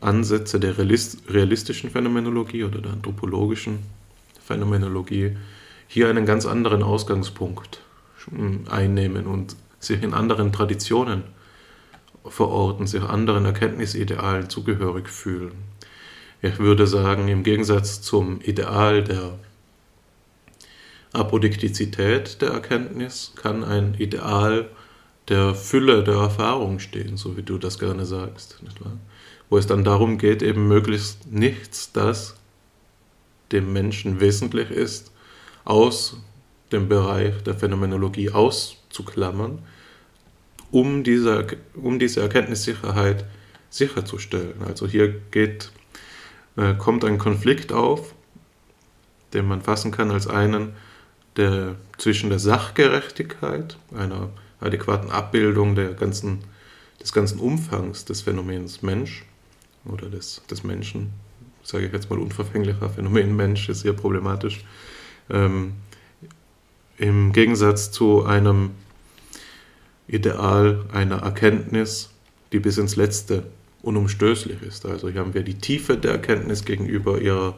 [0.00, 3.80] Ansätze der realistischen Phänomenologie oder der anthropologischen
[4.44, 5.36] Phänomenologie
[5.88, 7.80] hier einen ganz anderen Ausgangspunkt
[8.68, 11.24] einnehmen und sich in anderen Traditionen
[12.26, 15.52] verorten, sich anderen Erkenntnisidealen zugehörig fühlen.
[16.42, 19.38] Ich würde sagen, im Gegensatz zum Ideal der
[21.12, 24.68] Apodiktizität der Erkenntnis kann ein Ideal
[25.28, 28.60] der Fülle der Erfahrung stehen, so wie du das gerne sagst.
[29.50, 32.36] Wo es dann darum geht, eben möglichst nichts, das
[33.52, 35.12] dem Menschen wesentlich ist,
[35.64, 36.16] aus
[36.72, 39.60] dem Bereich der Phänomenologie auszuklammern,
[40.70, 43.24] um diese, um diese Erkenntnissicherheit
[43.70, 44.62] sicherzustellen.
[44.66, 45.72] Also hier geht,
[46.56, 48.14] äh, kommt ein Konflikt auf,
[49.32, 50.74] den man fassen kann als einen
[51.36, 54.30] der, zwischen der Sachgerechtigkeit, einer
[54.60, 56.40] adäquaten Abbildung der ganzen,
[57.00, 59.24] des ganzen Umfangs des Phänomens Mensch
[59.84, 61.12] oder des, des Menschen,
[61.62, 64.64] sage ich jetzt mal unverfänglicher Phänomen Mensch, ist sehr problematisch,
[65.30, 65.74] ähm,
[66.98, 68.70] im Gegensatz zu einem
[70.08, 72.10] Ideal einer Erkenntnis,
[72.52, 73.44] die bis ins Letzte
[73.82, 74.86] unumstößlich ist.
[74.86, 77.56] Also hier haben wir die Tiefe der Erkenntnis gegenüber ihrer,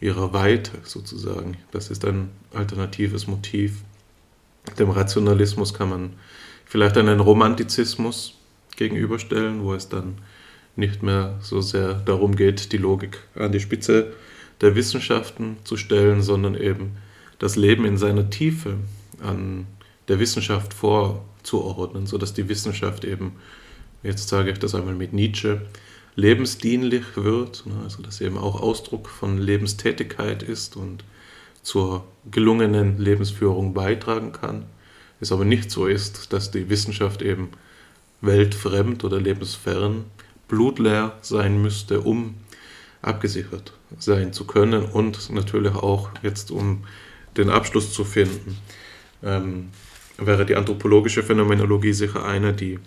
[0.00, 1.56] ihrer Weite sozusagen.
[1.70, 3.82] Das ist ein alternatives Motiv.
[4.78, 6.12] Dem Rationalismus kann man
[6.64, 8.34] vielleicht einen Romantizismus
[8.76, 10.18] gegenüberstellen, wo es dann
[10.76, 14.12] nicht mehr so sehr darum geht, die Logik an die Spitze
[14.60, 16.96] der Wissenschaften zu stellen, sondern eben
[17.38, 18.74] das Leben in seiner Tiefe
[19.22, 19.66] an
[20.08, 23.32] der Wissenschaft vorzuordnen, sodass die Wissenschaft eben,
[24.02, 25.62] jetzt sage ich das einmal mit Nietzsche,
[26.14, 31.04] lebensdienlich wird, ne, also dass eben auch Ausdruck von Lebenstätigkeit ist und
[31.62, 34.66] zur gelungenen Lebensführung beitragen kann.
[35.20, 37.50] Es aber nicht so ist, dass die Wissenschaft eben
[38.20, 40.04] weltfremd oder lebensfern,
[40.48, 42.34] blutleer sein müsste, um
[43.02, 46.84] abgesichert sein zu können und natürlich auch jetzt, um
[47.36, 48.58] den Abschluss zu finden,
[49.22, 49.70] ähm,
[50.18, 52.78] wäre die anthropologische Phänomenologie sicher eine, die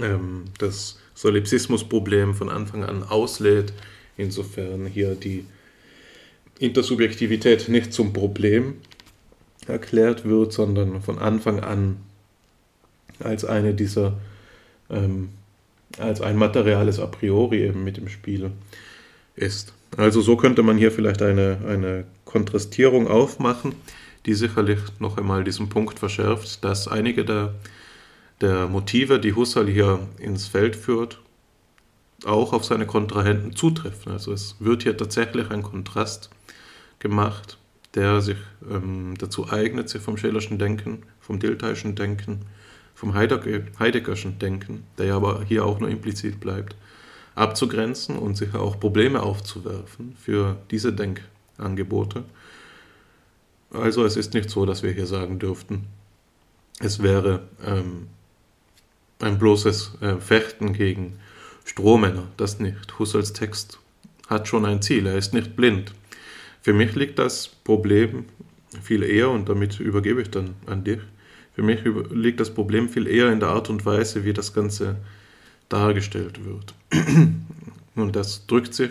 [0.00, 3.72] ähm, das Solipsismusproblem von Anfang an auslädt,
[4.16, 5.46] insofern hier die
[6.58, 8.74] Intersubjektivität nicht zum Problem
[9.66, 11.98] erklärt wird, sondern von Anfang an
[13.20, 14.14] als eine dieser,
[14.90, 15.30] ähm,
[15.98, 18.50] als ein materiales A priori eben mit im Spiel
[19.36, 19.74] ist.
[19.96, 23.74] Also so könnte man hier vielleicht eine, eine Kontrastierung aufmachen,
[24.26, 27.54] die sicherlich noch einmal diesen Punkt verschärft, dass einige der,
[28.40, 31.20] der Motive, die Husserl hier ins Feld führt,
[32.24, 34.12] auch auf seine Kontrahenten zutreffen.
[34.12, 36.30] Also es wird hier tatsächlich ein Kontrast
[36.98, 37.58] gemacht,
[37.94, 38.38] der sich
[38.70, 42.42] ähm, dazu eignet, sich vom Schillerschen Denken, vom Diltheischen Denken,
[42.94, 46.74] vom Heideggerschen Denken, der ja aber hier auch nur implizit bleibt,
[47.34, 52.24] abzugrenzen und sich auch Probleme aufzuwerfen für diese Denkangebote.
[53.70, 55.86] Also es ist nicht so, dass wir hier sagen dürften,
[56.80, 58.08] es wäre ähm,
[59.20, 61.18] ein bloßes äh, Fechten gegen
[61.64, 62.98] Strohmänner, das nicht.
[62.98, 63.78] Husserls Text
[64.28, 65.92] hat schon ein Ziel, er ist nicht blind.
[66.62, 68.26] Für mich liegt das Problem
[68.82, 71.00] viel eher, und damit übergebe ich dann an dich,
[71.54, 71.80] für mich
[72.10, 74.96] liegt das Problem viel eher in der Art und Weise, wie das Ganze
[75.68, 76.74] dargestellt wird.
[77.96, 78.90] Und das drückt sich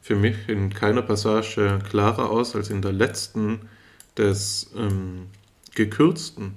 [0.00, 3.60] für mich in keiner Passage klarer aus als in der letzten
[4.16, 5.26] des ähm,
[5.74, 6.54] gekürzten,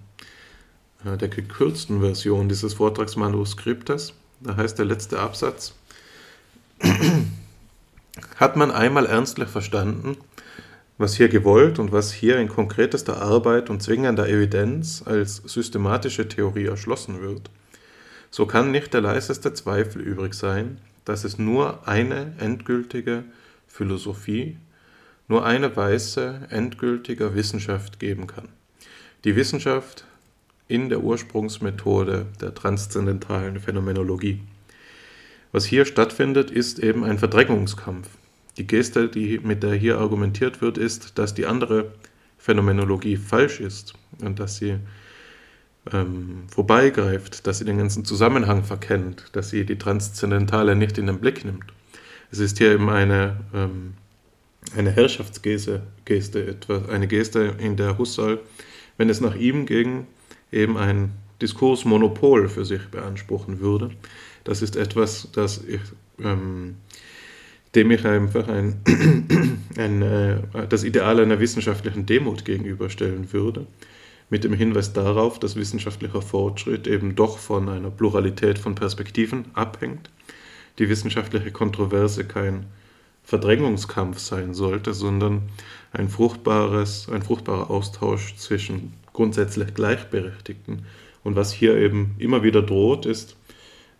[1.05, 4.13] äh, der gekürzten Version dieses Vortragsmanuskriptes.
[4.41, 5.73] Da heißt der letzte Absatz,
[8.37, 10.17] hat man einmal ernstlich verstanden,
[11.01, 16.65] was hier gewollt und was hier in konkretester Arbeit und zwingender Evidenz als systematische Theorie
[16.65, 17.49] erschlossen wird,
[18.29, 23.23] so kann nicht der leiseste Zweifel übrig sein, dass es nur eine endgültige
[23.67, 24.57] Philosophie,
[25.27, 28.47] nur eine weiße endgültige Wissenschaft geben kann.
[29.23, 30.05] Die Wissenschaft
[30.67, 34.39] in der Ursprungsmethode der transzendentalen Phänomenologie.
[35.51, 38.07] Was hier stattfindet, ist eben ein Verdrängungskampf.
[38.57, 41.93] Die Geste, die, mit der hier argumentiert wird, ist, dass die andere
[42.37, 44.77] Phänomenologie falsch ist und dass sie
[45.91, 51.19] ähm, vorbeigreift, dass sie den ganzen Zusammenhang verkennt, dass sie die Transzendentale nicht in den
[51.19, 51.65] Blick nimmt.
[52.31, 53.93] Es ist hier eben eine, ähm,
[54.75, 58.39] eine Herrschaftsgeste, Geste, etwa eine Geste, in der Husserl,
[58.97, 60.07] wenn es nach ihm ging,
[60.51, 61.11] eben ein
[61.41, 63.91] Diskursmonopol für sich beanspruchen würde.
[64.43, 65.81] Das ist etwas, das ich,
[66.23, 66.75] ähm,
[67.75, 68.81] dem ich einfach ein,
[69.77, 70.37] ein, äh,
[70.69, 73.67] das Ideal einer wissenschaftlichen Demut gegenüberstellen würde
[74.31, 80.09] mit dem Hinweis darauf, dass wissenschaftlicher Fortschritt eben doch von einer Pluralität von Perspektiven abhängt,
[80.79, 82.65] die wissenschaftliche Kontroverse kein
[83.23, 85.43] Verdrängungskampf sein sollte, sondern
[85.91, 90.85] ein, fruchtbares, ein fruchtbarer Austausch zwischen grundsätzlich Gleichberechtigten.
[91.23, 93.35] Und was hier eben immer wieder droht, ist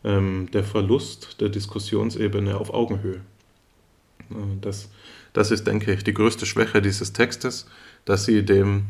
[0.06, 3.20] ähm, der Verlust der Diskussionsebene auf Augenhöhe.
[4.62, 4.90] Das,
[5.34, 7.68] das ist, denke ich, die größte Schwäche dieses Textes,
[8.06, 8.86] dass sie dem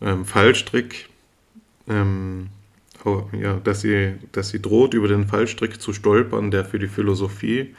[0.00, 1.08] ähm, Fallstrick,
[1.88, 2.48] ähm,
[3.04, 6.88] oh, ja, dass, sie, dass sie droht, über den Fallstrick zu stolpern, der für die
[6.88, 7.74] Philosophie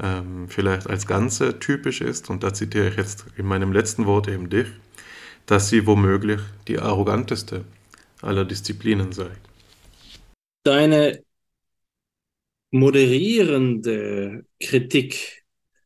[0.00, 2.30] ähm, vielleicht als Ganze typisch ist.
[2.30, 4.68] Und da zitiere ich jetzt in meinem letzten Wort eben dich,
[5.46, 7.64] dass sie womöglich die arroganteste
[8.20, 9.30] aller Disziplinen sei.
[10.64, 11.22] Deine
[12.70, 15.41] moderierende Kritik,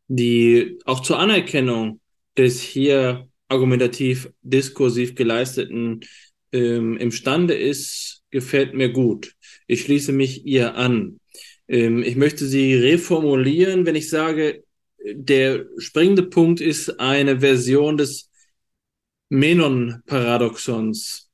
[0.09, 2.01] die auch zur Anerkennung
[2.37, 6.01] des hier argumentativ, diskursiv geleisteten
[6.53, 9.35] ähm, imstande ist, gefällt mir gut.
[9.67, 11.21] Ich schließe mich ihr an.
[11.69, 14.65] Ähm, ich möchte sie reformulieren, wenn ich sage,
[15.05, 18.31] der springende Punkt ist eine Version des
[19.29, 21.31] Menon-Paradoxons.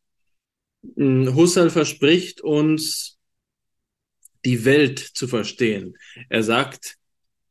[0.96, 3.18] hm, Husserl verspricht uns,
[4.44, 5.96] die Welt zu verstehen.
[6.28, 6.96] Er sagt,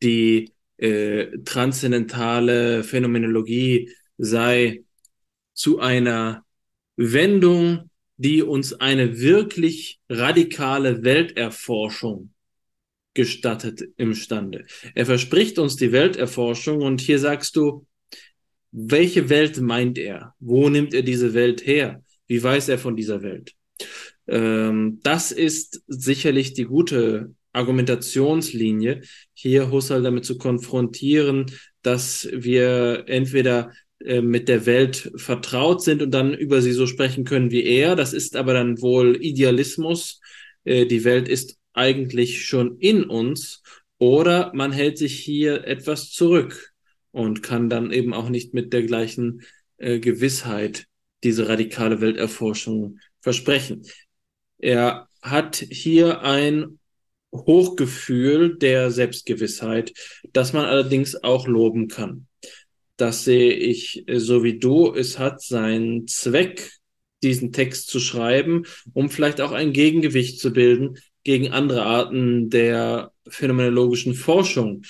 [0.03, 0.51] die
[0.81, 4.83] äh, transzendentale Phänomenologie sei
[5.53, 6.43] zu einer
[6.97, 12.33] Wendung, die uns eine wirklich radikale Welterforschung
[13.13, 14.65] gestattet imstande.
[14.95, 17.85] Er verspricht uns die Welterforschung und hier sagst du,
[18.71, 20.33] welche Welt meint er?
[20.39, 22.03] Wo nimmt er diese Welt her?
[22.27, 23.53] Wie weiß er von dieser Welt?
[24.27, 29.01] Ähm, das ist sicherlich die gute Argumentationslinie,
[29.33, 31.47] hier Husserl damit zu konfrontieren,
[31.81, 37.23] dass wir entweder äh, mit der Welt vertraut sind und dann über sie so sprechen
[37.23, 37.95] können wie er.
[37.95, 40.19] Das ist aber dann wohl Idealismus.
[40.63, 43.61] Äh, die Welt ist eigentlich schon in uns.
[43.97, 46.71] Oder man hält sich hier etwas zurück
[47.11, 49.43] und kann dann eben auch nicht mit der gleichen
[49.77, 50.87] äh, Gewissheit
[51.23, 53.83] diese radikale Welterforschung versprechen.
[54.57, 56.79] Er hat hier ein
[57.33, 59.93] Hochgefühl der Selbstgewissheit,
[60.33, 62.27] das man allerdings auch loben kann.
[62.97, 64.93] Das sehe ich äh, so wie du.
[64.93, 66.71] Es hat seinen Zweck,
[67.23, 73.11] diesen Text zu schreiben, um vielleicht auch ein Gegengewicht zu bilden gegen andere Arten der
[73.27, 74.83] phänomenologischen Forschung.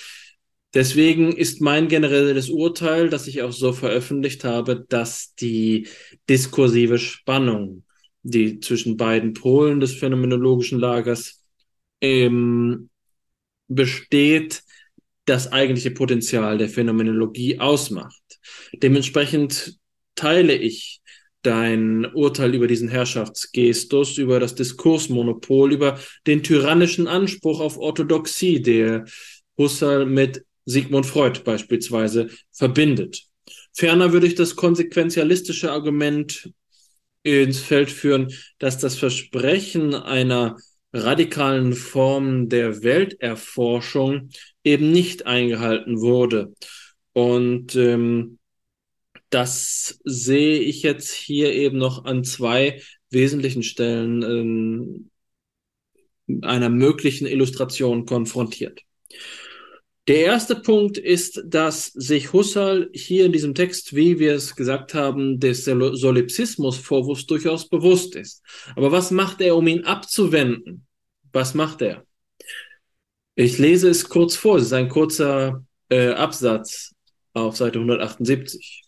[0.74, 5.88] Deswegen ist mein generelles Urteil, das ich auch so veröffentlicht habe, dass die
[6.30, 7.84] diskursive Spannung,
[8.22, 11.41] die zwischen beiden Polen des phänomenologischen Lagers
[12.02, 12.90] ähm,
[13.68, 14.62] besteht,
[15.24, 18.20] das eigentliche Potenzial der Phänomenologie ausmacht.
[18.74, 19.78] Dementsprechend
[20.14, 21.00] teile ich
[21.42, 29.04] dein Urteil über diesen Herrschaftsgestus, über das Diskursmonopol, über den tyrannischen Anspruch auf Orthodoxie, der
[29.56, 33.22] Husserl mit Sigmund Freud beispielsweise verbindet.
[33.72, 36.52] Ferner würde ich das konsequenzialistische Argument
[37.24, 40.56] ins Feld führen, dass das Versprechen einer
[40.92, 44.30] radikalen Form der Welterforschung
[44.64, 46.54] eben nicht eingehalten wurde.
[47.12, 48.38] Und ähm,
[49.30, 55.10] das sehe ich jetzt hier eben noch an zwei wesentlichen Stellen ähm,
[56.42, 58.80] einer möglichen Illustration konfrontiert.
[60.08, 64.94] Der erste Punkt ist, dass sich Husserl hier in diesem Text, wie wir es gesagt
[64.94, 68.42] haben, des Solipsismus-Vorwurfs durchaus bewusst ist.
[68.74, 70.86] Aber was macht er, um ihn abzuwenden?
[71.32, 72.04] Was macht er?
[73.36, 74.56] Ich lese es kurz vor.
[74.56, 76.96] Es ist ein kurzer äh, Absatz
[77.32, 78.82] auf Seite 178.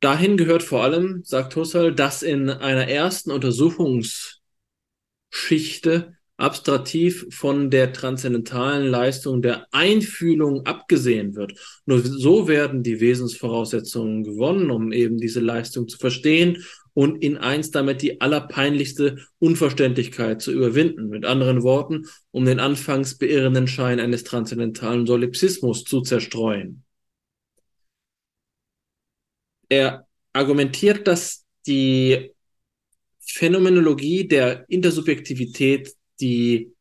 [0.00, 8.88] Dahin gehört vor allem, sagt Husserl, dass in einer ersten Untersuchungsschichte abstraktiv von der transzendentalen
[8.88, 11.54] Leistung der Einfühlung abgesehen wird.
[11.86, 17.70] Nur so werden die Wesensvoraussetzungen gewonnen, um eben diese Leistung zu verstehen und in eins
[17.70, 21.08] damit die allerpeinlichste Unverständlichkeit zu überwinden.
[21.08, 26.84] Mit anderen Worten, um den anfangs beirrenden Schein eines transzendentalen Solipsismus zu zerstreuen.
[29.68, 32.32] Er argumentiert, dass die
[33.20, 36.72] Phänomenologie der Intersubjektivität die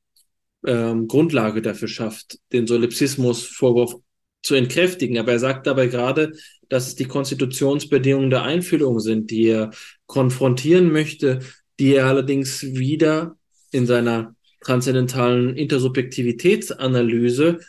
[0.65, 3.95] ähm, Grundlage dafür schafft, den Solipsismus-Vorwurf
[4.41, 5.17] zu entkräftigen.
[5.17, 6.33] Aber er sagt dabei gerade,
[6.69, 9.71] dass es die Konstitutionsbedingungen der Einfühlung sind, die er
[10.05, 11.39] konfrontieren möchte,
[11.79, 13.37] die er allerdings wieder
[13.71, 17.59] in seiner transzendentalen Intersubjektivitätsanalyse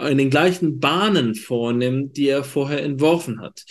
[0.00, 3.64] in den gleichen Bahnen vornimmt, die er vorher entworfen hat.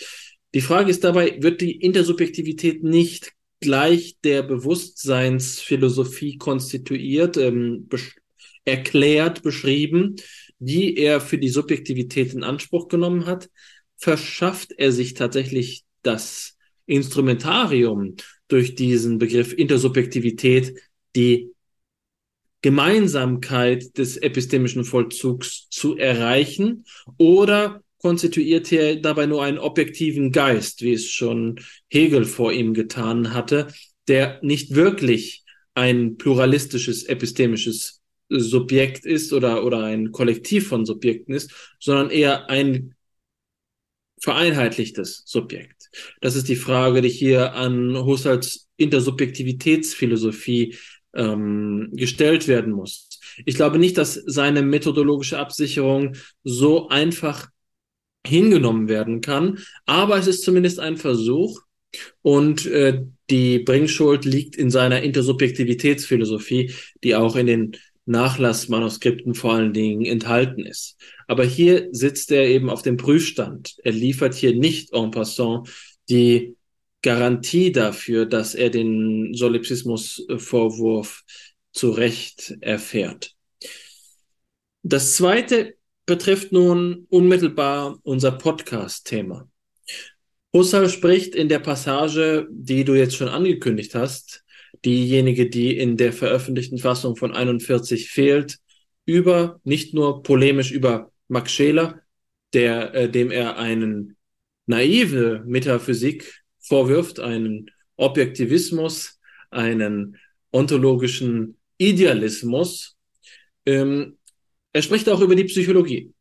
[0.54, 8.16] Die Frage ist dabei, wird die Intersubjektivität nicht gleich der Bewusstseinsphilosophie konstituiert, ähm, besch
[8.64, 10.16] erklärt, beschrieben,
[10.58, 13.48] die er für die Subjektivität in Anspruch genommen hat,
[13.96, 16.56] verschafft er sich tatsächlich das
[16.86, 18.16] Instrumentarium
[18.48, 20.78] durch diesen Begriff Intersubjektivität,
[21.16, 21.50] die
[22.60, 26.84] Gemeinsamkeit des epistemischen Vollzugs zu erreichen
[27.16, 33.34] oder konstituiert er dabei nur einen objektiven Geist, wie es schon Hegel vor ihm getan
[33.34, 33.68] hatte,
[34.06, 35.44] der nicht wirklich
[35.74, 41.50] ein pluralistisches epistemisches Subjekt ist oder, oder ein Kollektiv von Subjekten ist,
[41.80, 42.94] sondern eher ein
[44.20, 45.90] vereinheitlichtes Subjekt.
[46.20, 50.76] Das ist die Frage, die hier an Husserls Intersubjektivitätsphilosophie
[51.14, 53.08] ähm, gestellt werden muss.
[53.46, 57.48] Ich glaube nicht, dass seine methodologische Absicherung so einfach
[58.26, 59.58] hingenommen werden kann.
[59.86, 61.60] Aber es ist zumindest ein Versuch
[62.22, 66.72] und äh, die Bringschuld liegt in seiner Intersubjektivitätsphilosophie,
[67.02, 67.76] die auch in den
[68.06, 70.96] Nachlassmanuskripten vor allen Dingen enthalten ist.
[71.26, 73.76] Aber hier sitzt er eben auf dem Prüfstand.
[73.84, 75.68] Er liefert hier nicht en passant
[76.08, 76.56] die
[77.02, 81.22] Garantie dafür, dass er den Solipsismus-Vorwurf
[81.72, 83.34] zu Recht erfährt.
[84.82, 85.77] Das zweite
[86.08, 89.46] betrifft nun unmittelbar unser Podcast-Thema.
[90.54, 94.42] Husserl spricht in der Passage, die du jetzt schon angekündigt hast,
[94.86, 98.56] diejenige, die in der veröffentlichten Fassung von 41 fehlt,
[99.04, 102.00] über, nicht nur polemisch über Max Scheler,
[102.54, 104.16] der, äh, dem er einen
[104.64, 109.20] naive Metaphysik vorwirft, einen Objektivismus,
[109.50, 110.16] einen
[110.52, 112.96] ontologischen Idealismus.
[113.66, 114.17] Ähm,
[114.78, 116.12] er spricht auch über die Psychologie.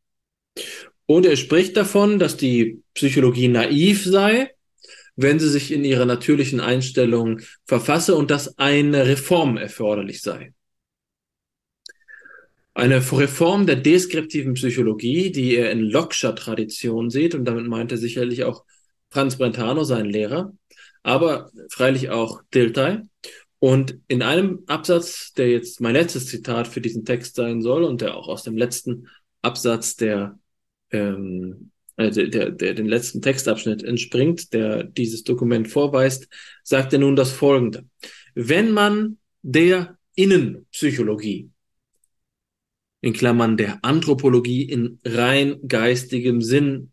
[1.05, 4.49] Und er spricht davon, dass die Psychologie naiv sei,
[5.15, 10.53] wenn sie sich in ihrer natürlichen Einstellung verfasse und dass eine Reform erforderlich sei.
[12.73, 17.99] Eine Reform der deskriptiven Psychologie, die er in Locke'scher Tradition sieht, und damit meint er
[17.99, 18.65] sicherlich auch
[19.11, 20.51] Franz Brentano, sein Lehrer,
[21.03, 23.01] aber freilich auch Dilthey.
[23.59, 28.01] Und in einem Absatz, der jetzt mein letztes Zitat für diesen Text sein soll und
[28.01, 29.07] der auch aus dem letzten
[29.41, 30.39] Absatz der,
[30.91, 36.27] ähm, äh, der, der, der den letzten Textabschnitt entspringt, der dieses Dokument vorweist,
[36.63, 37.85] sagt er nun das Folgende.
[38.35, 41.49] Wenn man der Innenpsychologie,
[43.01, 46.91] in Klammern der Anthropologie in rein geistigem Sinn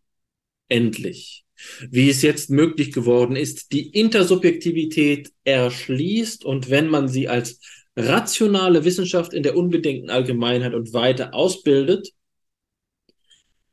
[0.68, 1.43] endlich
[1.90, 7.60] wie es jetzt möglich geworden ist, die Intersubjektivität erschließt und wenn man sie als
[7.96, 12.10] rationale Wissenschaft in der unbedingten Allgemeinheit und Weite ausbildet,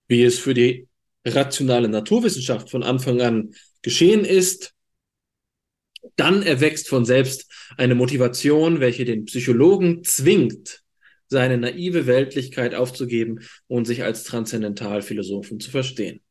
[0.08, 0.88] wie es für die
[1.26, 4.74] rationale Naturwissenschaft von Anfang an geschehen ist,
[6.16, 10.84] dann erwächst von selbst eine Motivation, welche den Psychologen zwingt,
[11.28, 16.22] seine naive Weltlichkeit aufzugeben und sich als Transzendentalphilosophen zu verstehen.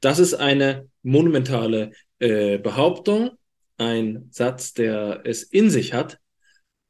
[0.00, 3.30] Das ist eine monumentale äh, Behauptung,
[3.78, 6.18] ein Satz, der es in sich hat.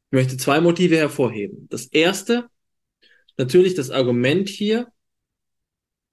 [0.09, 1.67] Ich möchte zwei Motive hervorheben.
[1.69, 2.47] Das erste,
[3.37, 4.87] natürlich das Argument hier,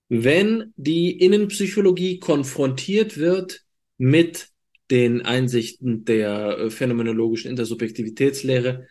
[0.08, 3.62] wenn die Innenpsychologie konfrontiert wird
[3.96, 4.48] mit
[4.90, 8.86] den Einsichten der äh, phänomenologischen Intersubjektivitätslehre,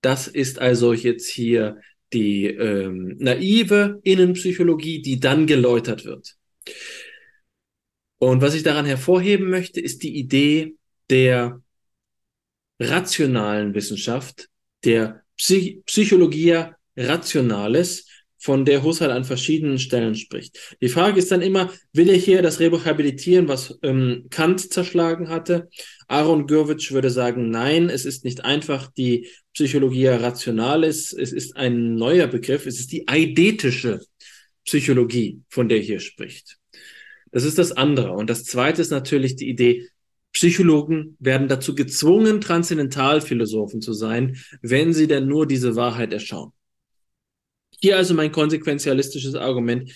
[0.00, 1.80] das ist also jetzt hier
[2.12, 6.36] die ähm, naive Innenpsychologie, die dann geläutert wird.
[8.24, 10.76] Und was ich daran hervorheben möchte, ist die Idee
[11.10, 11.60] der
[12.80, 14.48] rationalen Wissenschaft,
[14.82, 20.76] der Psych Psychologia Rationalis, von der Husserl an verschiedenen Stellen spricht.
[20.80, 25.68] Die Frage ist dann immer, will er hier das rehabilitieren, was ähm, Kant zerschlagen hatte?
[26.08, 31.94] Aaron Gurwitsch würde sagen, nein, es ist nicht einfach die Psychologia Rationalis, es ist ein
[31.96, 34.00] neuer Begriff, es ist die eidetische
[34.64, 36.58] Psychologie, von der hier spricht.
[37.34, 38.12] Das ist das andere.
[38.12, 39.88] Und das zweite ist natürlich die Idee,
[40.32, 46.52] Psychologen werden dazu gezwungen, Transzendentalphilosophen zu sein, wenn sie denn nur diese Wahrheit erschauen.
[47.80, 49.92] Hier also mein konsequenzialistisches Argument.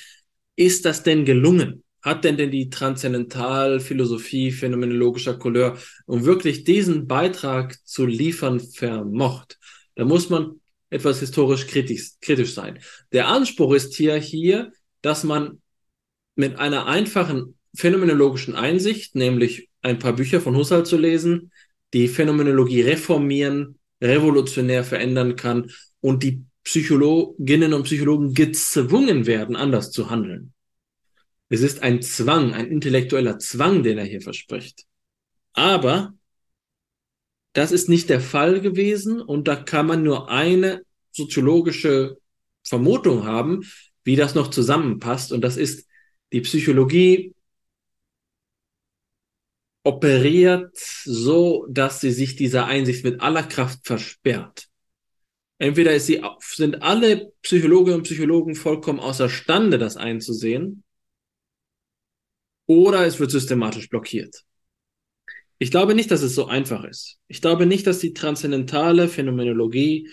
[0.57, 1.85] Ist das denn gelungen?
[2.03, 9.59] Hat denn denn die Transzendentalphilosophie phänomenologischer Couleur, um wirklich diesen Beitrag zu liefern, vermocht?
[9.95, 10.61] Da muss man
[10.91, 12.81] etwas historisch kritisch, kritisch sein.
[13.13, 15.61] Der Anspruch ist hier, hier, dass man
[16.39, 21.53] mit einer einfachen phänomenologischen Einsicht, nämlich ein paar Bücher von Husserl zu lesen,
[21.93, 25.71] die Phänomenologie reformieren, revolutionär verändern kann
[26.01, 30.53] und die Psychologinnen und Psychologen gezwungen werden, anders zu handeln.
[31.49, 34.85] Es ist ein Zwang, ein intellektueller Zwang, den er hier verspricht.
[35.55, 36.15] Aber
[37.53, 42.19] das ist nicht der Fall gewesen und da kann man nur eine soziologische
[42.63, 43.65] Vermutung haben,
[44.05, 45.88] wie das noch zusammenpasst und das ist,
[46.33, 47.35] die Psychologie
[49.85, 54.69] operiert so, dass sie sich dieser Einsicht mit aller Kraft versperrt.
[55.59, 60.85] Entweder sie, sind alle Psychologinnen und Psychologen vollkommen außerstande, das einzusehen,
[62.67, 64.45] oder es wird systematisch blockiert.
[65.59, 67.19] Ich glaube nicht, dass es so einfach ist.
[67.27, 70.11] Ich glaube nicht, dass die transzendentale Phänomenologie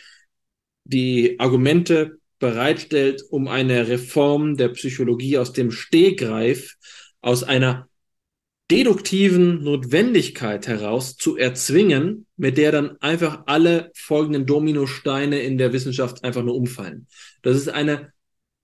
[0.86, 6.76] die Argumente bereitstellt, um eine Reform der Psychologie aus dem Stehgreif,
[7.22, 7.90] aus einer
[8.70, 16.24] deduktiven Notwendigkeit heraus zu erzwingen, mit der dann einfach alle folgenden Dominosteine in der Wissenschaft
[16.24, 17.08] einfach nur umfallen.
[17.42, 18.14] Das ist eine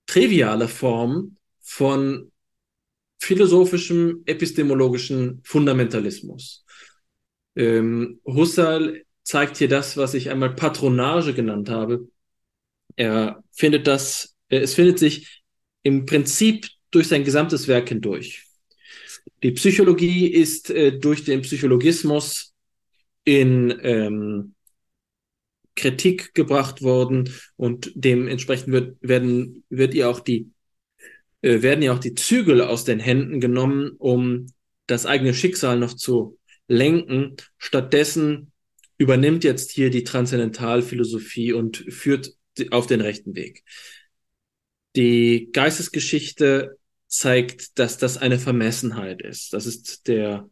[0.05, 2.31] triviale Form von
[3.19, 6.65] philosophischem, epistemologischen Fundamentalismus.
[7.55, 12.07] Ähm, Husserl zeigt hier das, was ich einmal Patronage genannt habe,
[12.95, 15.43] er findet das, es findet sich
[15.83, 18.43] im Prinzip durch sein gesamtes Werk hindurch.
[19.43, 22.53] Die Psychologie ist äh, durch den Psychologismus
[23.23, 24.55] in ähm,
[25.75, 30.51] Kritik gebracht worden und dementsprechend wird, werden, wird ihr auch die,
[31.41, 34.47] äh, werden ihr auch die Zügel aus den Händen genommen, um
[34.87, 36.37] das eigene Schicksal noch zu
[36.67, 37.35] lenken.
[37.57, 38.51] Stattdessen
[38.97, 42.35] übernimmt jetzt hier die Transzendentalphilosophie und führt
[42.71, 43.63] auf den rechten Weg.
[44.95, 49.53] Die Geistesgeschichte zeigt, dass das eine Vermessenheit ist.
[49.53, 50.49] Das ist der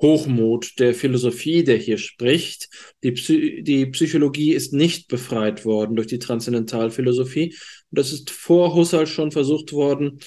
[0.00, 2.68] Hochmut der Philosophie, der hier spricht.
[3.02, 7.56] Die, Psy die Psychologie ist nicht befreit worden durch die Transzendentalphilosophie.
[7.90, 10.20] Das ist vor Husserl schon versucht worden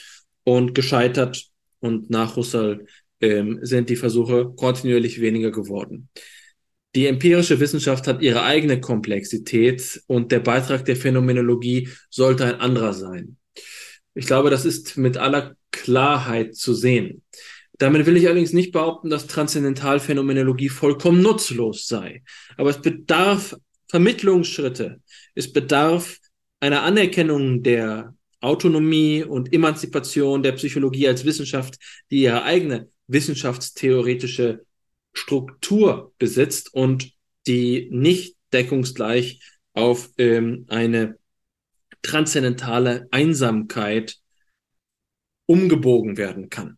[0.44, 1.46] und gescheitert.
[1.80, 2.86] Und nach Husserl
[3.22, 6.10] ähm, sind die Versuche kontinuierlich weniger geworden.
[6.96, 12.94] Die empirische Wissenschaft hat ihre eigene Komplexität und der Beitrag der Phänomenologie sollte ein anderer
[12.94, 13.38] sein.
[14.14, 17.24] Ich glaube, das ist mit aller Klarheit zu sehen.
[17.78, 22.24] Damit will ich allerdings nicht behaupten, dass Transzendentalphänomenologie vollkommen nutzlos sei.
[22.58, 23.56] Aber es bedarf
[23.88, 25.02] Vermittlungsschritte.
[25.34, 26.18] Es bedarf
[26.60, 31.78] einer Anerkennung der Autonomie und Emanzipation der Psychologie als Wissenschaft,
[32.12, 34.66] die ihre eigene wissenschaftstheoretische
[35.14, 37.12] Struktur besitzt und
[37.48, 39.42] die nicht deckungsgleich
[39.74, 41.18] auf ähm, eine
[42.02, 44.18] transzendentale Einsamkeit
[45.46, 46.78] umgebogen werden kann.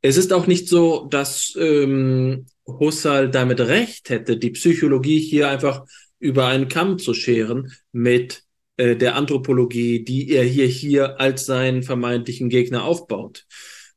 [0.00, 5.84] Es ist auch nicht so, dass ähm, Husserl damit recht hätte, die Psychologie hier einfach
[6.18, 8.44] über einen Kamm zu scheren mit
[8.76, 13.46] äh, der Anthropologie, die er hier hier als seinen vermeintlichen Gegner aufbaut.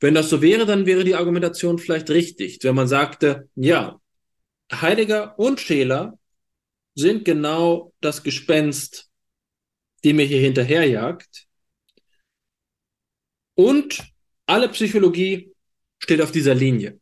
[0.05, 2.59] Wenn das so wäre, dann wäre die Argumentation vielleicht richtig.
[2.61, 3.99] Wenn man sagte, ja,
[4.71, 6.19] Heidegger und Scheler
[6.93, 9.09] sind genau das Gespenst,
[10.03, 11.47] die mir hier hinterherjagt.
[13.55, 14.03] Und
[14.45, 15.51] alle Psychologie
[15.97, 16.99] steht auf dieser Linie.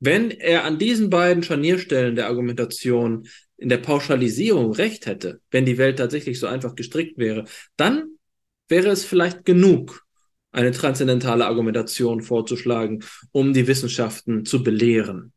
[0.00, 3.28] Wenn er an diesen beiden Scharnierstellen der Argumentation
[3.58, 7.44] in der Pauschalisierung recht hätte, wenn die Welt tatsächlich so einfach gestrickt wäre,
[7.76, 8.18] dann
[8.66, 10.04] wäre es vielleicht genug,
[10.52, 15.32] eine transzendentale Argumentation vorzuschlagen, um die Wissenschaften zu belehren.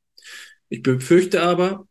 [0.70, 1.88] Ich befürchte aber,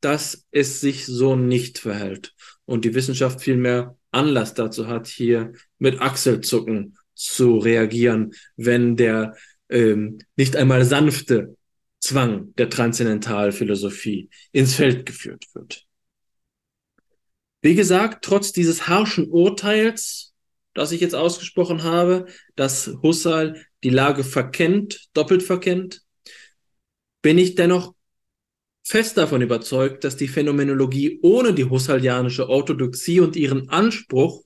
[0.00, 2.34] dass es sich so nicht verhält
[2.64, 9.36] und die Wissenschaft vielmehr Anlass dazu hat, hier mit Achselzucken zu reagieren, wenn der
[9.68, 11.56] ähm, nicht einmal sanfte
[12.00, 15.86] Zwang der Transzendentalphilosophie ins Feld geführt wird.
[17.62, 20.29] Wie gesagt, trotz dieses harschen Urteils,
[20.74, 22.26] das ich jetzt ausgesprochen habe,
[22.56, 26.02] dass Husserl die Lage verkennt, doppelt verkennt,
[27.22, 27.94] bin ich dennoch
[28.82, 34.44] fest davon überzeugt, dass die Phänomenologie ohne die husserlianische Orthodoxie und ihren Anspruch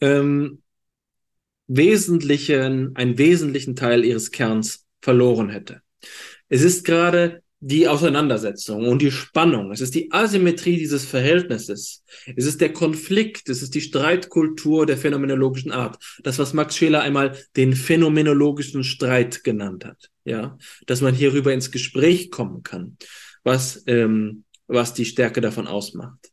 [0.00, 0.62] ähm,
[1.66, 5.82] wesentlichen, einen wesentlichen Teil ihres Kerns verloren hätte.
[6.48, 9.70] Es ist gerade die Auseinandersetzung und die Spannung.
[9.70, 12.02] Es ist die Asymmetrie dieses Verhältnisses.
[12.34, 13.50] Es ist der Konflikt.
[13.50, 16.02] Es ist die Streitkultur der phänomenologischen Art.
[16.22, 20.10] Das, was Max Scheler einmal den phänomenologischen Streit genannt hat.
[20.24, 20.56] Ja,
[20.86, 22.96] dass man hierüber ins Gespräch kommen kann.
[23.44, 26.32] Was, ähm, was die Stärke davon ausmacht.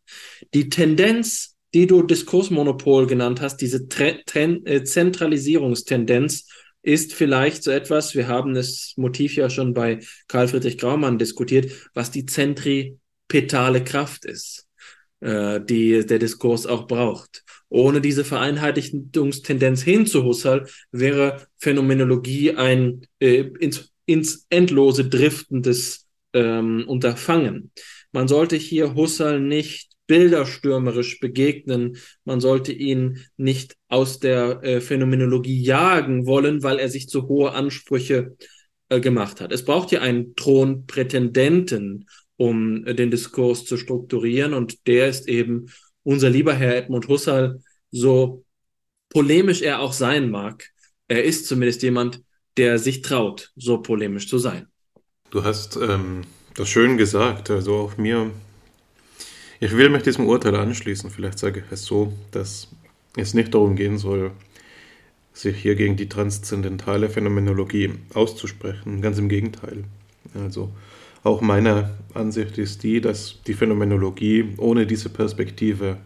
[0.54, 6.48] Die Tendenz die du Diskursmonopol genannt hast, diese Tre Tren äh, Zentralisierungstendenz
[6.82, 11.72] ist vielleicht so etwas, wir haben das Motiv ja schon bei Karl Friedrich Graumann diskutiert,
[11.94, 14.68] was die zentripetale Kraft ist,
[15.20, 17.44] äh, die der Diskurs auch braucht.
[17.70, 26.86] Ohne diese Vereinheitlichungstendenz hin zu Husserl wäre Phänomenologie ein äh, ins, ins endlose driftendes ähm,
[26.88, 27.72] Unterfangen.
[28.14, 31.98] Man sollte hier Husserl nicht bilderstürmerisch begegnen.
[32.26, 37.52] Man sollte ihn nicht aus der äh, Phänomenologie jagen wollen, weil er sich zu hohe
[37.52, 38.36] Ansprüche
[38.90, 39.52] äh, gemacht hat.
[39.52, 42.08] Es braucht ja einen Thronprätendenten,
[42.38, 44.54] um äh, den Diskurs zu strukturieren.
[44.54, 45.68] Und der ist eben
[46.04, 47.62] unser lieber Herr Edmund Husserl,
[47.92, 48.46] so
[49.10, 50.70] polemisch er auch sein mag.
[51.08, 52.22] Er ist zumindest jemand,
[52.56, 54.68] der sich traut, so polemisch zu sein.
[55.30, 56.22] Du hast ähm,
[56.56, 57.50] das schön gesagt.
[57.52, 58.32] Also auch mir
[59.60, 61.10] ich will mich diesem Urteil anschließen.
[61.10, 62.70] Vielleicht sage ich es so, dass
[63.16, 64.32] es nicht darum gehen soll,
[65.34, 69.02] sich hier gegen die transzendentale Phänomenologie auszusprechen.
[69.02, 69.84] Ganz im Gegenteil.
[70.36, 70.72] Also
[71.24, 75.98] auch meine Ansicht ist die, dass die Phänomenologie ohne diese Perspektive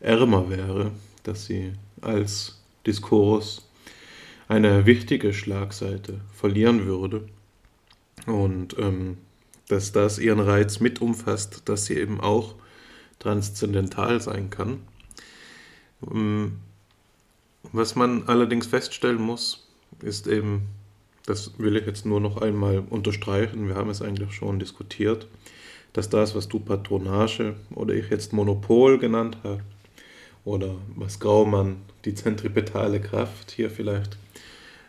[0.00, 0.92] ärmer wäre,
[1.22, 3.68] dass sie als Diskurs
[4.48, 7.28] eine wichtige Schlagseite verlieren würde
[8.26, 9.18] und ähm,
[9.68, 12.54] dass das ihren Reiz mit umfasst, dass sie eben auch
[13.18, 14.80] transzendental sein kann.
[16.10, 16.58] Ähm,
[17.72, 19.68] was man allerdings feststellen muss,
[20.00, 20.68] ist eben,
[21.26, 25.26] das will ich jetzt nur noch einmal unterstreichen, wir haben es eigentlich schon diskutiert,
[25.92, 29.62] dass das, was du Patronage oder ich jetzt Monopol genannt habe,
[30.46, 34.16] oder was Graumann die zentripetale Kraft hier vielleicht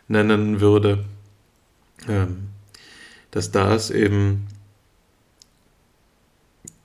[0.06, 1.04] nennen würde,
[2.08, 2.48] ähm,
[3.32, 4.46] dass das eben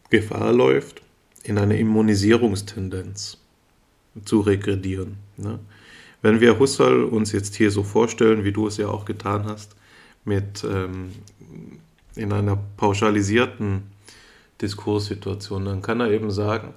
[0.10, 1.03] Gefahr läuft,
[1.44, 3.38] in eine Immunisierungstendenz
[4.26, 5.18] zu regredieren.
[5.38, 5.60] Ne?
[6.22, 9.76] Wenn wir Husserl uns jetzt hier so vorstellen, wie du es ja auch getan hast,
[10.24, 11.12] mit ähm,
[12.16, 13.84] in einer pauschalisierten
[14.62, 16.74] Diskurssituation, dann kann er eben sagen,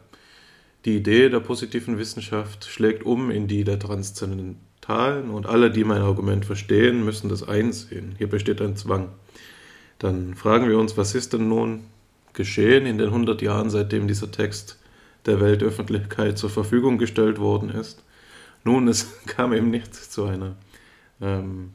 [0.85, 6.03] die Idee der positiven Wissenschaft schlägt um in die der transzendentalen und alle, die mein
[6.03, 8.15] Argument verstehen, müssen das einsehen.
[8.19, 9.11] Hier besteht ein Zwang.
[9.99, 11.85] Dann fragen wir uns, was ist denn nun
[12.37, 14.79] geschehen in den 100 Jahren, seitdem dieser Text
[15.27, 18.05] der Weltöffentlichkeit zur Verfügung gestellt worden ist?
[18.63, 20.55] Nun, es kam eben nicht zu einer
[21.21, 21.73] ähm,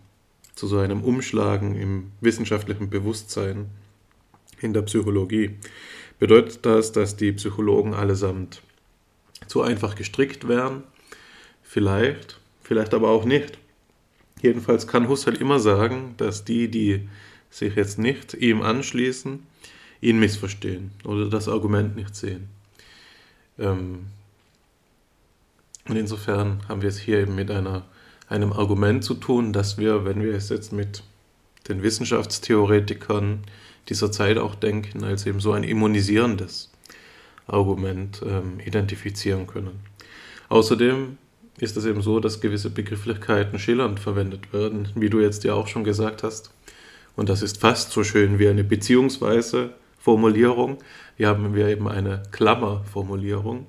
[0.55, 3.69] zu so einem Umschlagen im wissenschaftlichen Bewusstsein
[4.59, 5.57] in der Psychologie.
[6.19, 8.61] Bedeutet das, dass die Psychologen allesamt
[9.47, 10.83] zu einfach gestrickt wären?
[11.63, 13.57] Vielleicht, vielleicht aber auch nicht.
[14.41, 17.09] Jedenfalls kann Husserl immer sagen, dass die, die
[17.49, 19.47] sich jetzt nicht ihm anschließen,
[20.01, 22.49] ihn missverstehen oder das Argument nicht sehen.
[23.59, 24.07] Ähm,
[25.87, 27.83] und insofern haben wir es hier eben mit einer,
[28.27, 31.03] einem Argument zu tun, dass wir, wenn wir es jetzt mit
[31.67, 33.39] den Wissenschaftstheoretikern
[33.89, 36.71] dieser Zeit auch denken, als eben so ein immunisierendes
[37.47, 39.79] Argument ähm, identifizieren können.
[40.49, 41.17] Außerdem
[41.57, 45.67] ist es eben so, dass gewisse Begrifflichkeiten schillernd verwendet werden, wie du jetzt ja auch
[45.67, 46.51] schon gesagt hast.
[47.15, 50.79] Und das ist fast so schön wie eine beziehungsweise Formulierung.
[51.15, 53.67] Hier haben wir eben eine Klammerformulierung,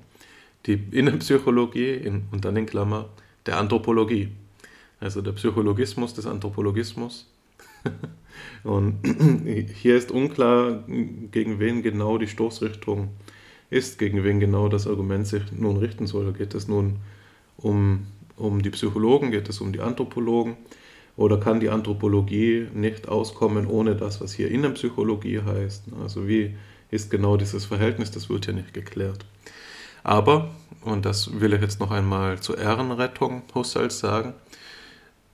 [0.65, 3.09] die Innenpsychologie in, und dann in Klammer
[3.45, 4.29] der Anthropologie.
[4.99, 7.29] Also der Psychologismus des Anthropologismus.
[8.63, 8.95] und
[9.75, 13.09] hier ist unklar, gegen wen genau die Stoßrichtung
[13.69, 16.33] ist, gegen wen genau das Argument sich nun richten soll.
[16.33, 16.97] Geht es nun
[17.57, 18.07] um,
[18.37, 20.57] um die Psychologen, geht es um die Anthropologen
[21.15, 25.83] oder kann die Anthropologie nicht auskommen ohne das, was hier Innenpsychologie heißt?
[26.01, 26.55] Also wie
[26.89, 29.25] ist genau dieses Verhältnis, das wird hier nicht geklärt.
[30.03, 34.33] Aber, und das will ich jetzt noch einmal zur Ehrenrettung Husserls sagen,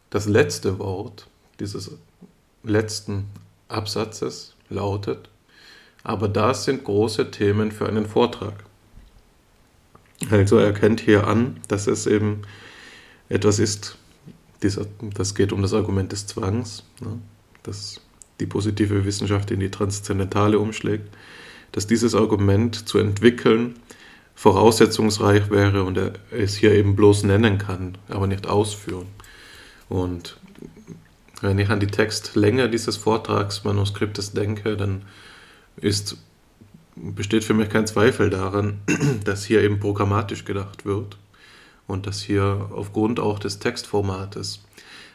[0.09, 1.27] das letzte Wort
[1.59, 1.91] dieses
[2.63, 3.25] letzten
[3.67, 5.29] Absatzes lautet,
[6.03, 8.63] aber das sind große Themen für einen Vortrag.
[10.29, 12.41] Also er erkennt hier an, dass es eben
[13.29, 13.98] etwas ist,
[14.61, 17.19] das geht um das Argument des Zwangs, ne,
[17.63, 18.01] dass
[18.39, 21.09] die positive Wissenschaft in die Transzendentale umschlägt,
[21.71, 23.75] dass dieses Argument zu entwickeln
[24.35, 29.07] voraussetzungsreich wäre und er es hier eben bloß nennen kann, aber nicht ausführen.
[29.89, 30.37] Und
[31.41, 35.03] wenn ich an die Textlänge dieses Vortragsmanuskriptes denke, dann
[35.75, 36.17] ist,
[36.95, 38.79] besteht für mich kein Zweifel daran,
[39.25, 41.17] dass hier eben programmatisch gedacht wird
[41.89, 44.63] und dass hier aufgrund auch des Textformates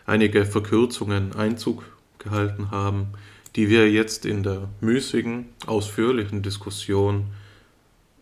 [0.06, 1.84] einige Verkürzungen Einzug
[2.18, 3.08] gehalten haben,
[3.54, 7.26] die wir jetzt in der müßigen, ausführlichen Diskussion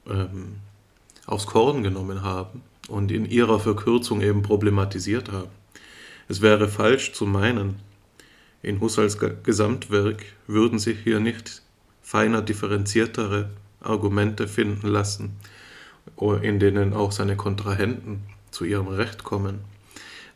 [0.07, 0.57] ähm,
[1.27, 5.51] aufs Korn genommen haben und in ihrer Verkürzung eben problematisiert haben.
[6.29, 7.77] Es wäre falsch zu meinen,
[8.63, 11.63] in Husserls Gesamtwerk würden sich hier nicht
[12.03, 13.49] feiner differenziertere
[13.81, 15.37] Argumente finden lassen,
[16.43, 18.23] in denen auch seine Kontrahenten
[18.53, 19.61] zu ihrem Recht kommen.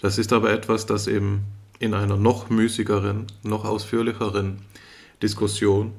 [0.00, 1.44] Das ist aber etwas, das eben
[1.78, 4.58] in einer noch müßigeren, noch ausführlicheren
[5.22, 5.92] Diskussion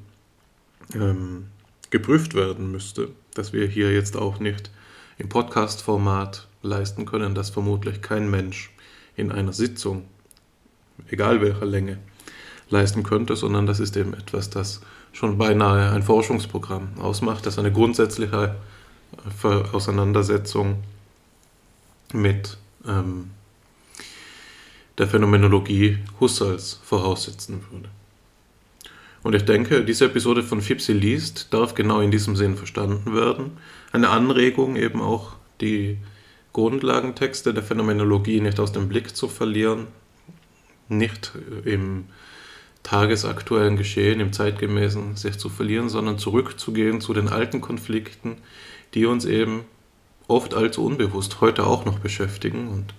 [0.94, 1.46] ähm,
[1.90, 4.70] geprüft werden müsste, dass wir hier jetzt auch nicht
[5.16, 8.70] im Podcast-Format leisten können, das vermutlich kein Mensch
[9.16, 10.04] in einer Sitzung,
[11.08, 11.98] egal welcher Länge,
[12.70, 14.80] leisten könnte, sondern das ist eben etwas, das
[15.12, 18.56] schon beinahe ein Forschungsprogramm ausmacht, das eine grundsätzliche
[19.72, 20.82] Auseinandersetzung
[22.12, 23.30] mit ähm,
[24.96, 27.88] der Phänomenologie Husserls voraussetzen würde.
[29.22, 33.58] Und ich denke, diese Episode von Fipsi liest darf genau in diesem Sinn verstanden werden.
[33.92, 35.98] Eine Anregung, eben auch die
[36.52, 39.86] Grundlagentexte der Phänomenologie nicht aus dem Blick zu verlieren,
[40.88, 41.32] nicht
[41.64, 42.06] im
[42.82, 48.38] tagesaktuellen Geschehen, im zeitgemäßen sich zu verlieren, sondern zurückzugehen zu den alten Konflikten,
[48.94, 49.64] die uns eben
[50.28, 52.68] oft allzu unbewusst heute auch noch beschäftigen.
[52.68, 52.94] Und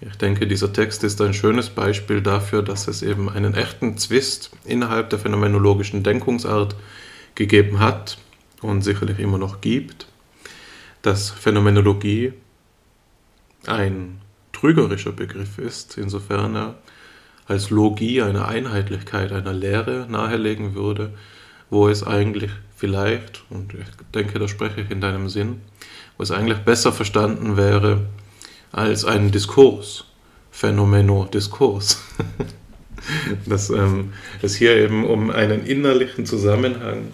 [0.00, 4.50] ich denke, dieser Text ist ein schönes Beispiel dafür, dass es eben einen echten Zwist
[4.64, 6.74] innerhalb der phänomenologischen Denkungsart
[7.34, 8.18] gegeben hat
[8.62, 10.06] und sicherlich immer noch gibt,
[11.02, 12.32] dass Phänomenologie
[13.66, 14.20] ein
[14.52, 16.74] trügerischer Begriff ist, insofern er
[17.46, 21.12] als Logie, eine Einheitlichkeit einer Lehre nahelegen würde,
[21.68, 25.60] wo es eigentlich vielleicht, und ich denke, da spreche ich in deinem Sinn,
[26.20, 28.02] wo es eigentlich besser verstanden wäre
[28.72, 30.04] als ein Diskurs,
[30.50, 32.02] Phänomeno-Diskurs.
[33.46, 37.04] Dass ähm, es hier eben um einen innerlichen Zusammenhang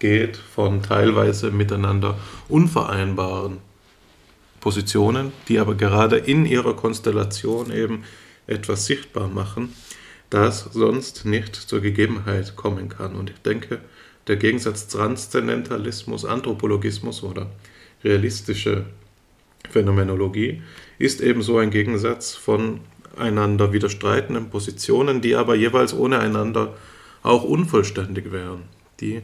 [0.00, 2.18] geht von teilweise miteinander
[2.48, 3.58] unvereinbaren
[4.58, 8.02] Positionen, die aber gerade in ihrer Konstellation eben
[8.48, 9.72] etwas sichtbar machen,
[10.30, 13.14] das sonst nicht zur Gegebenheit kommen kann.
[13.14, 13.78] Und ich denke,
[14.26, 17.50] der Gegensatz Transzendentalismus, Anthropologismus oder
[18.04, 18.84] realistische
[19.70, 20.62] Phänomenologie
[20.98, 22.80] ist ebenso ein Gegensatz von
[23.16, 26.74] einander widerstreitenden Positionen, die aber jeweils ohne einander
[27.22, 28.64] auch unvollständig wären,
[29.00, 29.22] die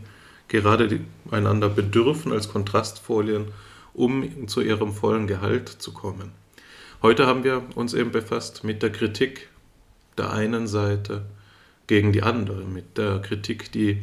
[0.48, 1.01] gerade
[1.31, 3.47] einander bedürfen als Kontrastfolien,
[3.94, 6.32] um zu ihrem vollen Gehalt zu kommen.
[7.02, 9.48] Heute haben wir uns eben befasst mit der Kritik
[10.19, 11.27] der einen Seite
[11.86, 14.02] gegen die andere, mit der Kritik, die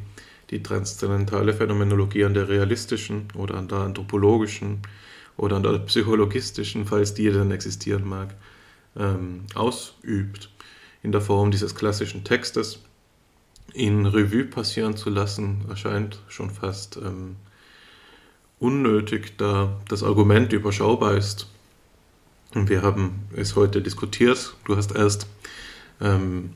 [0.49, 4.81] die transzendentale Phänomenologie an der realistischen oder an der anthropologischen
[5.35, 8.33] oder an der psychologistischen, falls die denn existieren mag,
[8.97, 10.49] ähm, ausübt,
[11.03, 12.79] in der Form dieses klassischen Textes
[13.73, 17.35] in Revue passieren zu lassen, erscheint schon fast ähm,
[18.59, 21.47] unnötig, da das Argument überschaubar ist.
[22.55, 24.55] Und wir haben es heute diskutiert.
[24.65, 25.27] Du hast erst
[26.01, 26.53] ähm,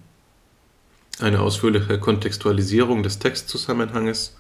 [1.22, 4.38] eine ausführliche Kontextualisierung des Textzusammenhanges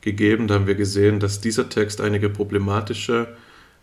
[0.00, 0.48] gegeben.
[0.48, 3.36] Da haben wir gesehen, dass dieser Text einige problematische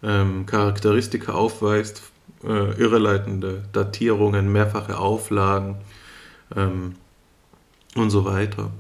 [0.03, 2.03] ähm, Charakteristika aufweist,
[2.43, 5.77] äh, irreleitende Datierungen, mehrfache Auflagen
[6.55, 6.95] ähm,
[7.95, 8.71] und so weiter.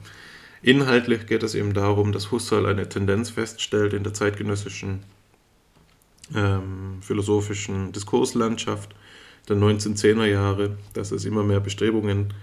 [0.61, 5.03] Inhaltlich geht es eben darum, dass Husserl eine Tendenz feststellt in der zeitgenössischen
[6.35, 8.93] ähm, philosophischen Diskurslandschaft
[9.49, 12.33] der 1910er Jahre, dass es immer mehr Bestrebungen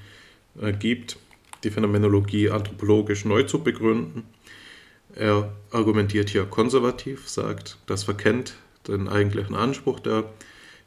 [0.60, 1.18] äh, gibt,
[1.64, 4.24] die Phänomenologie anthropologisch neu zu begründen.
[5.14, 8.54] Er argumentiert hier konservativ, sagt, das verkennt
[8.86, 10.24] den eigentlichen Anspruch der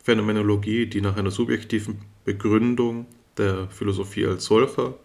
[0.04, 3.06] Phänomenologie, die nach einer subjektiven Begründung
[3.38, 4.96] der Philosophie als solcher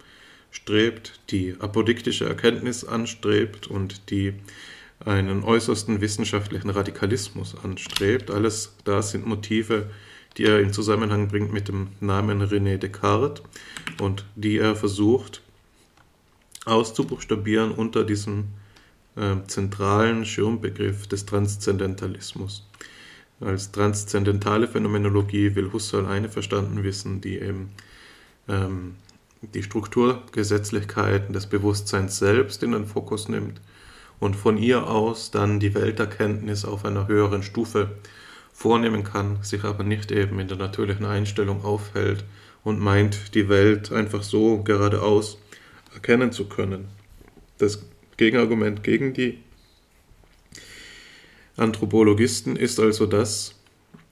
[0.50, 4.34] strebt, die apodiktische Erkenntnis anstrebt und die
[5.04, 8.30] einen äußersten wissenschaftlichen Radikalismus anstrebt.
[8.30, 9.90] Alles das sind Motive,
[10.36, 13.42] die er in Zusammenhang bringt mit dem Namen René Descartes
[14.00, 15.42] und die er versucht
[16.64, 18.48] auszubuchstabieren unter diesem
[19.16, 22.66] äh, zentralen Schirmbegriff des Transzendentalismus.
[23.40, 27.70] Als transzendentale Phänomenologie will Husserl eine verstanden wissen, die eben
[28.48, 28.96] ähm,
[29.42, 33.60] die Strukturgesetzlichkeiten des Bewusstseins selbst in den Fokus nimmt
[34.18, 37.90] und von ihr aus dann die Welterkenntnis auf einer höheren Stufe
[38.56, 42.24] vornehmen kann, sich aber nicht eben in der natürlichen Einstellung aufhält
[42.64, 45.36] und meint, die Welt einfach so geradeaus
[45.92, 46.88] erkennen zu können.
[47.58, 47.84] Das
[48.16, 49.38] Gegenargument gegen die
[51.58, 53.54] Anthropologisten ist also das,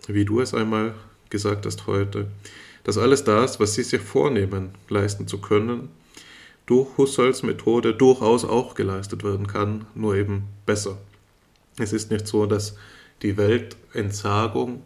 [0.09, 0.95] wie du es einmal
[1.31, 2.29] gesagt hast heute,
[2.85, 5.89] dass alles das, was sie sich vornehmen, leisten zu können,
[6.66, 10.99] durch Husserls Methode durchaus auch geleistet werden kann, nur eben besser.
[11.79, 12.77] Es ist nicht so, dass
[13.25, 14.83] die Weltentsagung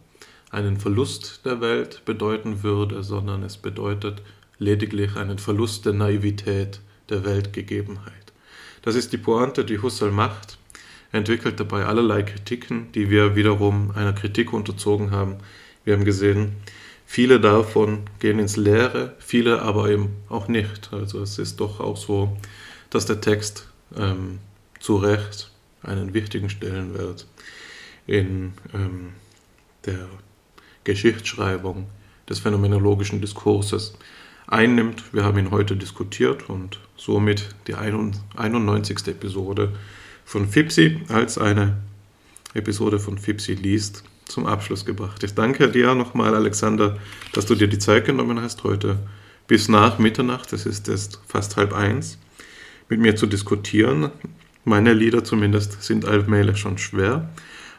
[0.49, 4.21] einen Verlust der Welt bedeuten würde, sondern es bedeutet
[4.57, 6.79] lediglich einen Verlust der Naivität
[7.09, 8.13] der Weltgegebenheit.
[8.81, 10.57] Das ist die Pointe, die Husserl macht,
[11.11, 15.35] entwickelt dabei allerlei Kritiken, die wir wiederum einer Kritik unterzogen haben.
[15.83, 16.55] Wir haben gesehen,
[17.05, 20.93] viele davon gehen ins Leere, viele aber eben auch nicht.
[20.93, 22.37] Also es ist doch auch so,
[22.89, 23.67] dass der Text
[23.97, 24.39] ähm,
[24.79, 25.51] zu Recht
[25.83, 27.27] einen wichtigen Stellenwert
[28.09, 29.13] in ähm,
[29.85, 30.07] der
[30.83, 31.87] Geschichtsschreibung
[32.27, 33.93] des phänomenologischen Diskurses
[34.47, 35.13] einnimmt.
[35.13, 39.07] Wir haben ihn heute diskutiert und somit die 91.
[39.07, 39.73] Episode
[40.25, 41.77] von Fipsi als eine
[42.55, 45.23] Episode von Fipsi liest zum Abschluss gebracht.
[45.23, 46.97] Ich danke dir nochmal, Alexander,
[47.33, 48.97] dass du dir die Zeit genommen hast, heute
[49.47, 52.17] bis nach Mitternacht, das ist jetzt fast halb eins,
[52.89, 54.09] mit mir zu diskutieren.
[54.65, 57.29] Meine Lieder zumindest sind allmählich schon schwer,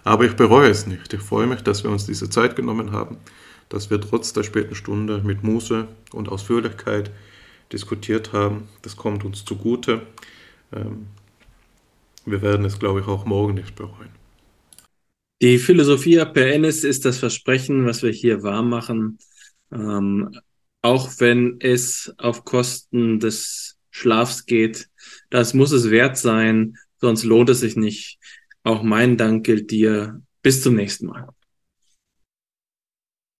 [0.04, 1.12] aber ich bereue es nicht.
[1.12, 3.18] Ich freue mich, dass wir uns diese Zeit genommen haben,
[3.68, 7.10] dass wir trotz der späten Stunde mit Muße und Ausführlichkeit
[7.72, 8.68] diskutiert haben.
[8.82, 10.02] Das kommt uns zugute.
[10.72, 11.06] Ähm,
[12.26, 14.10] wir werden es, glaube ich, auch morgen nicht bereuen.
[15.42, 19.18] Die Philosophia per Ennis ist das Versprechen, was wir hier wahr machen,
[19.72, 20.38] ähm,
[20.82, 24.88] auch wenn es auf Kosten des Schlafs geht.
[25.30, 28.18] Das muss es wert sein, sonst lohnt es sich nicht.
[28.62, 30.22] Auch mein Dank gilt dir.
[30.42, 31.28] Bis zum nächsten Mal.